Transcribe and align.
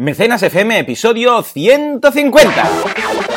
Mecenas 0.00 0.42
FM, 0.42 0.78
episodio 0.78 1.42
150. 1.42 3.29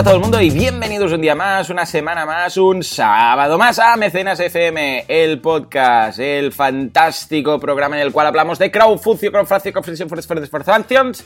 A 0.00 0.02
todo 0.02 0.14
el 0.14 0.20
mundo 0.22 0.40
y 0.40 0.48
bienvenidos 0.48 1.12
un 1.12 1.20
día 1.20 1.34
más, 1.34 1.68
una 1.68 1.84
semana 1.84 2.24
más, 2.24 2.56
un 2.56 2.82
sábado 2.82 3.58
más 3.58 3.78
a 3.78 3.96
Mecenas 3.96 4.40
FM, 4.40 5.04
el 5.06 5.42
podcast, 5.42 6.18
el 6.20 6.52
fantástico 6.52 7.60
programa 7.60 7.96
en 7.96 8.06
el 8.06 8.10
cual 8.10 8.28
hablamos 8.28 8.58
de 8.58 8.70
crowdfunding, 8.70 9.30
crowdfunding, 9.30 9.72
crowdfunding, 9.72 11.22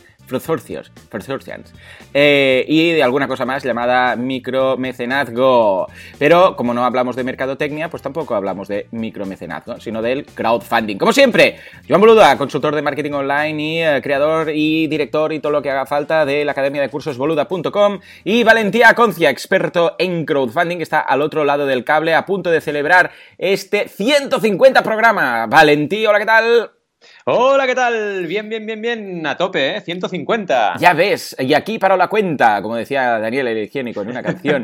eh, 2.12 2.64
y 2.66 2.92
de 2.92 3.02
alguna 3.02 3.28
cosa 3.28 3.44
más 3.44 3.62
llamada 3.62 4.16
micromecenazgo. 4.16 5.86
Pero 6.18 6.56
como 6.56 6.74
no 6.74 6.84
hablamos 6.84 7.14
de 7.16 7.24
mercadotecnia, 7.24 7.90
pues 7.90 8.02
tampoco 8.02 8.34
hablamos 8.34 8.68
de 8.68 8.88
micromecenazgo, 8.90 9.80
sino 9.80 10.02
del 10.02 10.24
crowdfunding. 10.24 10.96
Como 10.96 11.12
siempre, 11.12 11.58
Joan 11.88 12.00
Boluda, 12.00 12.36
consultor 12.36 12.74
de 12.74 12.82
marketing 12.82 13.12
online 13.12 13.62
y 13.62 13.82
eh, 13.82 14.00
creador 14.02 14.50
y 14.50 14.86
director 14.86 15.32
y 15.32 15.40
todo 15.40 15.52
lo 15.52 15.62
que 15.62 15.70
haga 15.70 15.86
falta 15.86 16.24
de 16.24 16.44
la 16.44 16.52
academia 16.52 16.82
de 16.82 16.88
cursos 16.88 17.18
boluda.com 17.18 18.00
y 18.24 18.42
Valentía 18.64 18.94
Concia, 18.94 19.28
experto 19.28 19.94
en 19.98 20.24
crowdfunding, 20.24 20.80
está 20.80 21.00
al 21.00 21.20
otro 21.20 21.44
lado 21.44 21.66
del 21.66 21.84
cable 21.84 22.14
a 22.14 22.24
punto 22.24 22.48
de 22.48 22.62
celebrar 22.62 23.10
este 23.36 23.88
150 23.88 24.82
programa. 24.82 25.46
Valentía, 25.46 26.08
hola, 26.08 26.18
¿qué 26.18 26.24
tal? 26.24 26.70
Hola, 27.26 27.66
¿qué 27.66 27.74
tal? 27.74 28.26
Bien, 28.26 28.46
bien, 28.50 28.66
bien, 28.66 28.82
bien, 28.82 29.26
a 29.26 29.34
tope, 29.34 29.78
¿eh? 29.78 29.80
150. 29.80 30.74
Ya 30.78 30.92
ves, 30.92 31.34
y 31.38 31.54
aquí 31.54 31.78
paro 31.78 31.96
la 31.96 32.08
cuenta, 32.08 32.60
como 32.60 32.76
decía 32.76 33.18
Daniel 33.18 33.46
el 33.48 33.64
higiénico 33.64 34.02
en 34.02 34.08
una 34.08 34.22
canción. 34.22 34.62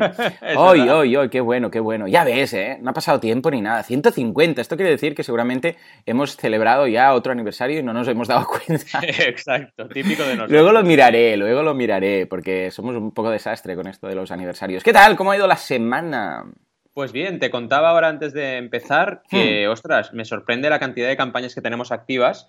hoy, 0.56 0.80
hoy, 0.90 1.16
hoy, 1.16 1.30
qué 1.30 1.40
bueno, 1.40 1.70
qué 1.70 1.80
bueno. 1.80 2.06
Ya 2.06 2.22
ves, 2.22 2.52
¿eh? 2.52 2.76
No 2.82 2.90
ha 2.90 2.92
pasado 2.92 3.18
tiempo 3.18 3.50
ni 3.50 3.62
nada. 3.62 3.82
150, 3.82 4.60
esto 4.60 4.76
quiere 4.76 4.90
decir 4.90 5.14
que 5.14 5.22
seguramente 5.22 5.76
hemos 6.04 6.36
celebrado 6.36 6.86
ya 6.86 7.14
otro 7.14 7.32
aniversario 7.32 7.78
y 7.78 7.82
no 7.82 7.94
nos 7.94 8.06
hemos 8.08 8.28
dado 8.28 8.46
cuenta. 8.66 9.00
Exacto, 9.02 9.88
típico 9.88 10.24
de 10.24 10.34
nosotros. 10.36 10.50
Luego 10.50 10.72
lo 10.72 10.82
miraré, 10.82 11.38
luego 11.38 11.62
lo 11.62 11.72
miraré, 11.72 12.26
porque 12.26 12.70
somos 12.70 12.94
un 12.94 13.12
poco 13.12 13.30
desastre 13.30 13.74
con 13.74 13.86
esto 13.86 14.06
de 14.06 14.16
los 14.16 14.30
aniversarios. 14.32 14.84
¿Qué 14.84 14.92
tal? 14.92 15.16
¿Cómo 15.16 15.30
ha 15.30 15.36
ido 15.38 15.46
la 15.46 15.56
semana? 15.56 16.44
Pues 16.92 17.12
bien, 17.12 17.38
te 17.38 17.50
contaba 17.50 17.90
ahora 17.90 18.08
antes 18.08 18.32
de 18.32 18.56
empezar 18.56 19.22
que, 19.28 19.66
hmm. 19.66 19.70
ostras, 19.70 20.12
me 20.12 20.24
sorprende 20.24 20.70
la 20.70 20.78
cantidad 20.78 21.08
de 21.08 21.16
campañas 21.16 21.54
que 21.54 21.62
tenemos 21.62 21.92
activas 21.92 22.48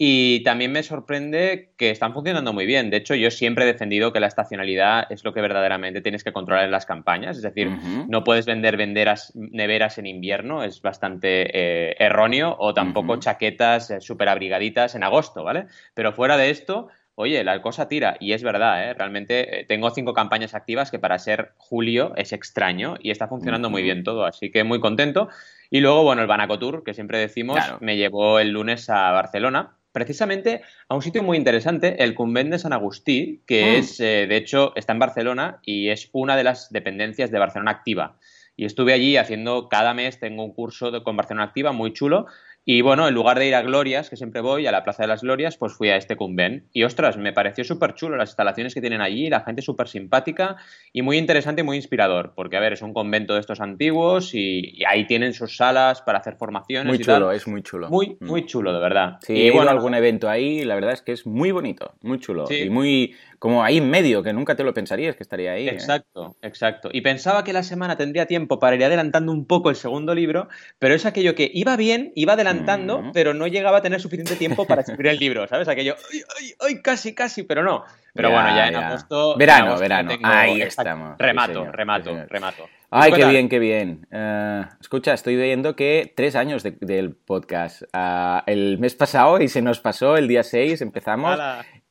y 0.00 0.44
también 0.44 0.70
me 0.70 0.84
sorprende 0.84 1.72
que 1.76 1.90
están 1.90 2.14
funcionando 2.14 2.52
muy 2.52 2.66
bien. 2.66 2.88
De 2.88 2.98
hecho, 2.98 3.16
yo 3.16 3.32
siempre 3.32 3.64
he 3.64 3.66
defendido 3.66 4.12
que 4.12 4.20
la 4.20 4.28
estacionalidad 4.28 5.10
es 5.10 5.24
lo 5.24 5.34
que 5.34 5.40
verdaderamente 5.40 6.00
tienes 6.00 6.22
que 6.22 6.32
controlar 6.32 6.66
en 6.66 6.70
las 6.70 6.86
campañas. 6.86 7.36
Es 7.36 7.42
decir, 7.42 7.68
no 8.08 8.22
puedes 8.22 8.46
vender 8.46 8.76
venderas, 8.76 9.32
neveras 9.34 9.98
en 9.98 10.06
invierno, 10.06 10.62
es 10.62 10.80
bastante 10.82 11.50
eh, 11.52 11.96
erróneo, 11.98 12.54
o 12.60 12.74
tampoco 12.74 13.16
chaquetas 13.16 13.90
eh, 13.90 14.00
súper 14.00 14.28
abrigaditas 14.28 14.94
en 14.94 15.02
agosto, 15.02 15.42
¿vale? 15.42 15.66
Pero 15.94 16.12
fuera 16.12 16.36
de 16.36 16.50
esto, 16.50 16.90
oye, 17.20 17.42
la 17.42 17.60
cosa 17.60 17.88
tira. 17.88 18.16
Y 18.20 18.32
es 18.32 18.44
verdad, 18.44 18.88
¿eh? 18.88 18.94
realmente 18.94 19.60
eh, 19.60 19.64
tengo 19.64 19.90
cinco 19.90 20.14
campañas 20.14 20.54
activas 20.54 20.92
que 20.92 21.00
para 21.00 21.18
ser 21.18 21.52
julio 21.56 22.12
es 22.16 22.32
extraño 22.32 22.96
y 23.00 23.10
está 23.10 23.26
funcionando 23.26 23.70
muy 23.70 23.82
bien 23.82 24.04
todo. 24.04 24.24
Así 24.24 24.52
que 24.52 24.62
muy 24.62 24.78
contento. 24.78 25.28
Y 25.68 25.80
luego, 25.80 26.04
bueno, 26.04 26.22
el 26.22 26.28
Banaco 26.28 26.60
Tour, 26.60 26.84
que 26.84 26.94
siempre 26.94 27.18
decimos, 27.18 27.58
me 27.80 27.96
llevó 27.96 28.38
el 28.38 28.50
lunes 28.50 28.88
a 28.88 29.10
Barcelona 29.10 29.74
precisamente 29.90 30.62
a 30.88 30.94
un 30.94 31.02
sitio 31.02 31.24
muy 31.24 31.36
interesante, 31.36 32.04
el 32.04 32.14
Convent 32.14 32.52
de 32.52 32.60
San 32.60 32.72
Agustí, 32.72 33.42
que 33.48 33.64
mm. 33.64 33.74
es, 33.80 33.98
eh, 33.98 34.26
de 34.28 34.36
hecho, 34.36 34.72
está 34.76 34.92
en 34.92 35.00
Barcelona 35.00 35.58
y 35.64 35.88
es 35.88 36.10
una 36.12 36.36
de 36.36 36.44
las 36.44 36.70
dependencias 36.70 37.32
de 37.32 37.38
Barcelona 37.40 37.72
Activa. 37.72 38.16
Y 38.54 38.64
estuve 38.64 38.92
allí 38.92 39.16
haciendo, 39.16 39.68
cada 39.68 39.94
mes 39.94 40.20
tengo 40.20 40.44
un 40.44 40.52
curso 40.52 40.92
de, 40.92 41.02
con 41.02 41.16
Barcelona 41.16 41.46
Activa 41.46 41.72
muy 41.72 41.92
chulo, 41.92 42.26
y 42.70 42.82
bueno, 42.82 43.08
en 43.08 43.14
lugar 43.14 43.38
de 43.38 43.48
ir 43.48 43.54
a 43.54 43.62
Glorias, 43.62 44.10
que 44.10 44.18
siempre 44.18 44.42
voy, 44.42 44.66
a 44.66 44.72
la 44.72 44.84
Plaza 44.84 45.02
de 45.02 45.06
las 45.06 45.22
Glorias, 45.22 45.56
pues 45.56 45.72
fui 45.72 45.88
a 45.88 45.96
este 45.96 46.16
convent. 46.16 46.64
Y 46.74 46.84
ostras, 46.84 47.16
me 47.16 47.32
pareció 47.32 47.64
súper 47.64 47.94
chulo 47.94 48.18
las 48.18 48.28
instalaciones 48.28 48.74
que 48.74 48.82
tienen 48.82 49.00
allí, 49.00 49.30
la 49.30 49.40
gente 49.40 49.62
súper 49.62 49.88
simpática 49.88 50.56
y 50.92 51.00
muy 51.00 51.16
interesante 51.16 51.62
y 51.62 51.64
muy 51.64 51.78
inspirador. 51.78 52.34
Porque, 52.36 52.58
a 52.58 52.60
ver, 52.60 52.74
es 52.74 52.82
un 52.82 52.92
convento 52.92 53.32
de 53.32 53.40
estos 53.40 53.62
antiguos 53.62 54.34
y, 54.34 54.84
ahí 54.86 55.06
tienen 55.06 55.32
sus 55.32 55.56
salas 55.56 56.02
para 56.02 56.18
hacer 56.18 56.36
formaciones. 56.36 56.88
Muy 56.88 56.98
chulo, 56.98 57.32
es 57.32 57.48
muy 57.48 57.62
chulo. 57.62 57.88
Muy, 57.88 58.18
mm. 58.20 58.26
muy 58.26 58.44
chulo, 58.44 58.74
de 58.74 58.80
verdad. 58.80 59.16
Sí, 59.22 59.32
y 59.32 59.50
bueno, 59.50 59.70
algún 59.70 59.94
evento 59.94 60.28
ahí, 60.28 60.62
la 60.62 60.74
verdad 60.74 60.92
es 60.92 61.00
que 61.00 61.12
es 61.12 61.26
muy 61.26 61.52
bonito, 61.52 61.94
muy 62.02 62.20
chulo. 62.20 62.44
Y 62.50 62.68
muy, 62.68 63.14
como 63.38 63.62
ahí 63.62 63.78
en 63.78 63.88
medio, 63.90 64.22
que 64.22 64.32
nunca 64.32 64.56
te 64.56 64.64
lo 64.64 64.74
pensarías 64.74 65.16
que 65.16 65.22
estaría 65.22 65.52
ahí. 65.52 65.68
¿eh? 65.68 65.72
Exacto, 65.72 66.36
exacto. 66.42 66.88
Y 66.92 67.00
pensaba 67.02 67.44
que 67.44 67.52
la 67.52 67.62
semana 67.62 67.96
tendría 67.96 68.26
tiempo 68.26 68.58
para 68.58 68.76
ir 68.76 68.84
adelantando 68.84 69.32
un 69.32 69.46
poco 69.46 69.70
el 69.70 69.76
segundo 69.76 70.14
libro, 70.14 70.48
pero 70.78 70.94
es 70.94 71.06
aquello 71.06 71.34
que 71.34 71.50
iba 71.52 71.76
bien, 71.76 72.12
iba 72.14 72.32
adelantando, 72.34 73.10
pero 73.12 73.34
no 73.34 73.46
llegaba 73.46 73.78
a 73.78 73.82
tener 73.82 74.00
suficiente 74.00 74.36
tiempo 74.36 74.66
para 74.66 74.82
escribir 74.82 75.08
el 75.08 75.18
libro, 75.18 75.46
¿sabes? 75.46 75.68
Aquello, 75.68 75.96
¡ay, 76.12 76.22
ay, 76.38 76.52
ay 76.60 76.82
casi, 76.82 77.14
casi! 77.14 77.42
Pero 77.44 77.62
no. 77.62 77.84
Pero 78.18 78.32
bueno, 78.32 78.48
ya 78.48 78.66
en 78.66 78.74
agosto. 78.74 79.36
Verano, 79.36 79.78
verano. 79.78 80.10
ahí 80.24 80.60
estamos. 80.60 81.16
Remato, 81.18 81.70
remato, 81.70 82.26
remato. 82.28 82.68
Ay, 82.90 83.12
qué 83.12 83.24
bien, 83.26 83.48
qué 83.48 83.60
bien. 83.60 84.08
Eh, 84.10 84.64
escucha, 84.80 85.14
estoy 85.14 85.36
viendo 85.36 85.76
que 85.76 86.12
tres 86.16 86.34
años 86.34 86.64
del 86.64 87.14
podcast. 87.14 87.82
Ah, 87.92 88.42
el 88.48 88.78
mes 88.78 88.96
pasado 88.96 89.40
y 89.40 89.46
se 89.46 89.62
nos 89.62 89.78
pasó, 89.78 90.16
el 90.16 90.26
día 90.26 90.42
6 90.42 90.82
empezamos. 90.82 91.38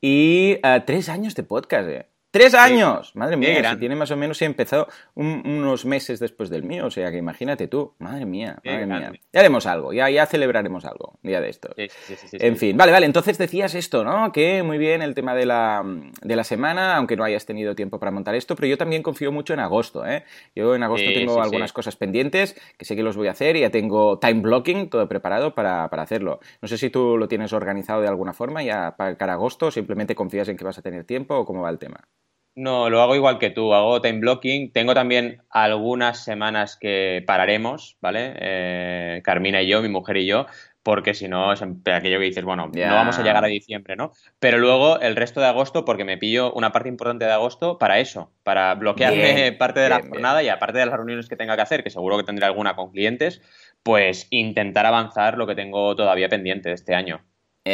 Y 0.02 0.60
uh, 0.66 0.82
tres 0.86 1.08
años 1.08 1.34
de 1.34 1.44
podcast, 1.44 1.88
eh. 1.88 2.10
¡Tres 2.38 2.54
años! 2.54 3.16
Madre 3.16 3.36
mía, 3.38 3.72
si 3.72 3.78
tiene 3.78 3.96
más 3.96 4.12
o 4.12 4.18
menos, 4.18 4.38
se 4.38 4.46
empezó 4.46 4.88
unos 5.16 5.86
meses 5.86 6.20
después 6.20 6.50
del 6.50 6.64
mío, 6.64 6.86
o 6.86 6.92
sea 6.92 7.10
que 7.10 7.18
imagínate 7.18 7.68
tú, 7.68 7.96
madre 8.00 8.26
mía, 8.26 8.60
madre 8.64 8.86
mía. 8.86 9.12
Ya 9.34 9.40
haremos 9.40 9.66
algo, 9.66 9.94
ya, 9.94 10.10
ya 10.10 10.26
celebraremos 10.26 10.86
algo, 10.86 11.18
un 11.24 11.28
día 11.28 11.42
de 11.42 11.50
esto. 11.50 11.74
en 11.78 12.58
fin, 12.58 12.78
vale, 12.78 12.92
vale, 12.92 13.06
entonces 13.06 13.38
decías 13.38 13.74
esto, 13.76 14.04
¿no? 14.04 14.32
Que 14.32 14.62
muy 14.62 14.78
bien 14.78 15.02
el 15.02 15.16
tema 15.16 15.34
de 15.34 15.46
la, 15.46 15.84
de 16.22 16.36
la 16.36 16.44
semana, 16.44 16.96
aunque 16.96 17.16
no 17.16 17.24
hayas 17.24 17.46
tenido 17.46 17.76
tiempo 17.76 18.00
para 18.00 18.12
montar 18.12 18.36
esto, 18.36 18.56
pero 18.56 18.68
yo 18.68 18.78
también 18.78 19.02
confío 19.02 19.32
mucho 19.32 19.54
en 19.54 19.60
agosto, 19.60 20.06
¿eh? 20.06 20.24
Yo 20.56 20.76
en 20.76 20.84
agosto 20.84 21.08
tengo 21.14 21.42
algunas 21.42 21.74
cosas 21.74 21.96
pendientes 21.96 22.56
que 22.78 22.86
sé 22.86 22.96
que 22.96 23.04
los 23.04 23.18
voy 23.18 23.30
a 23.30 23.32
hacer 23.32 23.56
y 23.56 23.62
ya 23.62 23.72
tengo 23.72 24.20
time 24.20 24.42
blocking 24.42 24.90
todo 24.90 25.08
preparado 25.08 25.56
para, 25.56 25.90
para 25.90 26.04
hacerlo. 26.04 26.40
No 26.62 26.68
sé 26.68 26.78
si 26.78 26.90
tú 26.90 27.18
lo 27.18 27.28
tienes 27.28 27.54
organizado 27.54 28.02
de 28.02 28.08
alguna 28.08 28.34
forma 28.34 28.62
ya 28.62 28.96
para 28.96 29.34
agosto 29.34 29.68
o 29.68 29.72
simplemente 29.72 30.16
confías 30.16 30.48
en 30.50 30.58
que 30.58 30.64
vas 30.64 30.78
a 30.78 30.82
tener 30.82 31.04
tiempo 31.04 31.36
o 31.36 31.46
cómo 31.46 31.62
va 31.62 31.70
el 31.70 31.80
tema. 31.80 32.08
No, 32.58 32.90
lo 32.90 33.04
hago 33.04 33.16
igual 33.16 33.38
que 33.38 33.52
tú, 33.52 33.72
hago 33.76 34.02
time 34.02 34.18
blocking. 34.18 34.72
Tengo 34.72 34.96
también 34.96 35.44
algunas 35.52 36.24
semanas 36.24 36.76
que 36.76 37.24
pararemos, 37.28 37.98
¿vale? 38.02 38.34
Eh, 38.40 39.22
Carmina 39.24 39.62
y 39.62 39.68
yo, 39.68 39.84
mi 39.84 39.90
mujer 39.90 40.18
y 40.18 40.26
yo, 40.26 40.48
porque 40.82 41.14
si 41.14 41.28
no 41.28 41.54
es 41.54 41.62
aquello 41.62 42.18
que 42.18 42.26
dices, 42.26 42.44
bueno, 42.44 42.72
no 42.74 42.96
vamos 42.96 43.20
a 43.20 43.22
llegar 43.22 43.46
a 43.46 43.48
diciembre, 43.48 43.96
¿no? 43.96 44.12
Pero 44.40 44.58
luego 44.58 45.00
el 45.00 45.16
resto 45.16 45.40
de 45.40 45.46
agosto, 45.46 45.86
porque 45.86 46.04
me 46.04 46.18
pillo 46.18 46.52
una 46.52 46.72
parte 46.72 46.90
importante 46.90 47.26
de 47.26 47.32
agosto 47.32 47.78
para 47.78 48.00
eso, 48.00 48.32
para 48.42 48.74
bloquearme 48.74 49.52
parte 49.60 49.80
de 49.80 49.90
la 49.90 50.00
jornada 50.00 50.42
y 50.42 50.50
aparte 50.50 50.80
de 50.80 50.88
las 50.88 50.96
reuniones 50.96 51.30
que 51.30 51.36
tenga 51.36 51.56
que 51.56 51.62
hacer, 51.62 51.84
que 51.84 51.92
seguro 51.92 52.18
que 52.18 52.24
tendré 52.24 52.48
alguna 52.48 52.76
con 52.76 52.90
clientes, 52.90 53.40
pues 53.84 54.26
intentar 54.32 54.88
avanzar 54.88 55.38
lo 55.38 55.46
que 55.46 55.54
tengo 55.54 55.96
todavía 55.96 56.28
pendiente 56.28 56.70
de 56.70 56.76
este 56.76 56.96
año. 56.96 57.24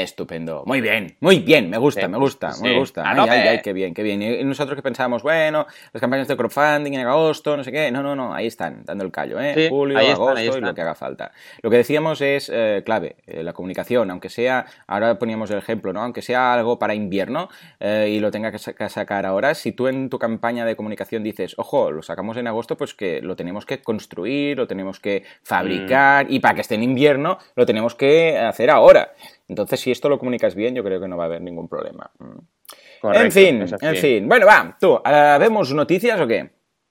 Estupendo. 0.01 0.63
Muy 0.65 0.81
bien, 0.81 1.15
muy 1.19 1.39
bien, 1.39 1.69
me 1.69 1.77
gusta, 1.77 2.07
me 2.07 2.17
gusta, 2.17 2.51
me 2.61 2.79
gusta. 2.79 3.03
Ay, 3.05 3.29
ay, 3.29 3.47
ay, 3.47 3.61
qué 3.61 3.73
bien, 3.73 3.93
qué 3.93 4.01
bien. 4.01 4.21
Y 4.23 4.43
nosotros 4.43 4.75
que 4.75 4.81
pensábamos, 4.81 5.21
bueno, 5.21 5.67
las 5.91 6.01
campañas 6.01 6.27
de 6.27 6.35
crowdfunding 6.35 6.93
en 6.93 7.05
agosto, 7.05 7.55
no 7.55 7.63
sé 7.63 7.71
qué. 7.71 7.91
No, 7.91 8.01
no, 8.01 8.15
no, 8.15 8.33
ahí 8.33 8.47
están, 8.47 8.83
dando 8.85 9.03
el 9.03 9.11
callo, 9.11 9.39
¿eh? 9.39 9.67
Julio, 9.69 9.99
agosto 9.99 10.57
y 10.57 10.61
lo 10.61 10.73
que 10.73 10.81
haga 10.81 10.95
falta. 10.95 11.31
Lo 11.61 11.69
que 11.69 11.77
decíamos 11.77 12.21
es 12.21 12.49
eh, 12.51 12.81
clave, 12.83 13.17
eh, 13.27 13.43
la 13.43 13.53
comunicación, 13.53 14.09
aunque 14.09 14.29
sea, 14.29 14.65
ahora 14.87 15.19
poníamos 15.19 15.51
el 15.51 15.59
ejemplo, 15.59 15.93
¿no? 15.93 16.01
Aunque 16.01 16.23
sea 16.23 16.53
algo 16.53 16.79
para 16.79 16.95
invierno 16.95 17.49
eh, 17.79 18.09
y 18.11 18.19
lo 18.19 18.31
tenga 18.31 18.51
que, 18.51 18.57
sacar 18.57 19.25
ahora, 19.27 19.53
si 19.53 19.73
tú 19.73 19.87
en 19.87 20.09
tu 20.09 20.17
campaña 20.17 20.65
de 20.65 20.75
comunicación 20.75 21.23
dices, 21.23 21.53
ojo, 21.57 21.91
lo 21.91 22.01
sacamos 22.01 22.37
en 22.37 22.47
agosto, 22.47 22.77
pues 22.77 22.93
que 22.93 23.21
lo 23.21 23.35
tenemos 23.35 23.65
que 23.65 23.81
construir, 23.81 24.57
lo 24.57 24.67
tenemos 24.67 24.99
que 24.99 25.23
fabricar 25.43 26.25
mm. 26.25 26.33
y 26.33 26.39
para 26.39 26.55
que 26.55 26.61
esté 26.61 26.75
en 26.75 26.83
invierno 26.83 27.37
lo 27.55 27.65
tenemos 27.65 27.95
que 27.95 28.37
hacer 28.37 28.69
ahora. 28.69 29.13
Entonces, 29.53 29.79
si 29.79 29.91
esto 29.91 30.09
lo 30.09 30.17
comunicas 30.17 30.55
bien, 30.55 30.73
yo 30.73 30.83
creo 30.83 30.99
que 30.99 31.07
no 31.07 31.15
va 31.15 31.25
a 31.25 31.27
haber 31.27 31.41
ningún 31.41 31.69
problema. 31.69 32.09
Mm. 32.17 33.13
en 33.13 33.31
fin, 33.31 33.65
en 33.81 33.95
fin. 33.95 34.27
Bueno, 34.27 34.47
va, 34.47 34.75
tú, 34.79 34.99
¿vemos 35.39 35.71
noticias 35.73 36.19
o 36.19 36.27
qué? 36.27 36.49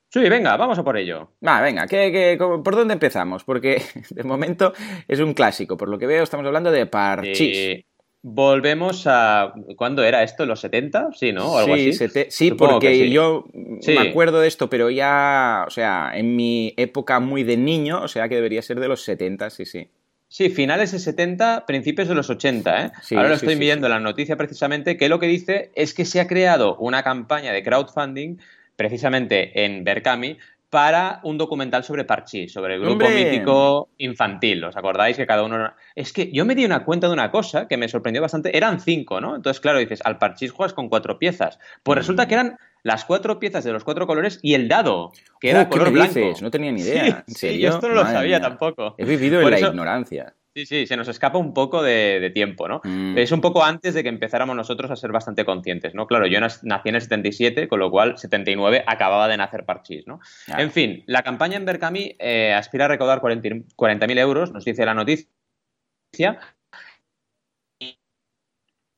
Sí, 0.09 0.21
venga, 0.29 0.57
vamos 0.57 0.79
a 0.79 0.85
por 0.85 0.97
ello. 0.97 1.31
Va, 1.45 1.61
venga, 1.61 1.87
¿qué, 1.89 2.37
por 2.39 2.77
dónde 2.77 2.95
empezamos? 2.95 3.43
Porque 3.43 3.83
de 4.11 4.23
momento 4.23 4.73
es 5.09 5.19
un 5.19 5.35
clásico. 5.35 5.77
Por 5.77 5.89
lo 5.89 5.99
que 5.99 6.07
veo, 6.07 6.23
estamos 6.23 6.47
hablando 6.47 6.71
de 6.71 6.87
parchís. 6.87 7.85
volvemos 8.23 9.07
a. 9.09 9.55
¿Cuándo 9.77 10.05
era 10.05 10.23
esto? 10.23 10.47
¿Los 10.47 10.61
70? 10.61 11.09
Sí, 11.15 11.33
¿no? 11.33 11.59
algo 11.59 11.75
sí, 11.75 11.89
así. 11.91 12.27
sí, 12.29 12.51
porque 12.53 13.11
yo 13.11 13.47
me 13.53 14.09
acuerdo 14.09 14.41
de 14.41 14.47
esto, 14.49 14.71
pero 14.71 14.89
ya, 14.89 15.65
o 15.67 15.71
sea, 15.71 16.13
en 16.15 16.37
mi 16.37 16.75
época 16.77 17.19
muy 17.19 17.43
de 17.43 17.57
niño, 17.57 18.03
o 18.03 18.09
sea 18.09 18.29
que 18.29 18.37
debería 18.37 18.63
ser 18.63 18.79
de 18.79 18.87
los 18.89 19.03
70, 19.03 19.51
sí, 19.51 19.65
sí. 19.65 19.89
Sí, 20.33 20.49
finales 20.49 20.93
de 20.93 20.99
70, 20.99 21.67
principios 21.67 22.09
de 22.09 22.15
los 22.15 22.31
80, 22.31 22.87
¿eh? 22.87 22.93
Ahora 23.11 23.29
lo 23.29 23.35
estoy 23.35 23.55
viendo 23.57 23.87
en 23.87 23.93
la 23.93 24.01
noticia 24.01 24.35
precisamente, 24.35 24.97
que 24.97 25.11
lo 25.11 25.19
que 25.19 25.27
dice 25.27 25.71
es 25.75 25.93
que 25.93 26.07
se 26.07 26.21
ha 26.21 26.27
creado 26.27 26.77
una 26.77 27.03
campaña 27.03 27.53
de 27.53 27.63
crowdfunding 27.63 28.39
precisamente 28.75 29.67
en 29.67 29.85
Berkami 29.85 30.39
para 30.71 31.21
un 31.25 31.37
documental 31.37 31.85
sobre 31.85 32.07
Parchís, 32.07 32.51
sobre 32.51 32.77
el 32.77 32.81
grupo 32.81 33.11
mítico 33.11 33.91
infantil. 33.99 34.65
¿Os 34.65 34.75
acordáis 34.75 35.19
que 35.19 35.27
cada 35.27 35.43
uno... 35.43 35.75
Es 35.95 36.15
que 36.15 36.33
yo 36.33 36.47
me 36.47 36.55
di 36.55 36.65
una 36.65 36.83
cuenta 36.83 37.09
de 37.09 37.13
una 37.13 37.31
cosa 37.31 37.69
que 37.69 37.77
me 37.77 37.87
sorprendió 37.87 38.23
bastante. 38.23 38.57
Eran 38.57 38.81
cinco, 38.81 39.21
¿no? 39.21 39.37
Entonces, 39.37 39.61
claro, 39.61 39.81
dices, 39.81 40.01
al 40.03 40.17
Parchís 40.17 40.51
juegas 40.51 40.73
con 40.73 40.89
cuatro 40.89 41.19
piezas. 41.19 41.59
Pues 41.83 41.99
resulta 41.99 42.27
que 42.27 42.33
eran 42.33 42.57
las 42.83 43.05
cuatro 43.05 43.39
piezas 43.39 43.65
de 43.65 43.73
los 43.73 43.85
cuatro 43.85 44.07
colores 44.07 44.39
y 44.43 44.55
el 44.55 44.69
dado, 44.69 45.13
que 45.41 45.51
era 45.51 45.69
color 45.69 45.93
blanco. 45.93 46.35
No 46.41 46.51
tenía 46.51 46.73
ni 46.73 46.81
idea. 46.83 47.25
Sí, 47.27 47.59
yo 47.59 47.71
esto 47.71 47.89
no 47.89 47.95
lo 47.95 48.03
sabía 48.03 48.41
tampoco. 48.41 48.95
He 48.99 49.05
vivido 49.05 49.41
en 49.41 49.51
la 49.51 49.61
ignorancia. 49.61 50.35
Sí, 50.55 50.67
sí, 50.67 50.87
se 50.87 50.99
nos 50.99 51.09
escapa 51.09 51.39
un 51.39 51.55
poco 51.55 51.83
de, 51.83 52.31
tiempo, 52.35 52.69
¿no? 52.69 52.83
Mm. 52.85 53.17
Es 53.17 53.33
un 53.33 53.41
poco 53.41 53.65
antes 53.65 53.95
de 53.95 54.03
que 54.03 54.11
empezáramos 54.11 54.55
nosotros 54.55 54.91
a 54.91 54.97
ser 54.97 55.11
bastante 55.11 55.47
conscientes, 55.47 55.95
¿no? 55.95 56.07
Claro, 56.07 56.27
yo 56.27 56.41
nací 56.41 56.89
en 56.91 56.95
el 56.95 57.01
77, 57.01 57.69
con 57.69 57.79
lo 57.79 57.91
cual 57.91 58.19
79 58.19 58.85
acababa 58.87 59.29
de 59.29 59.39
nacer 59.39 59.65
Parchís, 59.65 60.07
¿no? 60.07 60.21
En 60.47 60.71
fin, 60.71 61.05
la 61.07 61.23
campaña 61.23 61.57
en 61.57 61.65
Berkami 61.65 62.17
eh, 62.19 62.53
aspira 62.53 62.85
a 62.85 62.89
recaudar 62.89 63.23
40.000 63.23 64.19
euros, 64.19 64.53
nos 64.53 64.67
dice 64.67 64.85
la 64.85 64.93
noticia, 64.93 66.39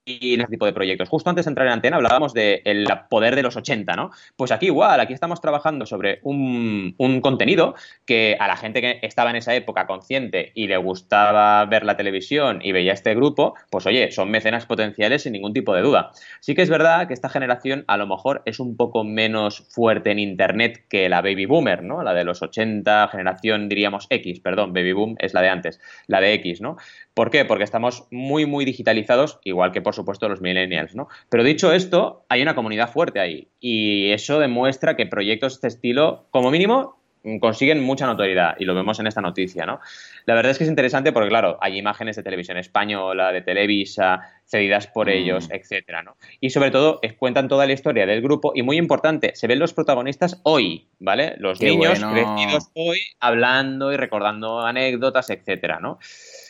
y 0.05 0.35
en 0.35 0.43
ese 0.43 0.51
tipo 0.51 0.67
de 0.67 0.73
proyectos. 0.73 1.09
Justo 1.09 1.31
antes 1.31 1.47
de 1.47 1.51
entrar 1.51 1.67
en 1.67 1.75
antena 1.75 1.97
hablábamos 1.97 2.35
del 2.35 2.87
poder 3.09 3.37
de 3.37 3.43
los 3.43 3.57
80, 3.57 3.97
¿no? 3.97 4.11
Pues 4.37 4.53
aquí 4.53 4.67
igual, 4.67 5.01
aquí 5.01 5.15
estamos 5.15 5.41
trabajando 5.41 5.87
sobre 5.87 6.21
un, 6.23 6.95
contenido 7.23 7.75
que 8.05 8.37
a 8.39 8.47
la 8.47 8.57
gente 8.57 8.81
que 8.81 8.99
estaba 9.03 9.31
en 9.31 9.37
esa 9.37 9.55
época 9.55 9.87
consciente 9.87 10.53
y 10.55 10.67
le 10.67 10.77
gustaba 10.77 11.65
ver 11.65 11.85
la 11.85 11.97
televisión 11.97 12.61
y 12.63 12.73
veía 12.73 12.93
este 12.93 13.15
grupo, 13.15 13.55
pues 13.71 13.87
oye, 13.87 14.11
son 14.11 14.31
mecenas 14.31 14.67
potenciales 14.67 15.23
sin 15.23 15.33
ningún 15.33 15.53
tipo 15.53 15.75
de 15.75 15.83
duda. 15.83 16.11
Sí 16.41 16.55
que 16.55 16.63
es 16.63 16.71
verdad 16.71 17.09
que 17.09 17.15
esta 17.15 17.29
generación 17.29 17.85
a 17.87 17.97
lo 17.97 18.07
mejor 18.07 18.43
es 18.45 18.61
un 18.61 18.77
poco 18.77 19.05
menos 19.05 19.67
fuerte 19.71 20.11
en 20.11 20.19
Internet 20.19 20.85
que 20.89 21.09
la 21.09 21.23
baby 21.23 21.47
boomer, 21.47 21.83
¿no? 21.83 22.03
La 22.03 22.13
de 22.13 22.25
los 22.25 22.43
80, 22.43 23.09
generación 23.09 23.69
diríamos 23.69 24.07
X, 24.11 24.41
perdón, 24.41 24.73
baby 24.73 24.93
boom 24.93 25.17
es 25.19 25.33
la 25.33 25.41
de 25.41 25.49
antes, 25.49 25.81
la 26.07 26.21
de 26.21 26.35
X, 26.35 26.61
¿no? 26.61 26.77
¿Por 27.15 27.31
qué? 27.31 27.45
Porque 27.45 27.65
estamos 27.65 28.07
muy, 28.11 28.45
muy 28.45 28.65
digitalizados, 28.65 29.39
igual 29.45 29.73
que 29.73 29.81
por 29.81 29.94
supuesto 29.95 30.29
los 30.29 30.41
millennials, 30.41 30.95
¿no? 30.95 31.09
Pero 31.29 31.45
dicho 31.45 31.73
esto, 31.73 32.25
hay 32.29 32.43
una 32.43 32.55
comunidad 32.55 32.91
fuerte 32.91 33.21
ahí 33.21 33.49
y 33.61 34.11
eso 34.11 34.39
demuestra 34.39 34.97
que 34.97 35.07
proyectos 35.07 35.53
de 35.53 35.55
este 35.57 35.69
estilo, 35.69 36.27
como 36.31 36.51
mínimo, 36.51 36.99
consiguen 37.41 37.83
mucha 37.83 38.07
notoriedad 38.07 38.55
y 38.59 38.65
lo 38.65 38.75
vemos 38.75 39.01
en 39.01 39.07
esta 39.07 39.21
noticia, 39.21 39.65
¿no? 39.65 39.81
La 40.27 40.35
verdad 40.35 40.53
es 40.53 40.59
que 40.59 40.65
es 40.65 40.71
interesante 40.71 41.13
porque, 41.13 41.29
claro, 41.29 41.59
hay 41.61 41.79
imágenes 41.79 42.17
de 42.17 42.23
televisión 42.23 42.59
española, 42.59 43.33
de 43.33 43.41
Televisa, 43.41 44.21
cedidas 44.47 44.87
por 44.87 45.07
mm. 45.07 45.11
ellos, 45.11 45.49
etcétera, 45.51 46.03
¿no? 46.03 46.17
Y 46.41 46.51
sobre 46.51 46.71
todo 46.71 47.01
cuentan 47.19 47.49
toda 47.49 47.67
la 47.67 47.73
historia 47.73 48.07
del 48.07 48.23
grupo 48.23 48.53
y 48.55 48.63
muy 48.63 48.77
importante, 48.77 49.33
se 49.35 49.47
ven 49.47 49.59
los 49.59 49.73
protagonistas 49.73 50.41
hoy, 50.43 50.89
¿vale? 50.99 51.35
Los 51.39 51.61
niños 51.61 51.99
crecidos 51.99 52.71
hoy 52.75 53.01
hablando 53.21 53.93
y 53.93 53.97
recordando 53.97 54.61
anécdotas, 54.61 55.31
etcétera, 55.31 55.81
¿no? 55.81 55.99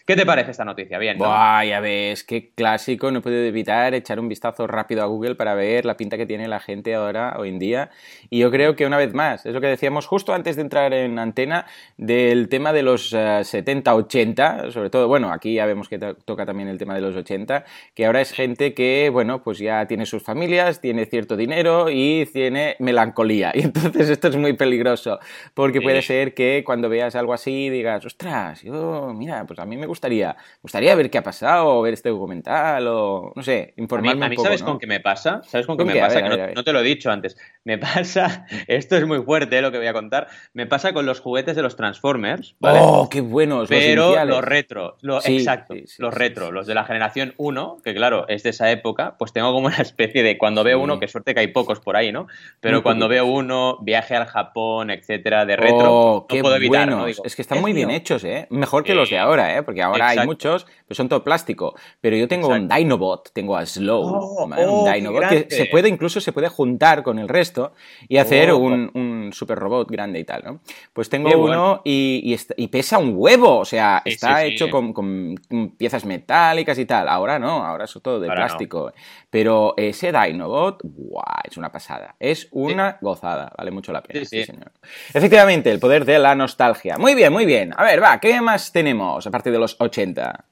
¿Qué 0.07 0.17
te 0.17 0.27
parece 0.27 0.51
esta 0.51 0.67
noticia? 0.67 0.99
Bien. 0.99 1.17
¿no? 1.17 1.25
Buah, 1.25 1.65
ya 1.65 1.81
ves, 1.81 2.25
qué 2.25 2.51
clásico. 2.55 3.11
No 3.11 3.23
puedo 3.23 3.37
evitar 3.37 3.95
echar 3.95 4.21
un 4.21 4.29
vistazo 4.29 4.67
rápido 4.67 5.03
a 5.03 5.07
Google 5.07 5.35
para 5.35 5.55
ver 5.55 5.87
la 5.87 5.97
pinta 5.97 6.19
que 6.19 6.27
tiene 6.27 6.47
la 6.47 6.61
gente 6.61 6.95
ahora, 6.95 7.37
hoy 7.39 7.49
en 7.49 7.59
día. 7.59 7.91
Y 8.29 8.41
yo 8.41 8.51
creo 8.51 8.77
que 8.77 8.85
una 8.85 8.99
vez 8.99 9.15
más, 9.15 9.47
es 9.47 9.55
lo 9.55 9.63
que 9.63 9.67
decíamos 9.67 10.07
justo 10.07 10.35
antes 10.35 10.57
de 10.57 10.63
entrar 10.63 10.93
en 10.93 11.19
antena, 11.19 11.65
del 11.97 12.51
tema 12.51 12.75
de 12.75 12.83
los 12.83 13.15
70-80, 13.15 14.69
eh, 14.69 14.73
sobre 14.73 14.91
todo, 14.91 15.09
bueno, 15.09 15.33
aquí 15.33 15.55
ya 15.55 15.65
vemos 15.65 15.89
que 15.89 15.99
toca 15.99 16.45
también 16.45 16.69
el 16.69 16.77
tema 16.77 16.95
de 16.95 17.01
los 17.01 17.17
80, 17.17 17.65
que 17.95 18.07
ahora 18.07 18.21
es 18.21 18.33
gente 18.33 18.75
que, 18.75 19.11
bueno, 19.11 19.43
pues 19.43 19.59
ya 19.59 19.87
tiene 19.87 20.07
sus 20.07 20.23
familias, 20.23 20.81
tiene 20.81 21.07
cierto 21.07 21.37
dinero 21.37 21.87
y 21.91 22.27
tiene 22.33 22.77
melancolía. 22.79 23.53
Y 23.55 23.63
entonces 23.63 24.11
esto 24.11 24.29
es 24.29 24.37
muy 24.37 24.53
peligroso, 24.53 25.19
porque 25.55 25.81
puede 25.81 26.03
ser 26.03 26.35
que 26.35 26.63
cuando 26.65 26.89
veas 26.89 27.15
algo 27.15 27.33
así 27.33 27.71
digas, 27.71 28.05
ostras, 28.05 28.63
yo, 28.63 29.13
mira, 29.15 29.47
pues 29.47 29.59
a 29.59 29.65
mí 29.65 29.77
me 29.77 29.87
gusta 29.87 30.05
gustaría? 30.05 30.37
gustaría 30.61 30.95
ver 30.95 31.11
qué 31.11 31.19
ha 31.19 31.23
pasado, 31.23 31.81
ver 31.81 31.95
este 31.95 32.11
documental 32.11 32.87
o, 32.89 33.33
no 33.35 33.43
sé, 33.43 33.73
informarme 33.77 34.27
a 34.27 34.29
mí, 34.29 34.37
¿sabes 34.37 34.63
con 34.63 34.79
qué 34.79 34.87
me 34.87 35.01
pasa? 35.01 35.41
¿Sabes 35.45 35.67
con 35.67 35.77
qué 35.79 35.85
me 35.85 35.99
pasa? 35.99 36.21
no, 36.21 36.65
te 36.65 36.73
lo 36.73 36.81
he 36.81 36.83
dicho 36.83 37.11
antes. 37.11 37.37
Me 37.65 37.79
pasa, 37.79 38.47
esto 38.67 38.97
es 38.97 39.07
muy 39.07 39.23
fuerte 39.23 39.63
lo 39.63 39.73
que 39.73 39.79
voy 39.79 39.87
a 39.87 39.93
contar, 39.93 40.29
me 40.53 40.67
pasa 40.67 40.93
con 40.93 41.07
los 41.07 41.21
juguetes 41.21 41.57
de 41.57 41.63
los 41.63 41.77
Transformers, 41.77 42.57
¿vale? 42.61 42.81
¡Oh, 42.83 43.09
qué 43.09 43.21
buenos! 43.21 43.69
Pero 43.69 44.25
los, 44.25 44.45
retro, 44.45 44.97
exacto, 45.25 45.75
los 45.99 46.13
retro, 46.13 46.53
los 46.53 46.67
de 46.67 46.75
la 46.75 46.85
generación 46.85 47.35
1, 47.39 47.79
que 47.85 47.95
claro, 47.95 48.27
es 48.29 48.43
de 48.43 48.51
esa 48.51 48.71
época, 48.71 49.17
pues 49.19 49.33
tengo 49.33 49.53
como 49.53 49.67
una 49.69 49.77
especie 49.77 50.23
de, 50.23 50.39
cuando 50.39 50.65
veo 50.65 50.81
uno, 50.81 50.99
que 50.99 51.07
suerte 51.07 51.35
que 51.35 51.41
hay 51.41 51.49
pocos 51.49 51.81
por 51.81 51.97
ahí, 51.97 52.11
¿no? 52.11 52.27
Pero 52.61 52.83
cuando 52.83 53.09
veo 53.09 53.27
uno, 53.27 53.79
viaje 53.83 54.17
al 54.17 54.27
Japón, 54.27 54.91
etcétera, 54.91 55.45
de 55.47 55.57
retro, 55.57 55.95
oh, 55.95 56.27
no 56.29 56.41
puedo 56.41 56.57
evitar, 56.57 56.93
es 57.25 57.37
que 57.37 57.43
están 57.43 57.61
muy 57.61 57.73
bien 57.73 57.91
hechos, 57.91 58.25
¿eh? 58.25 58.47
Mejor 58.51 58.83
que 58.83 58.95
los 58.95 59.11
de 59.11 59.19
ahora, 59.19 59.57
¿eh? 59.57 59.63
Porque 59.63 59.83
ahora 59.83 60.09
hay 60.09 60.27
muchos, 60.27 60.67
pero 60.87 60.97
son 60.97 61.09
todo 61.09 61.25
plástico. 61.25 61.75
Pero 62.01 62.17
yo 62.17 62.29
tengo 62.29 62.49
un 62.49 62.69
Dinobot, 62.69 63.33
tengo 63.33 63.57
a 63.57 63.65
Slow, 63.65 64.03
oh, 64.03 64.45
un 64.45 64.53
oh, 64.53 64.93
Dinobot 64.93 65.29
que 65.29 65.47
se 65.49 65.67
puede, 65.67 65.89
incluso 65.89 66.21
se 66.21 66.33
puede 66.33 66.49
juntar 66.49 67.03
con 67.03 67.19
el 67.19 67.29
resto 67.29 67.73
y 68.09 68.19
hacer 68.19 68.51
oh. 68.51 68.59
un, 68.59 69.31
super 69.33 69.59
robot 69.59 69.91
grande 69.91 70.21
y 70.21 70.25
tal, 70.25 70.43
¿no? 70.45 70.61
Pues 70.93 71.09
tengo 71.09 71.31
uno 71.37 71.81
y, 71.85 72.37
pesa 72.71 72.99
un 72.99 73.15
huevo, 73.17 73.59
o 73.59 73.65
sea, 73.65 74.03
está 74.05 74.45
hecho 74.45 74.69
con, 74.71 75.35
piezas 75.77 76.05
metálicas 76.05 76.79
y 76.79 76.87
tal. 76.87 77.09
Ahora 77.09 77.39
no, 77.39 77.65
ahora 77.65 77.85
es 77.85 77.99
todo 78.03 78.21
de 78.21 78.29
plástico. 78.29 78.93
Pero 79.31 79.75
ese 79.77 80.13
Dinobot, 80.13 80.81
¡guau! 80.85 81.25
Es 81.45 81.57
una 81.57 81.73
pasada. 81.73 82.15
Es 82.19 82.49
una 82.53 82.99
gozada, 83.01 83.53
vale 83.57 83.71
mucho 83.71 83.93
la 83.93 84.03
pena. 84.03 84.25
Sí, 84.25 84.45
señor. 84.45 84.73
Efectivamente, 85.13 85.71
el 85.71 85.81
poder 85.81 86.05
de 86.05 86.19
la 86.19 86.35
nostalgia. 86.35 86.99
Muy 86.99 87.15
bien, 87.15 87.33
muy 87.33 87.47
bien. 87.47 87.73
A 87.77 87.83
ver, 87.83 88.03
va, 88.03 88.21
¿qué 88.21 88.41
más 88.41 88.73
tenemos 88.73 89.27
aparte 89.27 89.51
de 89.51 89.59
los 89.59 89.77
80? 89.81 90.45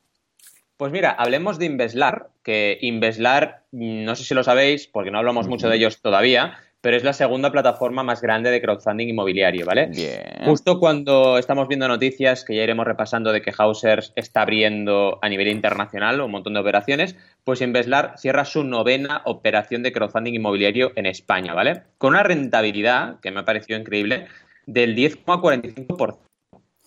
Pues 0.82 0.90
mira, 0.90 1.12
hablemos 1.12 1.60
de 1.60 1.66
Inveslar, 1.66 2.30
que 2.42 2.76
Inveslar, 2.80 3.62
no 3.70 4.16
sé 4.16 4.24
si 4.24 4.34
lo 4.34 4.42
sabéis, 4.42 4.88
porque 4.88 5.12
no 5.12 5.18
hablamos 5.18 5.46
mucho 5.46 5.68
de 5.68 5.76
ellos 5.76 6.00
todavía, 6.00 6.58
pero 6.80 6.96
es 6.96 7.04
la 7.04 7.12
segunda 7.12 7.52
plataforma 7.52 8.02
más 8.02 8.20
grande 8.20 8.50
de 8.50 8.60
crowdfunding 8.60 9.06
inmobiliario, 9.06 9.64
¿vale? 9.64 9.86
Bien. 9.86 10.44
Justo 10.44 10.80
cuando 10.80 11.38
estamos 11.38 11.68
viendo 11.68 11.86
noticias 11.86 12.44
que 12.44 12.56
ya 12.56 12.64
iremos 12.64 12.84
repasando 12.84 13.30
de 13.30 13.42
que 13.42 13.52
Hausers 13.56 14.12
está 14.16 14.42
abriendo 14.42 15.20
a 15.22 15.28
nivel 15.28 15.46
internacional 15.46 16.20
un 16.20 16.32
montón 16.32 16.54
de 16.54 16.58
operaciones, 16.58 17.14
pues 17.44 17.60
Inveslar 17.60 18.14
cierra 18.18 18.44
su 18.44 18.64
novena 18.64 19.22
operación 19.24 19.84
de 19.84 19.92
crowdfunding 19.92 20.34
inmobiliario 20.34 20.90
en 20.96 21.06
España, 21.06 21.54
¿vale? 21.54 21.82
Con 21.96 22.14
una 22.14 22.24
rentabilidad 22.24 23.20
que 23.20 23.30
me 23.30 23.38
ha 23.38 23.44
parecido 23.44 23.78
increíble 23.78 24.26
del 24.66 24.96
10,45%, 24.96 26.18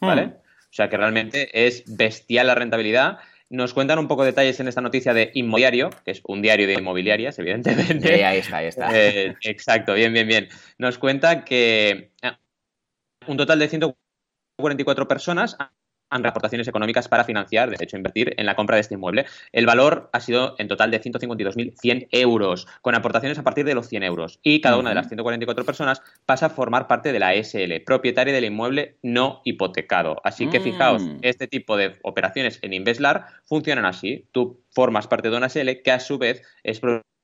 ¿vale? 0.02 0.25
Hmm. 0.25 0.32
O 0.32 0.74
sea 0.75 0.90
que 0.90 0.98
realmente 0.98 1.66
es 1.66 1.86
bestial 1.88 2.48
la 2.48 2.56
rentabilidad 2.56 3.20
nos 3.50 3.74
cuentan 3.74 4.00
un 4.00 4.08
poco 4.08 4.24
de 4.24 4.32
detalles 4.32 4.60
en 4.60 4.68
esta 4.68 4.82
noticia 4.82 5.14
de 5.14 5.32
Inmobiliario, 5.34 5.90
que 6.04 6.12
es 6.12 6.22
un 6.25 6.42
diario 6.42 6.68
de 6.68 6.74
inmobiliarias, 6.74 7.38
evidentemente. 7.40 8.25
ahí 8.25 8.40
está, 8.40 8.58
ahí 8.58 8.68
está. 8.68 8.90
Eh, 8.96 9.36
exacto, 9.42 9.94
bien, 9.94 10.14
bien, 10.14 10.28
bien. 10.28 10.50
Nos 10.78 10.98
cuenta 10.98 11.46
que 11.46 12.12
ah, 12.22 12.40
un 13.28 13.38
total 13.38 13.60
de 13.60 13.68
144 13.70 15.08
personas 15.08 15.58
aportaciones 16.24 16.67
económicas 16.67 17.07
para 17.07 17.24
financiar, 17.24 17.69
de 17.69 17.84
hecho, 17.84 17.98
invertir 17.98 18.34
en 18.38 18.45
la 18.45 18.55
compra 18.55 18.75
de 18.75 18.81
este 18.81 18.93
inmueble. 18.93 19.25
El 19.51 19.65
valor 19.65 20.10
ha 20.13 20.19
sido 20.19 20.55
en 20.57 20.67
total 20.67 20.91
de 20.91 21.01
152.100 21.01 22.07
euros, 22.12 22.67
con 22.81 22.95
aportaciones 22.95 23.39
a 23.39 23.43
partir 23.43 23.65
de 23.65 23.75
los 23.75 23.88
100 23.88 24.03
euros. 24.03 24.39
Y 24.43 24.62
cada 24.62 24.77
una 24.77 24.89
de 24.89 24.95
las 24.95 25.07
144 25.07 25.65
personas 25.65 26.01
pasa 26.25 26.48
a 26.48 26.50
formar 26.50 26.88
parte 26.88 27.12
de 27.12 27.19
la 27.19 27.34
SL, 27.34 27.81
propietaria 27.86 28.34
del 28.34 28.45
inmueble 28.45 28.98
no 29.01 29.41
hipotecado. 29.43 30.22
Así 30.24 30.48
que 30.50 30.60
fijaos, 30.60 31.03
mm. 31.03 31.17
este 31.22 31.48
tipo 31.48 31.77
de 31.77 31.95
operaciones 32.03 32.60
en 32.62 32.74
Inveslar 32.74 33.25
funcionan 33.45 33.86
así. 33.86 34.27
Tú 34.31 34.62
formas 34.72 35.07
parte 35.07 35.29
de 35.29 35.38
una 35.38 35.50
SL 35.50 35.81
que 35.84 35.91
a 35.91 36.00
su 36.00 36.17
vez 36.17 36.41
es 36.63 36.79
propietaria 36.79 37.14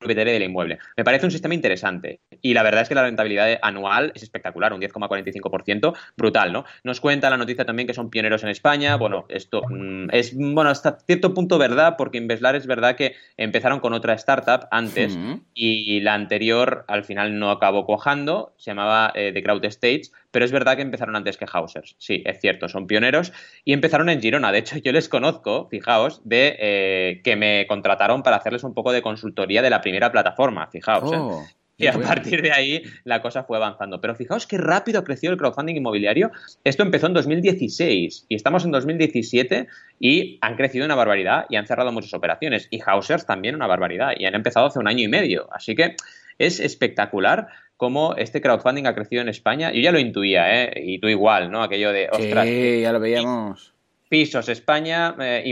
del 0.00 0.42
inmueble. 0.42 0.78
Me 0.96 1.04
parece 1.04 1.26
un 1.26 1.32
sistema 1.32 1.54
interesante 1.54 2.20
y 2.40 2.54
la 2.54 2.62
verdad 2.62 2.82
es 2.82 2.88
que 2.88 2.94
la 2.94 3.02
rentabilidad 3.02 3.58
anual 3.62 4.12
es 4.14 4.22
espectacular, 4.22 4.72
un 4.72 4.80
10,45%, 4.80 5.94
brutal, 6.16 6.52
¿no? 6.52 6.64
Nos 6.84 7.00
cuenta 7.00 7.30
la 7.30 7.36
noticia 7.36 7.64
también 7.64 7.88
que 7.88 7.94
son 7.94 8.10
pioneros 8.10 8.42
en 8.44 8.50
España, 8.50 8.96
bueno, 8.96 9.26
esto 9.28 9.62
mm, 9.68 10.10
es, 10.12 10.36
bueno, 10.36 10.70
hasta 10.70 10.98
cierto 11.04 11.34
punto 11.34 11.58
verdad, 11.58 11.96
porque 11.98 12.18
Inveslar 12.18 12.54
es 12.54 12.66
verdad 12.66 12.94
que 12.94 13.14
empezaron 13.36 13.80
con 13.80 13.92
otra 13.92 14.14
startup 14.14 14.68
antes 14.70 15.18
y 15.54 16.00
la 16.00 16.14
anterior 16.14 16.84
al 16.86 17.04
final 17.04 17.38
no 17.38 17.50
acabó 17.50 17.84
cojando, 17.84 18.54
se 18.56 18.70
llamaba 18.70 19.12
eh, 19.14 19.32
The 19.32 19.42
Crowd 19.42 19.64
Stage, 19.64 20.02
pero 20.30 20.44
es 20.44 20.52
verdad 20.52 20.76
que 20.76 20.82
empezaron 20.82 21.16
antes 21.16 21.36
que 21.36 21.46
Hausers. 21.50 21.96
Sí, 21.98 22.22
es 22.24 22.40
cierto, 22.40 22.68
son 22.68 22.86
pioneros 22.86 23.32
y 23.64 23.72
empezaron 23.72 24.08
en 24.08 24.20
Girona. 24.20 24.52
De 24.52 24.58
hecho, 24.58 24.76
yo 24.78 24.92
les 24.92 25.08
conozco, 25.08 25.68
fijaos, 25.70 26.20
de 26.24 26.56
eh, 26.58 27.20
que 27.24 27.36
me 27.36 27.66
contrataron 27.66 28.22
para 28.22 28.36
hacerles 28.36 28.64
un 28.64 28.74
poco 28.74 28.92
de 28.92 29.02
consultoría 29.02 29.62
de 29.62 29.70
la 29.70 29.80
primera 29.80 30.12
plataforma, 30.12 30.66
fijaos. 30.68 31.12
¿eh? 31.12 31.16
Oh. 31.18 31.44
Y 31.80 31.86
a 31.86 31.92
partir 31.92 32.42
de 32.42 32.50
ahí 32.50 32.82
la 33.04 33.22
cosa 33.22 33.44
fue 33.44 33.56
avanzando. 33.56 34.00
Pero 34.00 34.16
fijaos 34.16 34.48
qué 34.48 34.58
rápido 34.58 35.04
creció 35.04 35.30
el 35.30 35.36
crowdfunding 35.36 35.76
inmobiliario. 35.76 36.32
Esto 36.64 36.82
empezó 36.82 37.06
en 37.06 37.14
2016 37.14 38.26
y 38.28 38.34
estamos 38.34 38.64
en 38.64 38.72
2017 38.72 39.68
y 40.00 40.38
han 40.40 40.56
crecido 40.56 40.84
una 40.84 40.96
barbaridad 40.96 41.46
y 41.48 41.54
han 41.54 41.68
cerrado 41.68 41.92
muchas 41.92 42.12
operaciones. 42.14 42.66
Y 42.70 42.80
Hausers 42.84 43.26
también 43.26 43.54
una 43.54 43.68
barbaridad 43.68 44.10
y 44.18 44.26
han 44.26 44.34
empezado 44.34 44.66
hace 44.66 44.80
un 44.80 44.88
año 44.88 45.04
y 45.04 45.08
medio. 45.08 45.48
Así 45.52 45.76
que 45.76 45.94
es 46.38 46.58
espectacular 46.58 47.46
cómo 47.78 48.16
este 48.16 48.42
crowdfunding 48.42 48.84
ha 48.86 48.94
crecido 48.94 49.22
en 49.22 49.28
España. 49.30 49.72
Yo 49.72 49.80
ya 49.80 49.92
lo 49.92 49.98
intuía, 49.98 50.64
¿eh? 50.64 50.72
Y 50.84 50.98
tú 50.98 51.08
igual, 51.08 51.50
¿no? 51.50 51.62
Aquello 51.62 51.92
de, 51.92 52.08
ostras. 52.10 52.44
Sí, 52.44 52.80
ya 52.82 52.92
lo 52.92 53.00
veíamos. 53.00 53.72
Pisos, 54.10 54.48
España, 54.48 55.14
eh, 55.20 55.44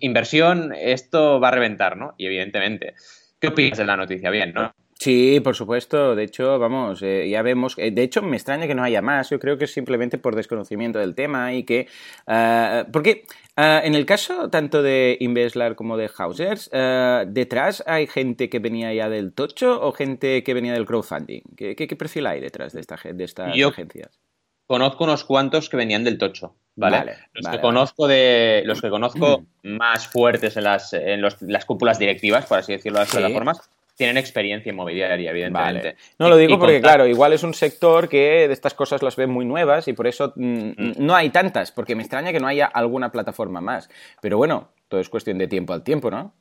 inversión, 0.00 0.72
esto 0.74 1.38
va 1.38 1.48
a 1.48 1.50
reventar, 1.52 1.96
¿no? 1.96 2.14
Y 2.16 2.26
evidentemente. 2.26 2.94
¿Qué 3.38 3.48
opinas 3.48 3.78
de 3.78 3.84
la 3.84 3.96
noticia? 3.96 4.30
Bien, 4.30 4.52
¿no? 4.52 4.74
Sí, 4.98 5.38
por 5.40 5.54
supuesto. 5.54 6.16
De 6.16 6.24
hecho, 6.24 6.58
vamos, 6.58 7.02
eh, 7.02 7.28
ya 7.28 7.42
vemos. 7.42 7.74
Eh, 7.78 7.92
de 7.92 8.02
hecho, 8.02 8.20
me 8.20 8.36
extraña 8.36 8.66
que 8.66 8.74
no 8.74 8.82
haya 8.82 9.00
más. 9.00 9.30
Yo 9.30 9.38
creo 9.38 9.56
que 9.56 9.66
es 9.66 9.72
simplemente 9.72 10.18
por 10.18 10.34
desconocimiento 10.34 10.98
del 10.98 11.14
tema 11.14 11.52
y 11.52 11.62
que. 11.62 11.86
Uh, 12.26 12.90
porque 12.90 13.24
uh, 13.56 13.84
en 13.84 13.94
el 13.94 14.04
caso 14.06 14.50
tanto 14.50 14.82
de 14.82 15.16
Inveslar 15.20 15.76
como 15.76 15.96
de 15.96 16.10
Hausers, 16.16 16.68
uh, 16.72 17.30
¿detrás 17.30 17.84
hay 17.86 18.08
gente 18.08 18.50
que 18.50 18.58
venía 18.58 18.92
ya 18.92 19.08
del 19.08 19.32
tocho 19.32 19.80
o 19.80 19.92
gente 19.92 20.42
que 20.42 20.52
venía 20.52 20.72
del 20.72 20.84
crowdfunding? 20.84 21.42
¿Qué, 21.56 21.76
qué, 21.76 21.96
perfil 21.96 22.26
hay 22.26 22.40
detrás 22.40 22.72
de, 22.72 22.80
esta, 22.80 22.98
de 23.04 23.24
estas 23.24 23.54
Yo 23.54 23.68
agencias? 23.68 24.18
Conozco 24.66 25.04
unos 25.04 25.22
cuantos 25.22 25.68
que 25.68 25.76
venían 25.76 26.02
del 26.02 26.18
tocho. 26.18 26.56
¿vale? 26.74 27.16
los 27.32 27.48
que 27.48 27.60
conozco 27.60 28.06
de 28.06 28.62
los 28.64 28.80
que 28.80 28.88
conozco 28.88 29.44
más 29.62 30.06
fuertes 30.06 30.56
en 30.56 30.64
las, 30.64 30.92
en 30.92 31.20
los, 31.20 31.40
las 31.42 31.64
cúpulas 31.64 31.98
directivas, 31.98 32.46
por 32.46 32.58
así 32.58 32.72
decirlo, 32.72 32.98
de 32.98 33.04
las 33.04 33.10
plataformas, 33.10 33.68
tienen 33.98 34.16
experiencia 34.16 34.70
inmobiliaria, 34.70 35.30
evidentemente. 35.30 35.96
No 36.20 36.28
lo 36.28 36.36
digo 36.36 36.56
porque, 36.56 36.80
claro, 36.80 37.04
igual 37.06 37.32
es 37.32 37.42
un 37.42 37.52
sector 37.52 38.08
que 38.08 38.46
de 38.46 38.52
estas 38.52 38.72
cosas 38.72 39.02
las 39.02 39.16
ve 39.16 39.26
muy 39.26 39.44
nuevas 39.44 39.88
y 39.88 39.92
por 39.92 40.06
eso 40.06 40.32
mm, 40.36 40.68
mm. 40.68 40.92
no 40.98 41.16
hay 41.16 41.30
tantas, 41.30 41.72
porque 41.72 41.96
me 41.96 42.02
extraña 42.02 42.30
que 42.32 42.38
no 42.38 42.46
haya 42.46 42.66
alguna 42.66 43.10
plataforma 43.10 43.60
más. 43.60 43.90
Pero 44.22 44.36
bueno, 44.36 44.68
todo 44.86 45.00
es 45.00 45.08
cuestión 45.08 45.36
de 45.36 45.48
tiempo 45.48 45.72
al 45.72 45.82
tiempo, 45.82 46.12
¿no? 46.12 46.32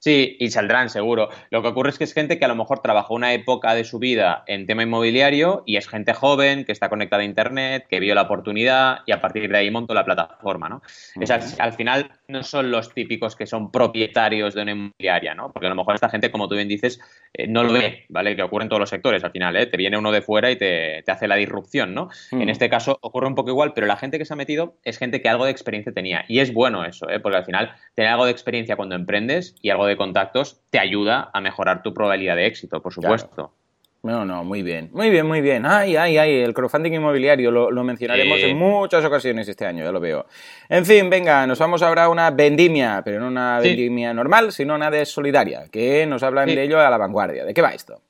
Sí, 0.00 0.36
y 0.38 0.50
saldrán 0.50 0.90
seguro. 0.90 1.28
Lo 1.50 1.60
que 1.60 1.68
ocurre 1.68 1.90
es 1.90 1.98
que 1.98 2.04
es 2.04 2.14
gente 2.14 2.38
que 2.38 2.44
a 2.44 2.48
lo 2.48 2.54
mejor 2.54 2.80
trabajó 2.82 3.14
una 3.14 3.32
época 3.32 3.74
de 3.74 3.82
su 3.82 3.98
vida 3.98 4.44
en 4.46 4.64
tema 4.66 4.84
inmobiliario 4.84 5.64
y 5.66 5.76
es 5.76 5.88
gente 5.88 6.14
joven 6.14 6.64
que 6.64 6.70
está 6.70 6.88
conectada 6.88 7.22
a 7.22 7.24
Internet, 7.24 7.86
que 7.88 7.98
vio 7.98 8.14
la 8.14 8.22
oportunidad 8.22 8.98
y 9.06 9.12
a 9.12 9.20
partir 9.20 9.50
de 9.50 9.58
ahí 9.58 9.70
montó 9.72 9.94
la 9.94 10.04
plataforma, 10.04 10.68
¿no? 10.68 10.82
al, 11.58 11.72
final 11.72 12.10
no 12.28 12.42
son 12.44 12.70
los 12.70 12.94
típicos 12.94 13.34
que 13.34 13.46
son 13.46 13.72
propietarios 13.72 14.54
de 14.54 14.62
una 14.62 14.72
inmobiliaria, 14.72 15.34
¿no? 15.34 15.52
Porque 15.52 15.66
a 15.66 15.70
lo 15.70 15.74
mejor 15.74 15.96
esta 15.96 16.08
gente, 16.08 16.30
como 16.30 16.48
tú 16.48 16.54
bien 16.54 16.68
dices, 16.68 17.00
eh, 17.34 17.46
no 17.48 17.64
lo 17.64 17.72
ve, 17.72 18.04
¿vale? 18.08 18.36
Que 18.36 18.42
ocurre 18.42 18.64
en 18.64 18.68
todos 18.68 18.80
los 18.80 18.90
sectores 18.90 19.24
al 19.24 19.32
final, 19.32 19.56
¿eh? 19.56 19.66
Te 19.66 19.76
viene 19.76 19.98
uno 19.98 20.12
de 20.12 20.22
fuera 20.22 20.50
y 20.50 20.56
te, 20.56 21.04
hace 21.06 21.26
la 21.26 21.36
disrupción, 21.36 21.94
¿no? 21.94 22.08
En 22.30 22.48
este 22.48 22.68
caso 22.68 22.98
ocurre 23.00 23.26
un 23.26 23.34
poco 23.34 23.50
igual, 23.50 23.72
pero 23.74 23.86
la 23.86 23.96
gente 23.96 24.18
que 24.18 24.24
se 24.24 24.32
ha 24.32 24.36
metido 24.36 24.76
es 24.84 24.98
gente 24.98 25.20
que 25.20 25.28
algo 25.28 25.44
de 25.44 25.50
experiencia 25.50 25.92
tenía. 25.92 26.24
Y 26.28 26.40
es 26.40 26.52
bueno 26.52 26.84
eso, 26.84 27.08
¿eh? 27.10 27.18
Porque 27.20 27.38
al 27.38 27.44
final 27.44 27.74
tener 27.94 28.10
algo 28.10 28.26
de 28.26 28.30
experiencia 28.30 28.76
cuando 28.76 28.94
emprendes 28.94 29.56
y 29.62 29.70
algo 29.70 29.86
de 29.86 29.87
contactos 29.96 30.60
te 30.70 30.78
ayuda 30.78 31.30
a 31.32 31.40
mejorar 31.40 31.82
tu 31.82 31.94
probabilidad 31.94 32.36
de 32.36 32.46
éxito, 32.46 32.82
por 32.82 32.92
supuesto. 32.92 33.52
No, 34.02 34.24
no, 34.24 34.44
muy 34.44 34.62
bien, 34.62 34.90
muy 34.92 35.10
bien, 35.10 35.26
muy 35.26 35.40
bien. 35.40 35.66
Ay, 35.66 35.96
ay, 35.96 36.18
ay, 36.18 36.40
el 36.40 36.54
crowdfunding 36.54 36.92
inmobiliario 36.92 37.50
lo, 37.50 37.84
mencionaremos 37.84 38.38
en 38.40 38.56
muchas 38.56 39.04
ocasiones 39.04 39.48
este 39.48 39.66
año, 39.66 39.84
ya 39.84 39.90
lo 39.90 39.98
veo. 39.98 40.26
En 40.68 40.86
fin, 40.86 41.10
venga, 41.10 41.46
nos 41.48 41.58
vamos 41.58 41.82
ahora 41.82 42.04
a 42.04 42.08
una 42.08 42.30
vendimia, 42.30 43.02
pero 43.04 43.18
no 43.18 43.26
una 43.26 43.58
vendimia 43.58 44.14
normal, 44.14 44.52
sino 44.52 44.76
una 44.76 44.90
de 44.90 45.04
solidaria, 45.04 45.64
que 45.70 46.06
nos 46.06 46.22
hablan 46.22 46.46
de 46.46 46.62
ello 46.62 46.80
a 46.80 46.88
la 46.88 46.96
vanguardia. 46.96 47.44
¿De 47.44 47.52
qué 47.52 47.60
va 47.60 47.70
esto? 47.70 48.00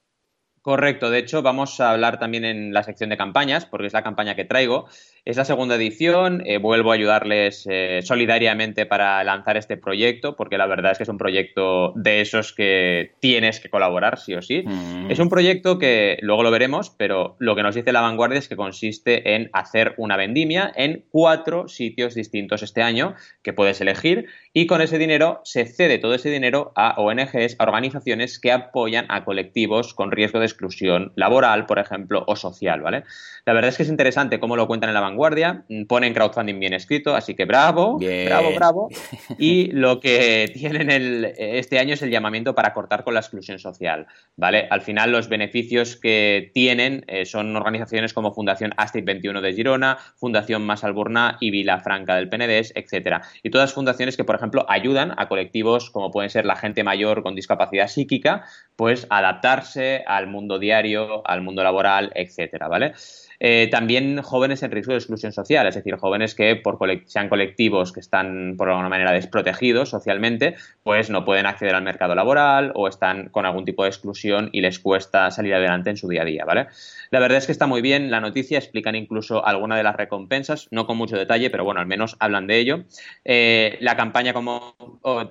Correcto, 0.61 1.09
de 1.09 1.21
hecho 1.21 1.41
vamos 1.41 1.81
a 1.81 1.93
hablar 1.93 2.19
también 2.19 2.45
en 2.45 2.75
la 2.75 2.83
sección 2.83 3.09
de 3.09 3.17
campañas, 3.17 3.65
porque 3.65 3.87
es 3.87 3.95
la 3.95 4.03
campaña 4.03 4.35
que 4.35 4.45
traigo, 4.45 4.87
es 5.25 5.37
la 5.37 5.45
segunda 5.45 5.77
edición, 5.77 6.43
eh, 6.47 6.59
vuelvo 6.59 6.91
a 6.91 6.95
ayudarles 6.95 7.67
eh, 7.71 8.01
solidariamente 8.03 8.87
para 8.87 9.23
lanzar 9.25 9.57
este 9.57 9.77
proyecto, 9.77 10.37
porque 10.37 10.59
la 10.59 10.67
verdad 10.67 10.93
es 10.93 10.99
que 10.99 11.03
es 11.05 11.09
un 11.09 11.19
proyecto 11.19 11.93
de 11.97 12.21
esos 12.21 12.53
que 12.53 13.13
tienes 13.21 13.61
que 13.61 13.71
colaborar, 13.71 14.19
sí 14.19 14.35
o 14.35 14.43
sí. 14.43 14.63
Mm. 14.65 15.11
Es 15.11 15.19
un 15.19 15.29
proyecto 15.29 15.79
que 15.79 16.19
luego 16.23 16.43
lo 16.43 16.51
veremos, 16.51 16.91
pero 16.91 17.37
lo 17.39 17.55
que 17.57 17.63
nos 17.63 17.75
dice 17.75 17.93
la 17.93 18.01
vanguardia 18.01 18.39
es 18.39 18.49
que 18.49 18.57
consiste 18.57 19.35
en 19.35 19.51
hacer 19.53 19.95
una 19.97 20.17
vendimia 20.17 20.73
en 20.75 21.05
cuatro 21.11 21.69
sitios 21.69 22.15
distintos 22.15 22.63
este 22.63 22.83
año 22.83 23.15
que 23.43 23.53
puedes 23.53 23.81
elegir 23.81 24.27
y 24.53 24.67
con 24.67 24.81
ese 24.81 24.99
dinero 24.99 25.41
se 25.45 25.67
cede 25.67 25.99
todo 25.99 26.15
ese 26.15 26.31
dinero 26.31 26.73
a 26.75 27.01
ONGs, 27.01 27.57
a 27.59 27.65
organizaciones 27.65 28.39
que 28.39 28.53
apoyan 28.53 29.07
a 29.09 29.25
colectivos 29.25 29.95
con 29.95 30.11
riesgo 30.11 30.39
de 30.39 30.47
exclusión 30.47 31.13
laboral, 31.17 31.67
por 31.67 31.79
ejemplo, 31.79 32.25
o 32.27 32.37
social, 32.37 32.81
¿vale? 32.81 33.05
La 33.45 33.53
verdad 33.53 33.69
es 33.69 33.77
que 33.77 33.83
es 33.83 33.89
interesante 33.89 34.41
cómo 34.41 34.57
lo 34.57 34.67
cuentan 34.67 34.91
en 34.91 34.95
la 34.95 35.01
vanguardia 35.01 35.08
vanguardia, 35.09 35.65
mm, 35.69 35.85
ponen 35.85 36.15
crowdfunding 36.15 36.59
bien 36.59 36.75
escrito, 36.75 37.15
así 37.15 37.35
que 37.35 37.45
bravo, 37.45 37.99
bravo, 37.99 38.55
bravo. 38.55 38.89
Y 39.39 39.71
lo 39.73 40.01
que 40.01 40.51
tienen 40.55 40.91
el, 40.91 41.33
este 41.37 41.79
año 41.79 41.95
es 41.95 42.03
el 42.03 42.11
llamamiento 42.11 42.55
para 42.55 42.73
cortar 42.73 43.05
con 43.05 43.15
la 43.15 43.21
exclusión 43.21 43.59
social, 43.59 44.07
¿vale? 44.37 44.69
Al 44.71 44.83
final 44.83 45.13
los 45.13 45.29
beneficios 45.29 45.97
que 45.97 46.51
tienen 46.55 47.05
eh, 47.09 47.25
son 47.25 47.57
organizaciones 47.57 48.13
como 48.13 48.33
Fundación 48.33 48.73
Astrid 48.77 49.05
21 49.05 49.41
de 49.41 49.53
Girona, 49.53 49.99
Fundación 50.17 50.63
Más 50.63 50.85
Alburna 50.85 51.37
y 51.41 51.51
Vilafranca 51.51 52.17
del 52.17 52.29
Penedés, 52.29 52.73
etcétera. 52.75 53.23
Y 53.43 53.51
todas 53.51 53.73
fundaciones 53.73 54.17
que, 54.17 54.25
por 54.25 54.37
ejemplo, 54.37 54.67
ayudan 54.69 55.15
a 55.17 55.29
colectivos 55.29 55.91
como 55.91 56.11
pueden 56.11 56.31
ser 56.31 56.45
la 56.45 56.57
gente 56.57 56.85
mayor 56.85 57.23
con 57.23 57.35
discapacidad 57.35 57.89
psíquica, 57.89 58.45
pues 58.77 59.07
adaptarse 59.11 60.05
al 60.07 60.27
mundo 60.27 60.59
diario, 60.59 61.27
al 61.27 61.43
mundo 61.43 61.63
laboral, 61.63 62.13
etcétera, 62.15 62.69
¿vale? 62.69 62.93
Eh, 63.41 63.69
también 63.71 64.23
jóvenes 64.23 64.63
en 64.63 64.71
riesgo 64.71 64.93
de 64.93 64.99
exclusión 64.99 65.33
social, 65.33 65.67
es 65.67 65.75
decir, 65.75 65.97
jóvenes 65.97 66.35
que 66.35 66.57
por 66.57 66.79
sean 67.07 67.29
colectivos 67.29 67.93
que 67.93 68.01
están 68.01 68.55
por 68.57 68.69
alguna 68.69 68.89
manera 68.89 69.13
desprotegidos 69.13 69.91
socialmente, 69.91 70.57
pues 70.83 71.11
no 71.11 71.25
pueden 71.25 71.47
acceder 71.47 71.75
al 71.75 71.83
mercado 71.83 72.15
laboral 72.15 72.73
o 72.75 72.89
están 72.89 73.29
con 73.29 73.47
algún 73.47 73.65
tipo 73.65 73.83
de 73.83 73.91
exclusión 73.91 74.51
y 74.53 74.61
les 74.61 74.79
cuesta 74.79 75.31
salir 75.31 75.55
adelante 75.55 75.91
en 75.91 75.97
su 75.97 76.09
día 76.09 76.23
a 76.23 76.25
día, 76.25 76.45
¿vale? 76.45 76.67
La 77.11 77.21
verdad 77.21 77.39
es 77.39 77.47
que 77.47 77.53
está 77.53 77.67
muy 77.67 77.81
bien 77.81 78.11
la 78.11 78.21
noticia, 78.21 78.59
explican 78.59 78.95
incluso 78.95 79.47
alguna 79.47 79.77
de 79.77 79.83
las 79.83 79.97
recompensas, 79.97 80.69
no 80.71 80.87
con 80.87 80.97
mucho 80.97 81.17
detalle, 81.17 81.51
pero 81.51 81.65
bueno, 81.65 81.81
al 81.81 81.87
menos 81.87 82.17
hablan 82.21 82.47
de 82.47 82.59
ello. 82.59 82.85
Eh, 83.25 83.79
la 83.81 83.97
campaña, 83.97 84.33
como 84.33 84.77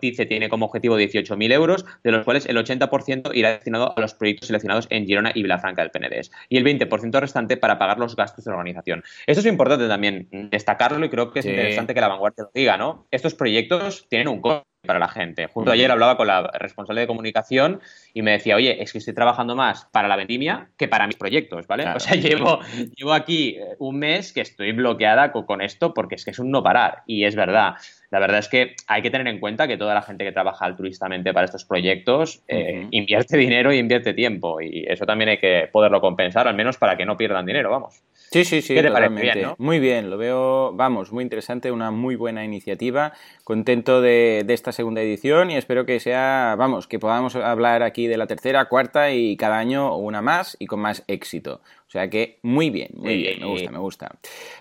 dice, 0.02 0.26
tiene 0.26 0.50
como 0.50 0.66
objetivo 0.66 0.98
18.000 0.98 1.52
euros, 1.54 1.86
de 2.04 2.12
los 2.12 2.24
cuales 2.24 2.46
el 2.46 2.58
80% 2.58 3.32
irá 3.34 3.52
destinado 3.52 3.94
a 3.96 4.02
los 4.02 4.14
proyectos 4.14 4.48
seleccionados 4.48 4.88
en 4.90 5.06
Girona 5.06 5.32
y 5.34 5.44
Vilafranca 5.44 5.82
del 5.82 5.92
Penedés 5.92 6.32
y 6.50 6.58
el 6.58 6.64
20% 6.64 7.20
restante 7.20 7.58
para 7.58 7.78
pagar 7.78 7.97
los 8.00 8.16
gastos 8.16 8.46
de 8.46 8.52
la 8.52 8.58
organización. 8.58 9.04
Esto 9.26 9.42
es 9.42 9.46
importante 9.46 9.88
también 9.88 10.28
destacarlo 10.52 11.06
y 11.06 11.10
creo 11.10 11.32
que 11.32 11.40
es 11.40 11.46
interesante 11.46 11.94
que 11.94 12.02
la 12.02 12.08
vanguardia 12.08 12.46
lo 12.46 12.52
diga, 12.54 12.78
¿no? 12.78 13.08
Estos 13.12 13.34
proyectos 13.34 14.08
tienen 14.10 14.28
un 14.28 14.42
coste 14.42 14.68
para 14.88 14.98
la 14.98 15.08
gente. 15.08 15.48
Justo 15.48 15.72
ayer 15.72 15.92
hablaba 15.92 16.18
con 16.18 16.26
la 16.26 16.50
responsable 16.54 17.02
de 17.02 17.08
comunicación 17.08 17.82
y 18.14 18.24
me 18.24 18.32
decía, 18.32 18.56
oye, 18.56 18.82
es 18.82 18.92
que 18.92 18.98
estoy 18.98 19.14
trabajando 19.14 19.56
más 19.56 19.86
para 19.92 20.08
la 20.08 20.16
vendimia 20.16 20.70
que 20.78 20.88
para 20.88 21.06
mis 21.06 21.18
proyectos, 21.18 21.68
¿vale? 21.68 21.88
O 21.88 22.00
sea, 22.00 22.16
llevo, 22.16 22.60
llevo 22.96 23.14
aquí 23.14 23.58
un 23.78 24.00
mes 24.00 24.34
que 24.34 24.42
estoy 24.42 24.72
bloqueada 24.72 25.32
con, 25.32 25.62
esto 25.62 25.94
porque 25.94 26.16
es 26.16 26.26
que 26.26 26.32
es 26.32 26.40
un 26.40 26.50
no 26.50 26.64
parar. 26.64 27.04
Y 27.06 27.26
es 27.26 27.36
verdad. 27.36 27.76
La 28.10 28.20
verdad 28.20 28.40
es 28.40 28.48
que 28.48 28.76
hay 28.88 29.02
que 29.02 29.10
tener 29.10 29.28
en 29.28 29.40
cuenta 29.40 29.68
que 29.68 29.78
toda 29.78 29.94
la 29.94 30.02
gente 30.02 30.24
que 30.24 30.32
trabaja 30.32 30.66
altruistamente 30.66 31.34
para 31.34 31.46
estos 31.46 31.66
proyectos 31.66 32.42
eh, 32.48 32.88
invierte 32.92 33.38
dinero 33.38 33.74
y 33.74 33.78
invierte 33.80 34.14
tiempo. 34.14 34.62
Y 34.62 34.86
eso 34.88 35.06
también 35.06 35.30
hay 35.30 35.38
que 35.38 35.70
poderlo 35.72 36.00
compensar, 36.00 36.48
al 36.48 36.56
menos 36.56 36.78
para 36.78 36.96
que 36.96 37.06
no 37.06 37.18
pierdan 37.18 37.46
dinero, 37.46 37.70
vamos. 37.70 38.02
Sí, 38.32 38.44
sí, 38.44 38.62
sí, 38.62 38.76
totalmente. 38.82 39.56
Muy 39.58 39.80
bien, 39.80 40.10
lo 40.10 40.18
veo, 40.18 40.74
vamos, 40.74 41.12
muy 41.12 41.24
interesante, 41.24 41.72
una 41.72 41.92
muy 41.92 42.16
buena 42.16 42.44
iniciativa. 42.44 43.14
Contento 43.44 44.02
de, 44.02 44.44
de 44.46 44.54
esta 44.54 44.72
segunda 44.72 45.02
edición 45.02 45.50
y 45.52 45.56
espero 45.56 45.86
que 45.86 46.00
sea, 46.00 46.56
vamos, 46.58 46.88
que 46.88 47.00
podamos 47.00 47.36
hablar 47.36 47.84
aquí 47.84 48.08
de 48.08 48.18
la 48.18 48.28
tercera, 48.28 48.66
cuarta 48.66 49.12
y 49.12 49.38
cada 49.38 49.58
año 49.58 49.96
una 49.96 50.22
más 50.22 50.58
y 50.60 50.66
con 50.66 50.82
más 50.82 51.04
éxito. 51.08 51.62
O 51.88 51.90
sea 51.90 52.10
que 52.10 52.40
muy 52.42 52.70
bien, 52.70 52.90
muy 52.96 53.16
bien, 53.16 53.40
me 53.40 53.46
gusta, 53.48 53.72
me 53.72 53.80
gusta. 53.80 54.12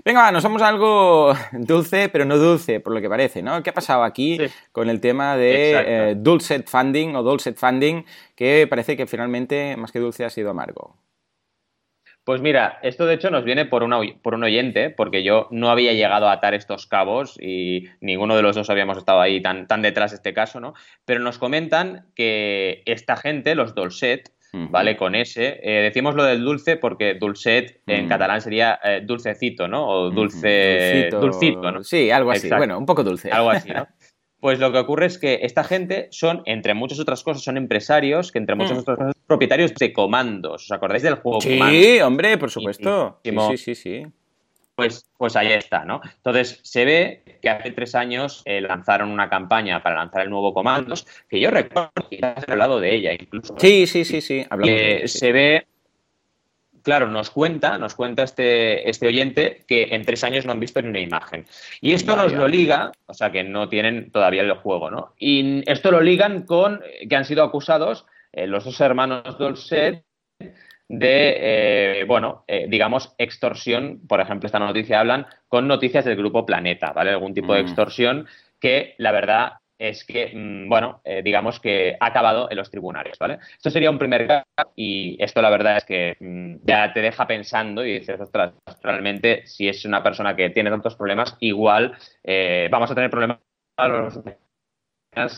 Venga, 0.04 0.30
nos 0.30 0.44
vamos 0.44 0.62
a 0.62 0.68
algo 0.68 1.35
dulce, 1.52 2.08
pero 2.08 2.25
no 2.25 2.38
dulce, 2.38 2.78
por 2.78 2.92
lo 2.92 3.00
que 3.00 3.08
parece, 3.08 3.42
¿no? 3.42 3.64
¿Qué 3.64 3.70
ha 3.70 3.75
pasado 3.75 4.04
aquí 4.04 4.38
con 4.70 4.88
el 4.88 5.00
tema 5.00 5.37
de 5.37 5.73
eh, 5.73 6.14
Dulcet 6.16 6.68
Funding 6.68 7.16
o 7.16 7.25
Dulcet 7.25 7.56
Funding, 7.56 8.04
que 8.37 8.68
parece 8.70 8.96
que 8.96 9.08
finalmente, 9.08 9.76
más 9.76 9.90
que 9.90 9.99
dulce, 9.99 10.25
ha 10.25 10.30
sido 10.30 10.50
amargo? 10.50 10.94
Pues 12.26 12.40
mira, 12.40 12.80
esto 12.83 13.06
de 13.06 13.14
hecho 13.14 13.30
nos 13.30 13.45
viene 13.45 13.66
por, 13.66 13.87
por 14.21 14.35
un 14.35 14.42
oyente, 14.42 14.90
porque 14.90 15.23
yo 15.23 15.47
no 15.52 15.71
había 15.71 15.92
llegado 15.92 16.28
a 16.28 16.33
atar 16.33 16.54
estos 16.54 16.88
cabos 16.88 17.38
y 17.40 17.85
ninguno 18.00 18.35
de 18.35 18.42
los 18.42 18.56
dos 18.56 18.68
habíamos 18.68 18.99
estado 18.99 19.21
ahí 19.21 19.40
tan, 19.40 19.68
tan 19.68 19.80
detrás 19.80 20.11
de 20.11 20.16
este 20.16 20.35
caso, 20.35 20.59
¿no? 20.59 20.75
Pero 21.04 21.21
nos 21.21 21.38
comentan 21.38 22.09
que 22.16 22.83
esta 22.85 23.14
gente, 23.16 23.54
los 23.54 23.76
Dolcet, 23.76 24.33
¿vale? 24.52 24.97
Con 24.97 25.14
ese. 25.14 25.61
Eh, 25.62 25.83
decimos 25.83 26.16
lo 26.16 26.25
del 26.25 26.42
dulce 26.42 26.76
porque 26.76 27.14
dulcet 27.14 27.80
en 27.87 28.09
catalán 28.09 28.40
sería 28.40 28.80
eh, 28.83 29.02
dulcecito, 29.04 29.68
¿no? 29.68 29.87
O 29.88 30.11
dulce. 30.11 31.11
Dulcito, 31.12 31.71
¿no? 31.71 31.85
Sí, 31.85 32.11
algo 32.11 32.33
así. 32.33 32.49
Bueno, 32.49 32.76
un 32.76 32.87
poco 32.87 33.04
dulce. 33.04 33.30
Algo 33.30 33.50
así, 33.50 33.71
¿no? 33.71 33.87
Pues 34.47 34.61
lo 34.61 34.71
que 34.71 34.79
ocurre 34.79 35.07
es 35.07 35.19
que 35.19 35.41
esta 35.43 35.65
gente 35.65 36.07
son, 36.12 36.43
entre 36.45 36.73
muchas 36.73 37.00
otras 37.00 37.25
cosas, 37.25 37.43
son 37.43 37.57
empresarios 37.57 38.31
que, 38.31 38.38
entre 38.38 38.55
muchas 38.55 38.79
otras 38.79 38.97
cosas, 38.97 39.15
propietarios 39.26 39.75
de 39.75 39.93
comandos. 39.93 40.67
¿Os 40.67 40.71
acordáis 40.71 41.03
del 41.03 41.17
juego 41.17 41.41
Sí, 41.41 41.99
hombre, 42.00 42.38
por 42.38 42.49
supuesto. 42.49 43.19
Sí, 43.25 43.33
sí, 43.33 43.57
sí, 43.57 43.75
sí. 43.75 44.07
Pues, 44.76 45.05
pues 45.19 45.35
ahí 45.35 45.49
está, 45.49 45.85
¿no? 45.85 46.00
Entonces, 46.19 46.61
se 46.62 46.85
ve 46.85 47.38
que 47.43 47.50
hace 47.50 47.73
tres 47.73 47.97
años 47.97 48.43
eh, 48.45 48.61
lanzaron 48.61 49.11
una 49.11 49.29
campaña 49.29 49.83
para 49.83 49.97
lanzar 49.97 50.23
el 50.23 50.31
nuevo 50.31 50.55
Comandos, 50.55 51.09
que 51.29 51.41
yo 51.41 51.50
recuerdo 51.50 51.91
que 52.09 52.19
ya 52.19 52.37
he 52.47 52.53
hablado 52.53 52.79
de 52.79 52.95
ella 52.95 53.15
incluso. 53.15 53.57
Sí, 53.59 53.88
sí, 53.88 54.05
sí, 54.05 54.21
sí. 54.21 54.47
Se 55.07 55.33
ve, 55.33 55.67
claro, 56.87 57.09
nos 57.09 57.31
cuenta, 57.31 57.78
nos 57.78 57.97
cuenta 57.97 58.23
este, 58.23 58.88
este 58.88 59.09
oyente 59.09 59.64
que 59.66 59.88
en 59.90 60.05
tres 60.05 60.23
años 60.23 60.47
no 60.47 60.52
han 60.52 60.61
visto 60.61 60.81
ni 60.81 60.88
una 60.88 61.00
imagen. 61.00 61.45
Y 61.81 61.95
esto 61.95 62.14
nos 62.14 62.33
lo 62.33 62.47
liga, 62.47 62.93
o 63.07 63.12
sea, 63.12 63.33
que 63.33 63.43
no 63.43 63.69
tienen 63.69 64.12
todavía 64.12 64.43
el 64.43 64.52
juego, 64.52 64.88
¿no? 64.88 65.12
Y 65.19 65.69
esto 65.69 65.90
lo 65.90 66.00
ligan 66.00 66.43
con 66.43 66.81
que 67.11 67.16
han 67.16 67.25
sido 67.25 67.43
acusados 67.43 68.07
eh, 68.31 68.47
los 68.47 68.64
dos 68.64 68.81
hermanos 68.81 69.37
Dolcet 69.37 70.05
de, 70.88 72.00
eh, 72.00 72.05
bueno, 72.07 72.45
eh, 72.47 72.66
digamos, 72.69 73.16
extorsión. 73.19 74.07
Por 74.07 74.21
ejemplo, 74.21 74.47
esta 74.47 74.61
noticia 74.61 75.00
hablan 75.00 75.26
con 75.49 75.66
noticias 75.66 76.05
del 76.05 76.14
grupo 76.14 76.47
Planeta, 76.47 76.93
¿vale? 76.93 77.11
Algún 77.11 77.35
tipo 77.35 77.52
de 77.52 77.64
mm. 77.64 77.66
extorsión 77.66 78.28
que, 78.61 78.95
la 78.99 79.11
verdad, 79.11 79.55
es 79.78 80.04
que, 80.04 80.33
mm, 80.35 80.68
bueno, 80.68 81.00
eh, 81.04 81.23
digamos 81.23 81.61
que 81.61 81.97
ha 81.99 82.06
acabado 82.06 82.50
en 82.50 82.56
los 82.56 82.71
tribunales, 82.71 83.18
¿vale? 83.18 83.38
Esto 83.56 83.71
sería 83.71 83.90
un 83.90 83.99
primer 83.99 84.26
caso 84.26 84.73
y 84.75 85.16
esto 85.23 85.42
la 85.42 85.50
verdad 85.50 85.78
es 85.78 85.85
que 85.85 86.16
mm, 86.18 86.56
ya 86.64 86.92
te 86.92 87.00
deja 87.00 87.26
pensando 87.26 87.85
y 87.85 87.99
dices, 87.99 88.21
ostras, 88.21 88.54
realmente 88.83 89.47
si 89.47 89.68
es 89.68 89.85
una 89.85 90.02
persona 90.02 90.35
que 90.35 90.50
tiene 90.50 90.71
tantos 90.71 90.97
problemas, 90.97 91.37
igual 91.40 91.97
vamos 92.71 92.90
a 92.90 92.95
tener 92.95 93.11
problemas 93.11 93.38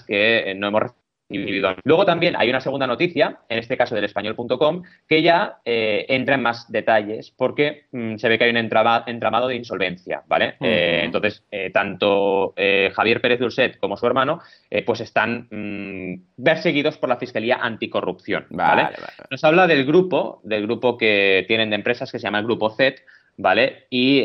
que 0.07 0.55
no 0.57 0.69
hemos 0.69 1.08
Luego 1.31 2.07
también 2.07 2.37
hay 2.37 2.49
una 2.49 2.61
segunda 2.61 2.87
noticia, 2.87 3.41
en 3.49 3.59
este 3.59 3.77
caso 3.77 3.95
del 3.95 4.05
español.com, 4.05 4.83
que 5.07 5.21
ya 5.23 5.59
eh, 5.65 6.07
entra 6.09 6.37
en 6.37 6.43
más 6.43 6.71
detalles 6.73 7.35
porque 7.37 7.85
mm, 7.93 8.17
se 8.17 8.29
ve 8.29 8.39
que 8.39 8.45
hay 8.45 8.51
un 8.51 8.57
entramado 8.57 9.49
de 9.49 9.55
insolvencia, 9.55 10.23
¿vale? 10.27 10.55
Eh, 10.61 11.03
entonces, 11.05 11.45
eh, 11.51 11.71
tanto 11.71 12.55
Javier 12.95 13.21
Pérez 13.21 13.41
Dulcet 13.41 13.79
como 13.79 13.97
su 13.97 14.07
hermano, 14.07 14.41
pues 14.87 15.01
están 15.01 15.49
mm, 15.51 16.43
perseguidos 16.43 16.97
por 16.97 17.11
la 17.11 17.19
Fiscalía 17.19 17.59
Anticorrupción, 17.61 18.47
¿vale? 18.51 18.89
Nos 19.31 19.45
habla 19.45 19.67
del 19.67 19.85
grupo, 19.85 20.41
del 20.45 20.63
grupo 20.63 20.97
que 20.97 21.45
tienen 21.47 21.71
de 21.71 21.77
empresas 21.77 22.11
que 22.11 22.19
se 22.19 22.25
llama 22.25 22.39
el 22.39 22.47
Grupo 22.47 22.71
Z, 22.71 23.03
¿vale? 23.37 23.87
Y 23.91 24.25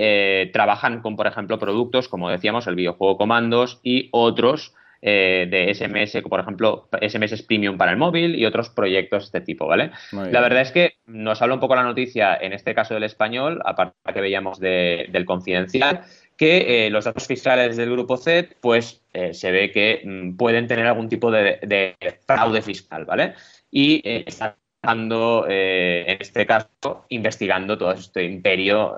trabajan 0.52 1.02
con, 1.02 1.18
por 1.18 1.28
ejemplo, 1.28 1.60
productos, 1.60 2.08
como 2.08 2.30
decíamos, 2.30 2.66
el 2.68 2.76
videojuego 2.76 3.18
Comandos 3.18 3.82
y 3.84 4.08
otros 4.12 4.74
eh, 5.06 5.48
de 5.50 5.74
SMS, 5.74 6.22
por 6.22 6.40
ejemplo, 6.40 6.88
SMS 7.02 7.44
Premium 7.44 7.78
para 7.78 7.92
el 7.92 7.98
móvil 7.98 8.36
y 8.36 8.46
otros 8.46 8.70
proyectos 8.70 9.24
de 9.24 9.40
este 9.40 9.42
tipo, 9.42 9.68
¿vale? 9.68 9.92
La 10.14 10.40
verdad 10.40 10.62
es 10.62 10.72
que 10.72 10.94
nos 11.08 11.42
habla 11.42 11.56
un 11.56 11.60
poco 11.60 11.76
la 11.76 11.84
noticia, 11.84 12.38
en 12.40 12.54
este 12.54 12.74
caso 12.74 12.94
del 12.94 13.04
español, 13.04 13.62
aparte 13.66 13.96
que 14.14 14.22
veíamos 14.22 14.62
del 14.62 15.26
confidencial, 15.26 16.04
que 16.38 16.86
eh, 16.86 16.90
los 16.90 17.04
datos 17.04 17.28
fiscales 17.28 17.76
del 17.76 17.92
grupo 17.92 18.16
Z, 18.16 18.56
pues 18.62 19.04
eh, 19.12 19.34
se 19.34 19.52
ve 19.52 19.72
que 19.72 20.04
mm, 20.06 20.38
pueden 20.38 20.68
tener 20.68 20.88
algún 20.88 21.10
tipo 21.10 21.32
de, 21.32 21.98
fraude 22.26 22.62
fiscal, 22.62 23.04
¿vale? 23.04 23.34
Y 23.70 24.02
están 24.84 25.10
en 25.10 26.18
este 26.20 26.46
caso, 26.46 27.06
investigando 27.08 27.78
todo 27.78 27.94
este 27.94 28.26
imperio, 28.26 28.98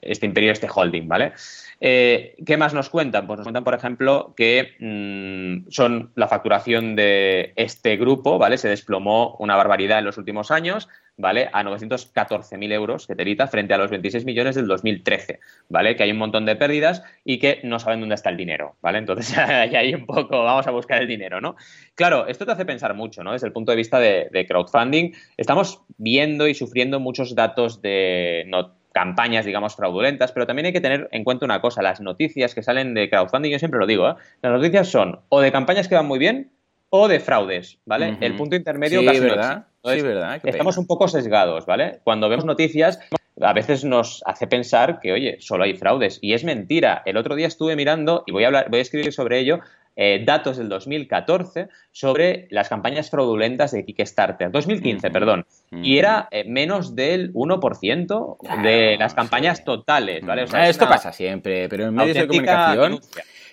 este 0.00 0.26
imperio, 0.26 0.52
este 0.52 0.68
holding, 0.72 1.08
¿vale? 1.08 1.32
Eh, 1.80 2.36
¿Qué 2.46 2.56
más 2.56 2.72
nos 2.72 2.88
cuentan? 2.88 3.26
Pues 3.26 3.38
nos 3.38 3.44
cuentan, 3.44 3.64
por 3.64 3.74
ejemplo, 3.74 4.32
que 4.36 4.76
mm, 4.78 5.70
son 5.70 6.12
la 6.14 6.28
facturación 6.28 6.94
de 6.94 7.52
este 7.56 7.96
grupo, 7.96 8.38
¿vale? 8.38 8.58
Se 8.58 8.68
desplomó 8.68 9.34
una 9.40 9.56
barbaridad 9.56 9.98
en 9.98 10.04
los 10.04 10.18
últimos 10.18 10.52
años, 10.52 10.88
¿vale? 11.16 11.48
A 11.52 11.62
914.000 11.62 12.72
euros 12.72 13.06
que 13.06 13.14
terita 13.14 13.46
frente 13.46 13.74
a 13.74 13.78
los 13.78 13.90
26 13.90 14.24
millones 14.24 14.54
del 14.54 14.66
2013, 14.66 15.40
¿vale? 15.68 15.96
Que 15.96 16.02
hay 16.02 16.10
un 16.10 16.18
montón 16.18 16.46
de 16.46 16.56
pérdidas 16.56 17.02
y 17.24 17.38
que 17.38 17.60
no 17.62 17.78
saben 17.78 18.00
dónde 18.00 18.14
está 18.14 18.30
el 18.30 18.36
dinero, 18.36 18.76
¿vale? 18.80 18.98
Entonces 18.98 19.36
ahí 19.38 19.74
hay 19.74 19.94
un 19.94 20.06
poco, 20.06 20.42
vamos 20.42 20.66
a 20.66 20.70
buscar 20.70 21.00
el 21.00 21.08
dinero, 21.08 21.40
¿no? 21.40 21.56
Claro, 21.94 22.26
esto 22.26 22.46
te 22.46 22.52
hace 22.52 22.64
pensar 22.64 22.94
mucho, 22.94 23.22
¿no? 23.22 23.32
Desde 23.32 23.46
el 23.46 23.52
punto 23.52 23.72
de 23.72 23.76
vista 23.76 23.98
de, 23.98 24.28
de 24.30 24.46
crowdfunding, 24.46 25.12
estamos 25.36 25.82
viendo 25.96 26.48
y 26.48 26.54
sufriendo 26.54 27.00
muchos 27.00 27.34
datos 27.34 27.80
de 27.82 28.44
no 28.48 28.74
campañas, 28.92 29.44
digamos, 29.44 29.74
fraudulentas, 29.74 30.30
pero 30.30 30.46
también 30.46 30.66
hay 30.66 30.72
que 30.72 30.80
tener 30.80 31.08
en 31.10 31.24
cuenta 31.24 31.44
una 31.44 31.60
cosa, 31.60 31.82
las 31.82 32.00
noticias 32.00 32.54
que 32.54 32.62
salen 32.62 32.94
de 32.94 33.10
crowdfunding, 33.10 33.50
yo 33.50 33.58
siempre 33.58 33.80
lo 33.80 33.86
digo, 33.86 34.08
¿eh? 34.08 34.14
las 34.40 34.52
noticias 34.52 34.88
son 34.88 35.20
o 35.28 35.40
de 35.40 35.50
campañas 35.50 35.88
que 35.88 35.96
van 35.96 36.06
muy 36.06 36.20
bien 36.20 36.52
o 36.90 37.08
de 37.08 37.18
fraudes, 37.18 37.80
¿vale? 37.84 38.16
El 38.20 38.36
punto 38.36 38.54
intermedio 38.54 39.00
sí, 39.00 39.18
verdad. 39.18 39.66
Sí, 39.84 40.02
verdad. 40.02 40.40
estamos 40.44 40.76
un 40.78 40.86
poco 40.86 41.08
sesgados, 41.08 41.66
¿vale? 41.66 42.00
Cuando 42.04 42.28
vemos 42.28 42.44
noticias, 42.44 42.98
a 43.40 43.52
veces 43.52 43.84
nos 43.84 44.22
hace 44.26 44.46
pensar 44.46 45.00
que, 45.00 45.12
oye, 45.12 45.36
solo 45.40 45.64
hay 45.64 45.74
fraudes. 45.74 46.18
Y 46.22 46.34
es 46.34 46.44
mentira. 46.44 47.02
El 47.04 47.16
otro 47.16 47.34
día 47.34 47.46
estuve 47.46 47.76
mirando, 47.76 48.22
y 48.26 48.32
voy 48.32 48.44
a 48.44 48.48
hablar, 48.48 48.70
voy 48.70 48.78
a 48.78 48.82
escribir 48.82 49.12
sobre 49.12 49.40
ello, 49.40 49.60
eh, 49.96 50.24
datos 50.24 50.56
del 50.56 50.68
2014 50.68 51.68
sobre 51.92 52.48
las 52.50 52.68
campañas 52.68 53.10
fraudulentas 53.10 53.70
de 53.70 53.84
Kickstarter. 53.84 54.50
2015, 54.50 55.10
perdón. 55.10 55.46
Y 55.70 55.98
era 55.98 56.28
eh, 56.32 56.44
menos 56.48 56.96
del 56.96 57.32
1% 57.32 58.62
de 58.62 58.96
las 58.98 59.14
campañas 59.14 59.64
totales, 59.64 60.24
¿vale? 60.24 60.46
Esto 60.68 60.88
pasa 60.88 61.12
siempre, 61.12 61.68
pero 61.68 61.86
en 61.86 61.94
medios 61.94 62.16
de 62.16 62.26
comunicación... 62.26 63.00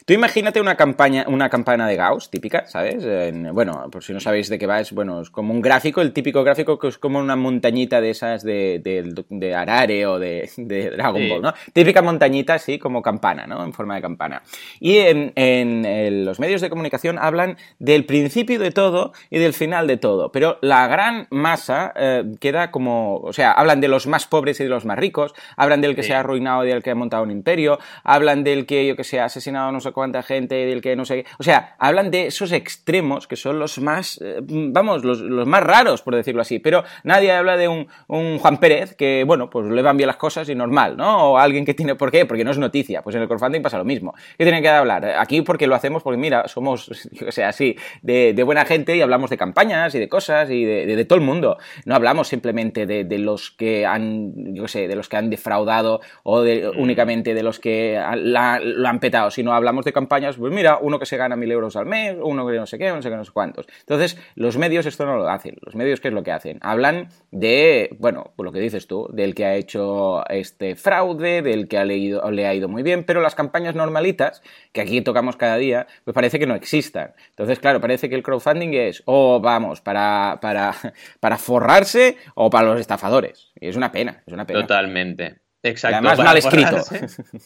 Tú 0.06 0.14
imagínate 0.14 0.60
una 0.60 0.76
campaña, 0.76 1.26
una 1.28 1.50
campana 1.50 1.88
de 1.88 1.96
Gauss 1.96 2.30
típica, 2.30 2.66
¿sabes? 2.68 3.06
bueno, 3.54 3.88
por 3.92 4.04
si 4.04 4.14
no 4.14 4.20
sabéis 4.20 4.50
de 4.50 4.58
qué 4.58 4.66
va, 4.66 4.80
es 4.80 4.92
bueno, 4.92 5.22
es 5.22 5.30
como 5.30 5.54
un 5.54 5.62
gráfico, 5.62 6.02
el 6.02 6.12
típico 6.12 6.44
gráfico 6.44 6.80
que 6.80 6.88
es 6.88 6.98
como 6.98 7.20
una 7.20 7.36
montañita 7.36 8.02
de 8.02 8.10
esas 8.10 8.44
de, 8.44 8.82
de, 8.84 9.56
Arare 9.56 10.06
o 10.08 10.18
de, 10.18 10.50
Dragon 10.58 11.30
Ball, 11.30 11.42
¿no? 11.42 11.54
Típica 11.74 12.02
montañita 12.02 12.56
así 12.56 12.80
como 12.80 13.02
campana, 13.02 13.46
¿no? 13.46 13.64
En 13.64 13.74
forma 13.74 13.96
de 13.96 14.02
campana. 14.02 14.42
Y 14.80 14.98
en, 14.98 16.26
los 16.26 16.40
medios 16.40 16.62
de 16.62 16.70
comunicación 16.70 17.20
hablan 17.20 17.58
del 17.80 18.06
principio 18.06 18.60
de 18.60 18.72
todo 18.72 19.14
y 19.30 19.40
del 19.40 19.54
final 19.54 19.88
de 19.88 19.98
todo, 19.98 20.32
pero 20.32 20.58
la 20.62 20.88
gran 20.88 21.28
masa 21.30 21.94
eh, 21.96 22.24
queda 22.40 22.72
como, 22.72 23.18
o 23.18 23.34
sea, 23.34 23.52
hablan 23.52 23.82
de 23.82 23.88
los 23.88 24.08
más 24.08 24.26
pobres 24.28 24.60
y 24.60 24.64
de 24.64 24.70
los 24.70 24.86
más 24.86 24.98
ricos, 24.98 25.34
hablan 25.58 25.82
del 25.82 25.96
que 25.96 26.04
se 26.04 26.14
ha 26.14 26.20
arruinado 26.20 26.66
y 26.66 26.70
del 26.70 26.82
que 26.82 26.92
ha 26.92 26.96
montado 26.96 27.24
un 27.24 27.32
imperio, 27.32 27.80
hablan 28.04 28.44
del 28.44 28.66
que, 28.66 28.88
yo 28.88 28.96
que 28.96 29.04
sé, 29.04 29.20
ha 29.20 29.26
asesinado 29.26 29.72
no 29.72 29.80
sé 29.80 29.91
cuánta 29.92 30.24
gente, 30.24 30.56
del 30.56 30.82
que 30.82 30.96
no 30.96 31.06
sé 31.06 31.24
qué. 31.24 31.30
O 31.40 31.44
sea, 31.44 31.76
hablan 31.80 32.12
de 32.12 32.28
esos 32.28 32.52
extremos 32.52 33.28
que 33.28 33.36
son 33.36 33.60
los 33.60 33.80
más, 33.80 34.20
eh, 34.22 34.40
vamos, 34.42 35.04
los, 35.04 35.22
más 35.48 35.64
raros, 35.64 36.02
por 36.02 36.16
decirlo 36.16 36.42
así. 36.42 36.60
Pero 36.60 36.84
nadie 37.04 37.32
habla 37.32 37.58
de 37.58 37.68
un, 37.68 37.88
Juan 38.08 38.58
Pérez 38.58 38.96
que, 38.96 39.24
bueno, 39.26 39.50
pues 39.50 39.68
le 39.68 39.82
van 39.82 39.98
bien 39.98 40.08
las 40.08 40.18
cosas 40.18 40.50
y 40.50 40.56
normal, 40.56 40.98
¿no? 40.98 41.32
O 41.32 41.38
alguien 41.38 41.66
que 41.66 41.74
tiene. 41.74 41.96
¿Por 41.96 42.12
qué? 42.12 42.26
Porque 42.26 42.44
no 42.44 42.52
es 42.52 42.58
noticia. 42.58 43.02
Pues 43.02 43.16
en 43.16 43.22
el 43.22 43.28
crowdfunding 43.28 43.62
pasa 43.62 43.78
lo 43.78 43.86
mismo. 43.86 44.14
¿Qué 44.38 44.44
tienen 44.44 44.62
que 44.62 44.70
hablar? 44.70 45.06
Aquí 45.18 45.42
porque 45.42 45.68
lo 45.68 45.76
hacemos 45.76 46.04
porque, 46.04 46.18
mira, 46.18 46.48
somos, 46.48 46.88
yo 47.12 47.26
que 47.26 47.32
sé, 47.32 47.44
así, 47.44 47.76
de, 48.02 48.42
buena 48.44 48.66
gente 48.66 48.96
y 48.96 49.02
hablamos 49.02 49.30
de 49.30 49.38
campañas 49.38 49.94
y 49.96 50.00
de 50.00 50.10
cosas 50.10 50.50
y 50.50 50.66
de, 50.66 51.06
todo 51.06 51.18
el 51.18 51.26
mundo. 51.26 51.58
No 51.86 51.96
hablamos 51.96 52.28
simplemente 52.28 52.86
de, 52.86 53.20
los 53.20 53.52
que 53.52 53.86
han, 53.86 54.56
yo 54.56 54.68
sé, 54.68 54.88
de 54.88 54.96
los 54.96 55.10
que 55.10 55.18
han 55.18 55.30
defraudado 55.30 56.02
o 56.24 56.42
de, 56.42 56.72
mm. 56.72 56.80
únicamente 56.80 57.34
de 57.34 57.44
los 57.44 57.60
que 57.60 58.00
lo 58.24 58.88
han 58.88 59.00
petado, 59.00 59.32
sino 59.32 59.54
hablamos 59.54 59.81
de 59.86 59.94
campañas, 59.94 60.38
pues 60.38 60.54
mira, 60.54 60.78
uno 60.82 61.00
que 61.00 61.06
se 61.06 61.18
gana 61.18 61.36
mil 61.36 61.52
euros 61.52 61.76
al 61.76 61.86
mes, 61.86 62.16
uno 62.22 62.48
que 62.48 62.58
no 62.58 62.66
sé 62.66 62.78
qué, 62.78 62.90
no 62.90 63.02
sé 63.02 63.10
qué, 63.10 63.16
no 63.16 63.26
sé 63.26 63.32
cuántos. 63.32 63.68
Entonces, 63.80 64.18
los 64.36 64.58
medios 64.58 64.86
esto 64.86 65.06
no 65.06 65.18
lo 65.18 65.28
hacen. 65.30 65.58
Los 65.62 65.76
medios, 65.76 66.00
¿qué 66.00 66.10
es 66.10 66.14
lo 66.14 66.24
que 66.24 66.32
hacen? 66.32 66.60
Hablan 66.62 67.10
de, 67.32 67.96
bueno, 68.00 68.32
pues 68.36 68.46
lo 68.46 68.52
que 68.52 68.60
dices 68.60 68.88
tú, 68.88 69.08
del 69.12 69.36
que 69.36 69.46
ha 69.46 69.56
hecho 69.56 70.28
este 70.30 70.76
fraude, 70.76 71.42
del 71.42 71.68
que 71.68 71.78
ha 71.78 71.86
leído, 71.86 72.30
le 72.32 72.48
ha 72.48 72.54
ido 72.54 72.68
muy 72.68 72.84
bien, 72.84 73.04
pero 73.04 73.22
las 73.22 73.36
campañas 73.36 73.76
normalitas, 73.76 74.42
que 74.72 74.82
aquí 74.82 75.02
tocamos 75.02 75.36
cada 75.36 75.58
día, 75.58 75.88
pues 76.04 76.14
parece 76.14 76.40
que 76.40 76.48
no 76.48 76.56
existan. 76.56 77.14
Entonces, 77.30 77.60
claro, 77.60 77.82
parece 77.82 78.10
que 78.10 78.16
el 78.16 78.24
crowdfunding 78.24 78.74
es, 78.74 79.04
o 79.06 79.40
vamos, 79.40 79.82
para, 79.82 80.40
para, 80.42 80.74
para 81.20 81.38
forrarse 81.38 82.18
o 82.36 82.50
para 82.50 82.68
los 82.68 82.80
estafadores. 82.80 83.52
Es 83.56 83.76
una 83.76 83.92
pena, 83.92 84.24
es 84.26 84.34
una 84.34 84.46
pena. 84.46 84.62
Totalmente. 84.62 85.42
Exacto. 85.64 85.98
además 85.98 86.18
mal 86.20 86.38
escrito. 86.38 86.78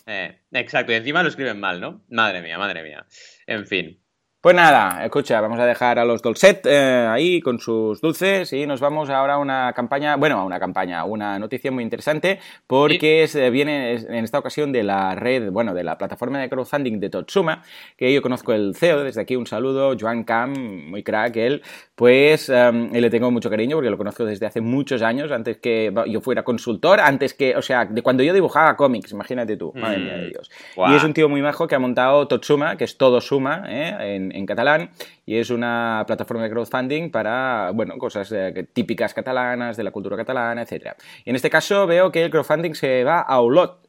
Eh, 0.08 0.42
exacto, 0.52 0.92
y 0.92 0.96
encima 0.96 1.24
lo 1.24 1.30
escriben 1.30 1.60
mal, 1.60 1.82
¿no? 1.82 2.06
Madre 2.10 2.42
mía, 2.42 2.58
madre 2.58 2.84
mía. 2.84 3.06
En 3.46 3.66
fin. 3.68 4.05
Pues 4.46 4.56
nada, 4.56 5.04
escucha, 5.04 5.42
vamos 5.42 5.58
a 5.58 5.66
dejar 5.66 5.98
a 5.98 6.06
los 6.06 6.22
Dolcet 6.22 6.68
eh, 6.68 7.08
ahí 7.10 7.42
con 7.42 7.58
sus 7.58 8.00
dulces 8.00 8.54
y 8.54 8.68
nos 8.68 8.80
vamos 8.80 9.10
ahora 9.10 9.34
a 9.34 9.38
una 9.40 9.74
campaña, 9.74 10.18
bueno, 10.18 10.40
a 10.40 10.44
una 10.44 10.60
campaña, 10.60 11.04
una 11.04 11.40
noticia 11.40 11.72
muy 11.72 11.84
interesante 11.84 12.38
porque 12.68 13.28
viene 13.52 13.96
en 13.96 14.24
esta 14.24 14.38
ocasión 14.38 14.72
de 14.72 14.84
la 14.84 15.16
red, 15.16 15.50
bueno, 15.50 15.74
de 15.74 15.84
la 15.84 15.98
plataforma 15.98 16.38
de 16.38 16.48
crowdfunding 16.48 17.00
de 17.00 17.10
Totsuma, 17.10 17.64
que 17.98 18.14
yo 18.14 18.22
conozco 18.22 18.54
el 18.54 18.76
CEO, 18.76 19.04
desde 19.04 19.20
aquí 19.20 19.36
un 19.36 19.48
saludo, 19.48 19.96
Joan 20.00 20.24
Cam, 20.24 20.54
muy 20.92 21.02
crack 21.02 21.38
él, 21.38 21.64
pues 21.96 22.48
em, 22.50 22.92
le 22.92 23.10
tengo 23.10 23.32
mucho 23.32 23.50
cariño 23.50 23.78
porque 23.78 23.90
lo 23.90 23.98
conozco 23.98 24.26
desde 24.26 24.46
hace 24.46 24.62
muchos 24.62 25.02
años, 25.02 25.32
antes 25.32 25.58
que 25.58 25.92
yo 26.06 26.22
fuera 26.22 26.44
consultor, 26.44 27.00
antes 27.00 27.34
que, 27.34 27.56
o 27.56 27.64
sea, 27.64 27.86
de 27.86 28.04
cuando 28.04 28.22
yo 28.22 28.32
dibujaba 28.32 28.78
cómics, 28.78 29.12
imagínate 29.12 29.58
tú, 29.58 29.74
madre 29.74 29.98
mía 29.98 30.18
de 30.18 30.28
mm. 30.28 30.30
Dios. 30.30 30.52
Y 30.88 30.94
es 30.94 31.04
un 31.04 31.16
tío 31.16 31.30
muy 31.30 31.42
majo 31.42 31.68
que 31.68 31.74
ha 31.74 31.80
montado 31.80 32.28
Totsuma, 32.28 32.78
que 32.78 32.84
es 32.84 32.96
todo 33.00 33.20
suma, 33.22 33.64
¿eh? 33.68 34.18
en 34.18 34.35
en 34.36 34.46
catalán 34.46 34.92
y 35.26 35.38
es 35.38 35.50
una 35.50 36.04
plataforma 36.06 36.44
de 36.44 36.50
crowdfunding 36.50 37.12
para, 37.12 37.72
bueno, 37.74 37.98
cosas 37.98 38.32
eh, 38.32 38.68
típicas 38.74 39.14
catalanas, 39.14 39.78
de 39.78 39.84
la 39.84 39.92
cultura 39.92 40.18
catalana, 40.18 40.62
etc. 40.62 40.94
Y 41.24 41.30
en 41.30 41.36
este 41.36 41.50
caso 41.50 41.88
veo 41.88 42.12
que 42.12 42.24
el 42.24 42.32
crowdfunding 42.32 42.74
se 42.76 43.04
va 43.04 43.22
a 43.22 43.40
Olot. 43.40 43.86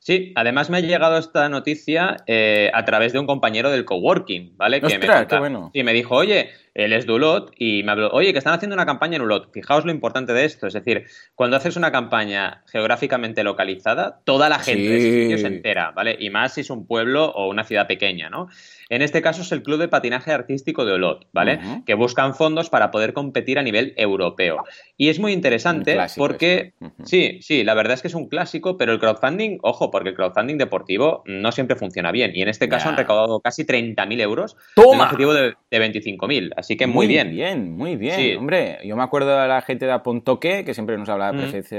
Sí, 0.00 0.32
además 0.36 0.70
me 0.70 0.78
ha 0.78 0.80
llegado 0.80 1.18
esta 1.18 1.48
noticia 1.48 2.16
eh, 2.26 2.70
a 2.72 2.84
través 2.84 3.12
de 3.12 3.18
un 3.18 3.26
compañero 3.26 3.70
del 3.70 3.84
coworking, 3.84 4.56
¿vale? 4.56 4.80
que 4.80 4.98
me 4.98 5.26
qué 5.26 5.38
bueno. 5.38 5.70
Y 5.74 5.82
me 5.82 5.92
dijo, 5.92 6.14
oye, 6.14 6.50
él 6.72 6.92
es 6.92 7.06
de 7.06 7.12
Ulot 7.12 7.52
y 7.58 7.82
me 7.82 7.92
habló, 7.92 8.08
oye, 8.12 8.32
que 8.32 8.38
están 8.38 8.54
haciendo 8.54 8.74
una 8.74 8.86
campaña 8.86 9.16
en 9.16 9.22
Ulot. 9.22 9.52
Fijaos 9.52 9.84
lo 9.84 9.90
importante 9.90 10.32
de 10.32 10.44
esto, 10.44 10.68
es 10.68 10.72
decir, 10.72 11.04
cuando 11.34 11.56
haces 11.56 11.76
una 11.76 11.90
campaña 11.90 12.62
geográficamente 12.68 13.42
localizada, 13.42 14.20
toda 14.24 14.48
la 14.48 14.60
gente 14.60 14.88
de 14.88 14.96
ese 14.96 15.22
sitio 15.22 15.38
se 15.38 15.46
entera, 15.48 15.90
¿vale? 15.90 16.16
Y 16.18 16.30
más 16.30 16.54
si 16.54 16.60
es 16.60 16.70
un 16.70 16.86
pueblo 16.86 17.26
o 17.26 17.48
una 17.48 17.64
ciudad 17.64 17.88
pequeña, 17.88 18.30
¿no? 18.30 18.48
En 18.88 19.02
este 19.02 19.22
caso 19.22 19.42
es 19.42 19.52
el 19.52 19.62
Club 19.62 19.78
de 19.78 19.88
Patinaje 19.88 20.32
Artístico 20.32 20.84
de 20.84 20.92
Olot, 20.92 21.26
¿vale? 21.32 21.60
Que 21.84 21.94
buscan 21.94 22.34
fondos 22.34 22.70
para 22.70 22.90
poder 22.90 23.12
competir 23.12 23.58
a 23.58 23.62
nivel 23.62 23.92
europeo. 23.96 24.64
Y 24.96 25.08
es 25.08 25.18
muy 25.18 25.32
interesante 25.32 25.98
porque, 26.16 26.72
sí, 27.04 27.38
sí, 27.42 27.64
la 27.64 27.74
verdad 27.74 27.94
es 27.94 28.02
que 28.02 28.08
es 28.08 28.14
un 28.14 28.28
clásico, 28.28 28.76
pero 28.76 28.92
el 28.92 28.98
crowdfunding, 28.98 29.58
ojo, 29.62 29.90
porque 29.90 30.10
el 30.10 30.14
crowdfunding 30.14 30.56
deportivo 30.56 31.22
no 31.26 31.52
siempre 31.52 31.76
funciona 31.76 32.12
bien. 32.12 32.32
Y 32.34 32.42
en 32.42 32.48
este 32.48 32.68
caso 32.68 32.88
han 32.88 32.96
recaudado 32.96 33.40
casi 33.40 33.64
30.000 33.64 34.20
euros. 34.20 34.56
¡Toma! 34.74 34.94
Un 34.94 35.00
objetivo 35.02 35.34
de, 35.34 35.54
de 35.70 35.92
25.000. 35.92 36.52
Así 36.56 36.76
que 36.76 36.86
muy, 36.86 37.06
bien. 37.06 37.28
Muy 37.28 37.36
bien, 37.36 37.76
muy 37.76 37.96
bien. 37.96 38.38
Hombre, 38.38 38.78
yo 38.84 38.96
me 38.96 39.02
acuerdo 39.02 39.38
de 39.38 39.48
la 39.48 39.62
gente 39.62 39.86
de 39.86 39.92
Apontoque, 39.92 40.64
que 40.64 40.74
siempre 40.74 40.96
nos 40.96 41.08
hablaba 41.08 41.38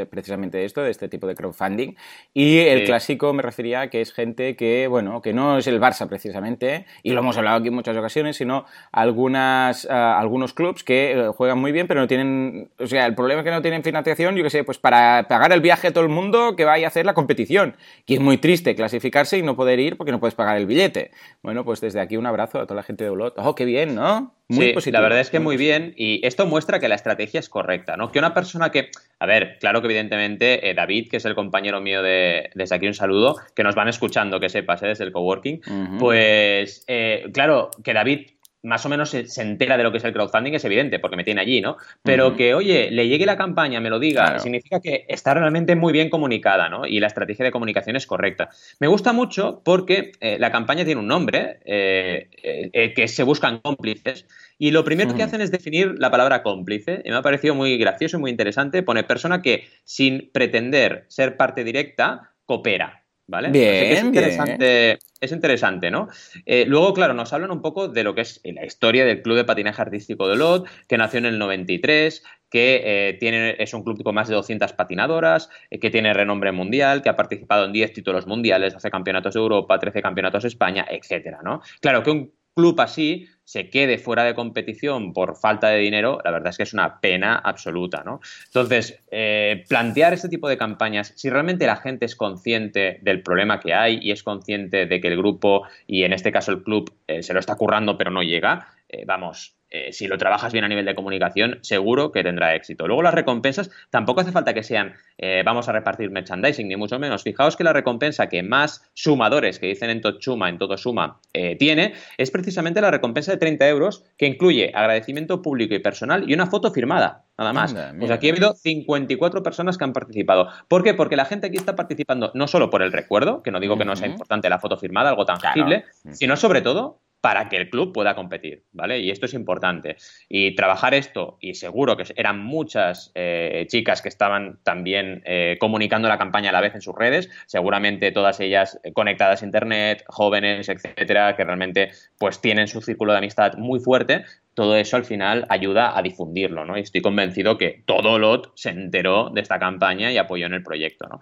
precisamente 0.09 0.57
de 0.57 0.65
esto, 0.65 0.83
de 0.83 0.91
este 0.91 1.09
tipo 1.09 1.27
de 1.27 1.35
crowdfunding. 1.35 1.95
Y 2.33 2.59
el 2.59 2.83
clásico 2.85 3.33
me 3.33 3.41
refería 3.41 3.81
a 3.81 3.89
que 3.89 4.01
es 4.01 4.13
gente 4.13 4.55
que, 4.55 4.87
bueno, 4.87 5.21
que 5.21 5.33
no 5.33 5.57
es 5.57 5.67
el 5.67 5.79
Barça 5.79 6.07
precisamente, 6.07 6.85
y 7.03 7.11
lo 7.11 7.19
hemos 7.19 7.37
hablado 7.37 7.57
aquí 7.57 7.67
en 7.67 7.73
muchas 7.73 7.95
ocasiones, 7.95 8.37
sino 8.37 8.65
algunas, 8.91 9.87
ah, 9.89 10.19
algunos 10.19 10.53
clubs 10.53 10.83
que 10.83 11.11
eh, 11.11 11.27
juegan 11.29 11.59
muy 11.59 11.71
bien, 11.71 11.87
pero 11.87 11.99
no 11.99 12.07
tienen, 12.07 12.69
o 12.79 12.87
sea, 12.87 13.05
el 13.05 13.15
problema 13.15 13.41
es 13.41 13.45
que 13.45 13.51
no 13.51 13.61
tienen 13.61 13.83
financiación, 13.83 14.35
yo 14.35 14.43
que 14.43 14.49
sé, 14.49 14.63
pues 14.63 14.77
para 14.77 15.27
pagar 15.27 15.51
el 15.51 15.61
viaje 15.61 15.87
a 15.87 15.93
todo 15.93 16.03
el 16.03 16.09
mundo 16.09 16.55
que 16.55 16.65
vaya 16.65 16.87
a 16.87 16.89
hacer 16.89 17.05
la 17.05 17.13
competición. 17.13 17.75
Y 18.05 18.15
es 18.15 18.19
muy 18.19 18.37
triste 18.37 18.75
clasificarse 18.75 19.37
y 19.37 19.41
no 19.41 19.55
poder 19.55 19.79
ir 19.79 19.97
porque 19.97 20.11
no 20.11 20.19
puedes 20.19 20.35
pagar 20.35 20.57
el 20.57 20.65
billete. 20.65 21.11
Bueno, 21.41 21.63
pues 21.65 21.81
desde 21.81 21.99
aquí 21.99 22.17
un 22.17 22.25
abrazo 22.25 22.59
a 22.59 22.63
toda 22.63 22.75
la 22.75 22.83
gente 22.83 23.03
de 23.03 23.09
Olot. 23.09 23.33
¡Oh, 23.37 23.55
qué 23.55 23.65
bien, 23.65 23.95
¿no? 23.95 24.38
Muy 24.49 24.73
sí, 24.81 24.91
La 24.91 24.99
verdad 24.99 25.19
es 25.19 25.29
que 25.29 25.39
muy 25.39 25.57
bien 25.57 25.93
y 25.95 26.25
esto 26.25 26.47
muestra 26.47 26.79
que 26.79 26.87
la 26.87 26.95
estrategia 26.95 27.39
es 27.39 27.49
correcta, 27.49 27.97
¿no? 27.97 28.11
Que 28.11 28.17
una 28.17 28.33
persona 28.33 28.71
que, 28.71 28.89
a 29.19 29.27
ver, 29.27 29.57
claro 29.59 29.79
que 29.79 29.85
evidentemente 29.85 30.67
eh, 30.67 30.73
David, 30.73 31.07
que 31.07 31.17
es 31.17 31.25
el 31.25 31.35
compañero 31.35 31.81
mío 31.81 32.01
de, 32.01 32.49
desde 32.55 32.75
aquí 32.75 32.87
un 32.87 32.95
saludo, 32.95 33.35
que 33.55 33.63
nos 33.63 33.75
van 33.75 33.89
escuchando, 33.89 34.39
que 34.39 34.49
sepas, 34.49 34.81
¿eh? 34.81 34.87
desde 34.87 35.03
el 35.03 35.11
coworking, 35.11 35.61
pues 35.99 36.83
eh, 36.87 37.29
claro, 37.31 37.69
que 37.83 37.93
David 37.93 38.21
más 38.63 38.85
o 38.85 38.89
menos 38.89 39.09
se, 39.09 39.25
entera 39.41 39.77
de 39.77 39.83
lo 39.83 39.91
que 39.91 39.99
es 39.99 40.03
el 40.03 40.13
crowdfunding 40.13 40.53
es 40.53 40.65
evidente, 40.65 40.99
porque 40.99 41.15
me 41.15 41.23
tiene 41.23 41.41
allí, 41.41 41.61
¿no? 41.61 41.77
Pero 42.03 42.35
que, 42.35 42.53
oye, 42.53 42.91
le 42.91 43.07
llegue 43.07 43.25
la 43.25 43.37
campaña, 43.37 43.79
me 43.79 43.89
lo 43.89 43.99
diga, 43.99 44.39
significa 44.39 44.79
que 44.81 45.05
está 45.07 45.33
realmente 45.33 45.75
muy 45.75 45.93
bien 45.93 46.09
comunicada, 46.09 46.69
¿no? 46.69 46.85
Y 46.85 46.99
la 46.99 47.07
estrategia 47.07 47.45
de 47.45 47.51
comunicación 47.51 47.95
es 47.95 48.05
correcta. 48.05 48.49
Me 48.79 48.87
gusta 48.87 49.13
mucho 49.13 49.61
porque 49.63 50.11
eh, 50.19 50.37
la 50.39 50.51
campaña 50.51 50.85
tiene 50.85 50.99
un 50.99 51.07
nombre, 51.07 51.59
eh, 51.65 52.29
eh, 52.43 52.93
que 52.93 53.07
se 53.07 53.23
buscan 53.23 53.59
cómplices, 53.59 54.25
y 54.57 54.71
lo 54.71 54.83
primero 54.83 55.15
que 55.15 55.23
hacen 55.23 55.41
es 55.41 55.51
definir 55.51 55.95
la 55.97 56.11
palabra 56.11 56.43
cómplice, 56.43 57.01
y 57.05 57.09
me 57.09 57.15
ha 57.15 57.21
parecido 57.21 57.55
muy 57.55 57.77
gracioso 57.77 58.17
y 58.17 58.19
muy 58.19 58.31
interesante, 58.31 58.83
pone 58.83 59.03
persona 59.03 59.41
que, 59.41 59.67
sin 59.85 60.29
pretender 60.31 61.05
ser 61.07 61.37
parte 61.37 61.63
directa, 61.63 62.31
coopera. 62.45 63.03
¿Vale? 63.29 63.51
Bien, 63.51 63.91
es 63.91 64.03
interesante, 64.03 64.97
Es 65.21 65.31
interesante, 65.31 65.91
¿no? 65.91 66.07
Eh, 66.47 66.65
luego, 66.67 66.95
claro, 66.95 67.13
nos 67.13 67.31
hablan 67.31 67.51
un 67.51 67.61
poco 67.61 67.87
de 67.87 68.03
lo 68.03 68.15
que 68.15 68.21
es 68.21 68.41
la 68.43 68.65
historia 68.65 69.05
del 69.05 69.21
Club 69.21 69.37
de 69.37 69.43
Patinaje 69.43 69.79
Artístico 69.79 70.27
de 70.27 70.35
Lot, 70.35 70.67
que 70.87 70.97
nació 70.97 71.19
en 71.19 71.25
el 71.25 71.37
93, 71.37 72.23
que 72.49 72.81
eh, 72.83 73.17
tiene, 73.19 73.55
es 73.59 73.71
un 73.75 73.83
club 73.83 74.01
con 74.01 74.15
más 74.15 74.29
de 74.29 74.33
200 74.33 74.73
patinadoras, 74.73 75.49
eh, 75.69 75.79
que 75.79 75.91
tiene 75.91 76.11
renombre 76.11 76.51
mundial, 76.51 77.03
que 77.03 77.09
ha 77.09 77.15
participado 77.15 77.65
en 77.65 77.71
10 77.71 77.93
títulos 77.93 78.25
mundiales, 78.25 78.73
hace 78.73 78.89
campeonatos 78.89 79.35
de 79.35 79.39
Europa, 79.41 79.77
13 79.77 80.01
campeonatos 80.01 80.41
de 80.41 80.49
España, 80.49 80.87
etcétera, 80.89 81.41
¿no? 81.43 81.61
Claro 81.81 82.01
que 82.01 82.09
un 82.09 82.33
club 82.55 82.81
así 82.81 83.27
se 83.49 83.71
quede 83.71 83.97
fuera 83.97 84.23
de 84.25 84.35
competición 84.35 85.11
por 85.11 85.35
falta 85.35 85.69
de 85.69 85.79
dinero, 85.79 86.19
la 86.23 86.29
verdad 86.29 86.49
es 86.49 86.57
que 86.57 86.61
es 86.61 86.73
una 86.73 87.01
pena 87.01 87.35
absoluta, 87.35 88.03
¿no? 88.05 88.21
Entonces, 88.45 89.01
eh, 89.09 89.63
plantear 89.67 90.13
este 90.13 90.29
tipo 90.29 90.47
de 90.47 90.55
campañas, 90.55 91.13
si 91.15 91.31
realmente 91.31 91.65
la 91.65 91.77
gente 91.77 92.05
es 92.05 92.15
consciente 92.15 92.99
del 93.01 93.23
problema 93.23 93.59
que 93.59 93.73
hay 93.73 93.97
y 94.03 94.11
es 94.11 94.21
consciente 94.21 94.85
de 94.85 95.01
que 95.01 95.07
el 95.07 95.17
grupo 95.17 95.63
y 95.87 96.03
en 96.03 96.13
este 96.13 96.31
caso 96.31 96.51
el 96.51 96.61
club 96.61 96.93
eh, 97.07 97.23
se 97.23 97.33
lo 97.33 97.39
está 97.39 97.55
currando 97.55 97.97
pero 97.97 98.11
no 98.11 98.21
llega, 98.21 98.67
eh, 98.87 99.03
vamos, 99.07 99.55
eh, 99.71 99.93
si 99.93 100.07
lo 100.07 100.17
trabajas 100.17 100.51
bien 100.51 100.65
a 100.65 100.67
nivel 100.67 100.85
de 100.85 100.95
comunicación, 100.95 101.59
seguro 101.61 102.11
que 102.11 102.23
tendrá 102.23 102.55
éxito. 102.55 102.87
Luego 102.87 103.03
las 103.03 103.13
recompensas 103.13 103.69
tampoco 103.89 104.21
hace 104.21 104.31
falta 104.31 104.53
que 104.53 104.63
sean 104.63 104.95
eh, 105.17 105.43
vamos 105.45 105.69
a 105.69 105.73
repartir 105.73 106.09
merchandising, 106.09 106.67
ni 106.67 106.75
mucho 106.75 106.97
menos. 106.97 107.23
Fijaos 107.23 107.55
que 107.55 107.63
la 107.63 107.73
recompensa 107.73 108.29
que 108.29 108.41
más 108.41 108.89
sumadores, 108.93 109.59
que 109.59 109.67
dicen 109.67 109.89
en 109.89 110.01
Tochuma, 110.01 110.49
en 110.49 110.57
todo 110.57 110.77
suma, 110.77 111.19
eh, 111.33 111.55
tiene, 111.57 111.93
es 112.17 112.31
precisamente 112.31 112.81
la 112.81 112.89
recompensa 112.89 113.31
de 113.31 113.37
30 113.37 113.67
euros, 113.67 114.05
que 114.17 114.25
incluye 114.25 114.71
agradecimiento 114.73 115.41
público 115.41 115.75
y 115.75 115.79
personal 115.79 116.29
y 116.29 116.33
una 116.33 116.47
foto 116.47 116.71
firmada. 116.71 117.25
Nada 117.37 117.53
más. 117.53 117.73
pues 117.97 118.11
aquí 118.11 118.27
ha 118.27 118.31
habido 118.31 118.53
54 118.53 119.43
personas 119.43 119.77
que 119.77 119.83
han 119.85 119.93
participado. 119.93 120.49
¿Por 120.67 120.83
qué? 120.83 120.93
Porque 120.93 121.15
la 121.15 121.23
gente 121.23 121.47
aquí 121.47 121.55
está 121.55 121.75
participando 121.75 122.31
no 122.33 122.47
solo 122.47 122.69
por 122.69 122.81
el 122.81 122.91
recuerdo, 122.91 123.43
que 123.43 123.51
no 123.51 123.61
digo 123.61 123.77
que 123.77 123.85
no 123.85 123.95
sea 123.95 124.07
importante 124.07 124.49
la 124.49 124.59
foto 124.59 124.77
firmada, 124.77 125.11
algo 125.11 125.25
tangible, 125.25 125.85
sino 126.11 126.35
sobre 126.35 126.61
todo 126.61 126.99
para 127.21 127.49
que 127.49 127.57
el 127.57 127.69
club 127.69 127.93
pueda 127.93 128.15
competir, 128.15 128.63
¿vale? 128.71 128.99
Y 128.99 129.11
esto 129.11 129.25
es 129.25 129.33
importante. 129.33 129.97
Y 130.29 130.55
trabajar 130.55 130.93
esto, 130.93 131.37
y 131.41 131.55
seguro 131.55 131.97
que 131.97 132.03
eran 132.15 132.39
muchas 132.39 133.11
eh, 133.15 133.65
chicas 133.69 134.01
que 134.01 134.09
estaban 134.09 134.59
también 134.63 135.21
eh, 135.25 135.57
comunicando 135.59 136.07
la 136.07 136.17
campaña 136.17 136.49
a 136.49 136.53
la 136.53 136.61
vez 136.61 136.75
en 136.75 136.81
sus 136.81 136.95
redes, 136.95 137.29
seguramente 137.45 138.11
todas 138.11 138.39
ellas 138.39 138.79
eh, 138.83 138.93
conectadas 138.93 139.41
a 139.41 139.45
internet, 139.45 140.03
jóvenes, 140.07 140.69
etcétera, 140.69 141.35
que 141.35 141.43
realmente 141.43 141.91
pues 142.17 142.39
tienen 142.39 142.67
su 142.67 142.81
círculo 142.81 143.11
de 143.11 143.17
amistad 143.17 143.55
muy 143.57 143.79
fuerte, 143.79 144.23
todo 144.53 144.75
eso 144.75 144.97
al 144.97 145.05
final 145.05 145.45
ayuda 145.49 145.97
a 145.97 146.01
difundirlo, 146.01 146.65
¿no? 146.65 146.77
Y 146.77 146.81
estoy 146.81 147.01
convencido 147.01 147.57
que 147.57 147.83
todo 147.85 148.19
LOT 148.19 148.51
se 148.55 148.69
enteró 148.69 149.29
de 149.29 149.41
esta 149.41 149.59
campaña 149.59 150.11
y 150.11 150.17
apoyó 150.17 150.47
en 150.47 150.53
el 150.53 150.63
proyecto, 150.63 151.07
¿no? 151.07 151.21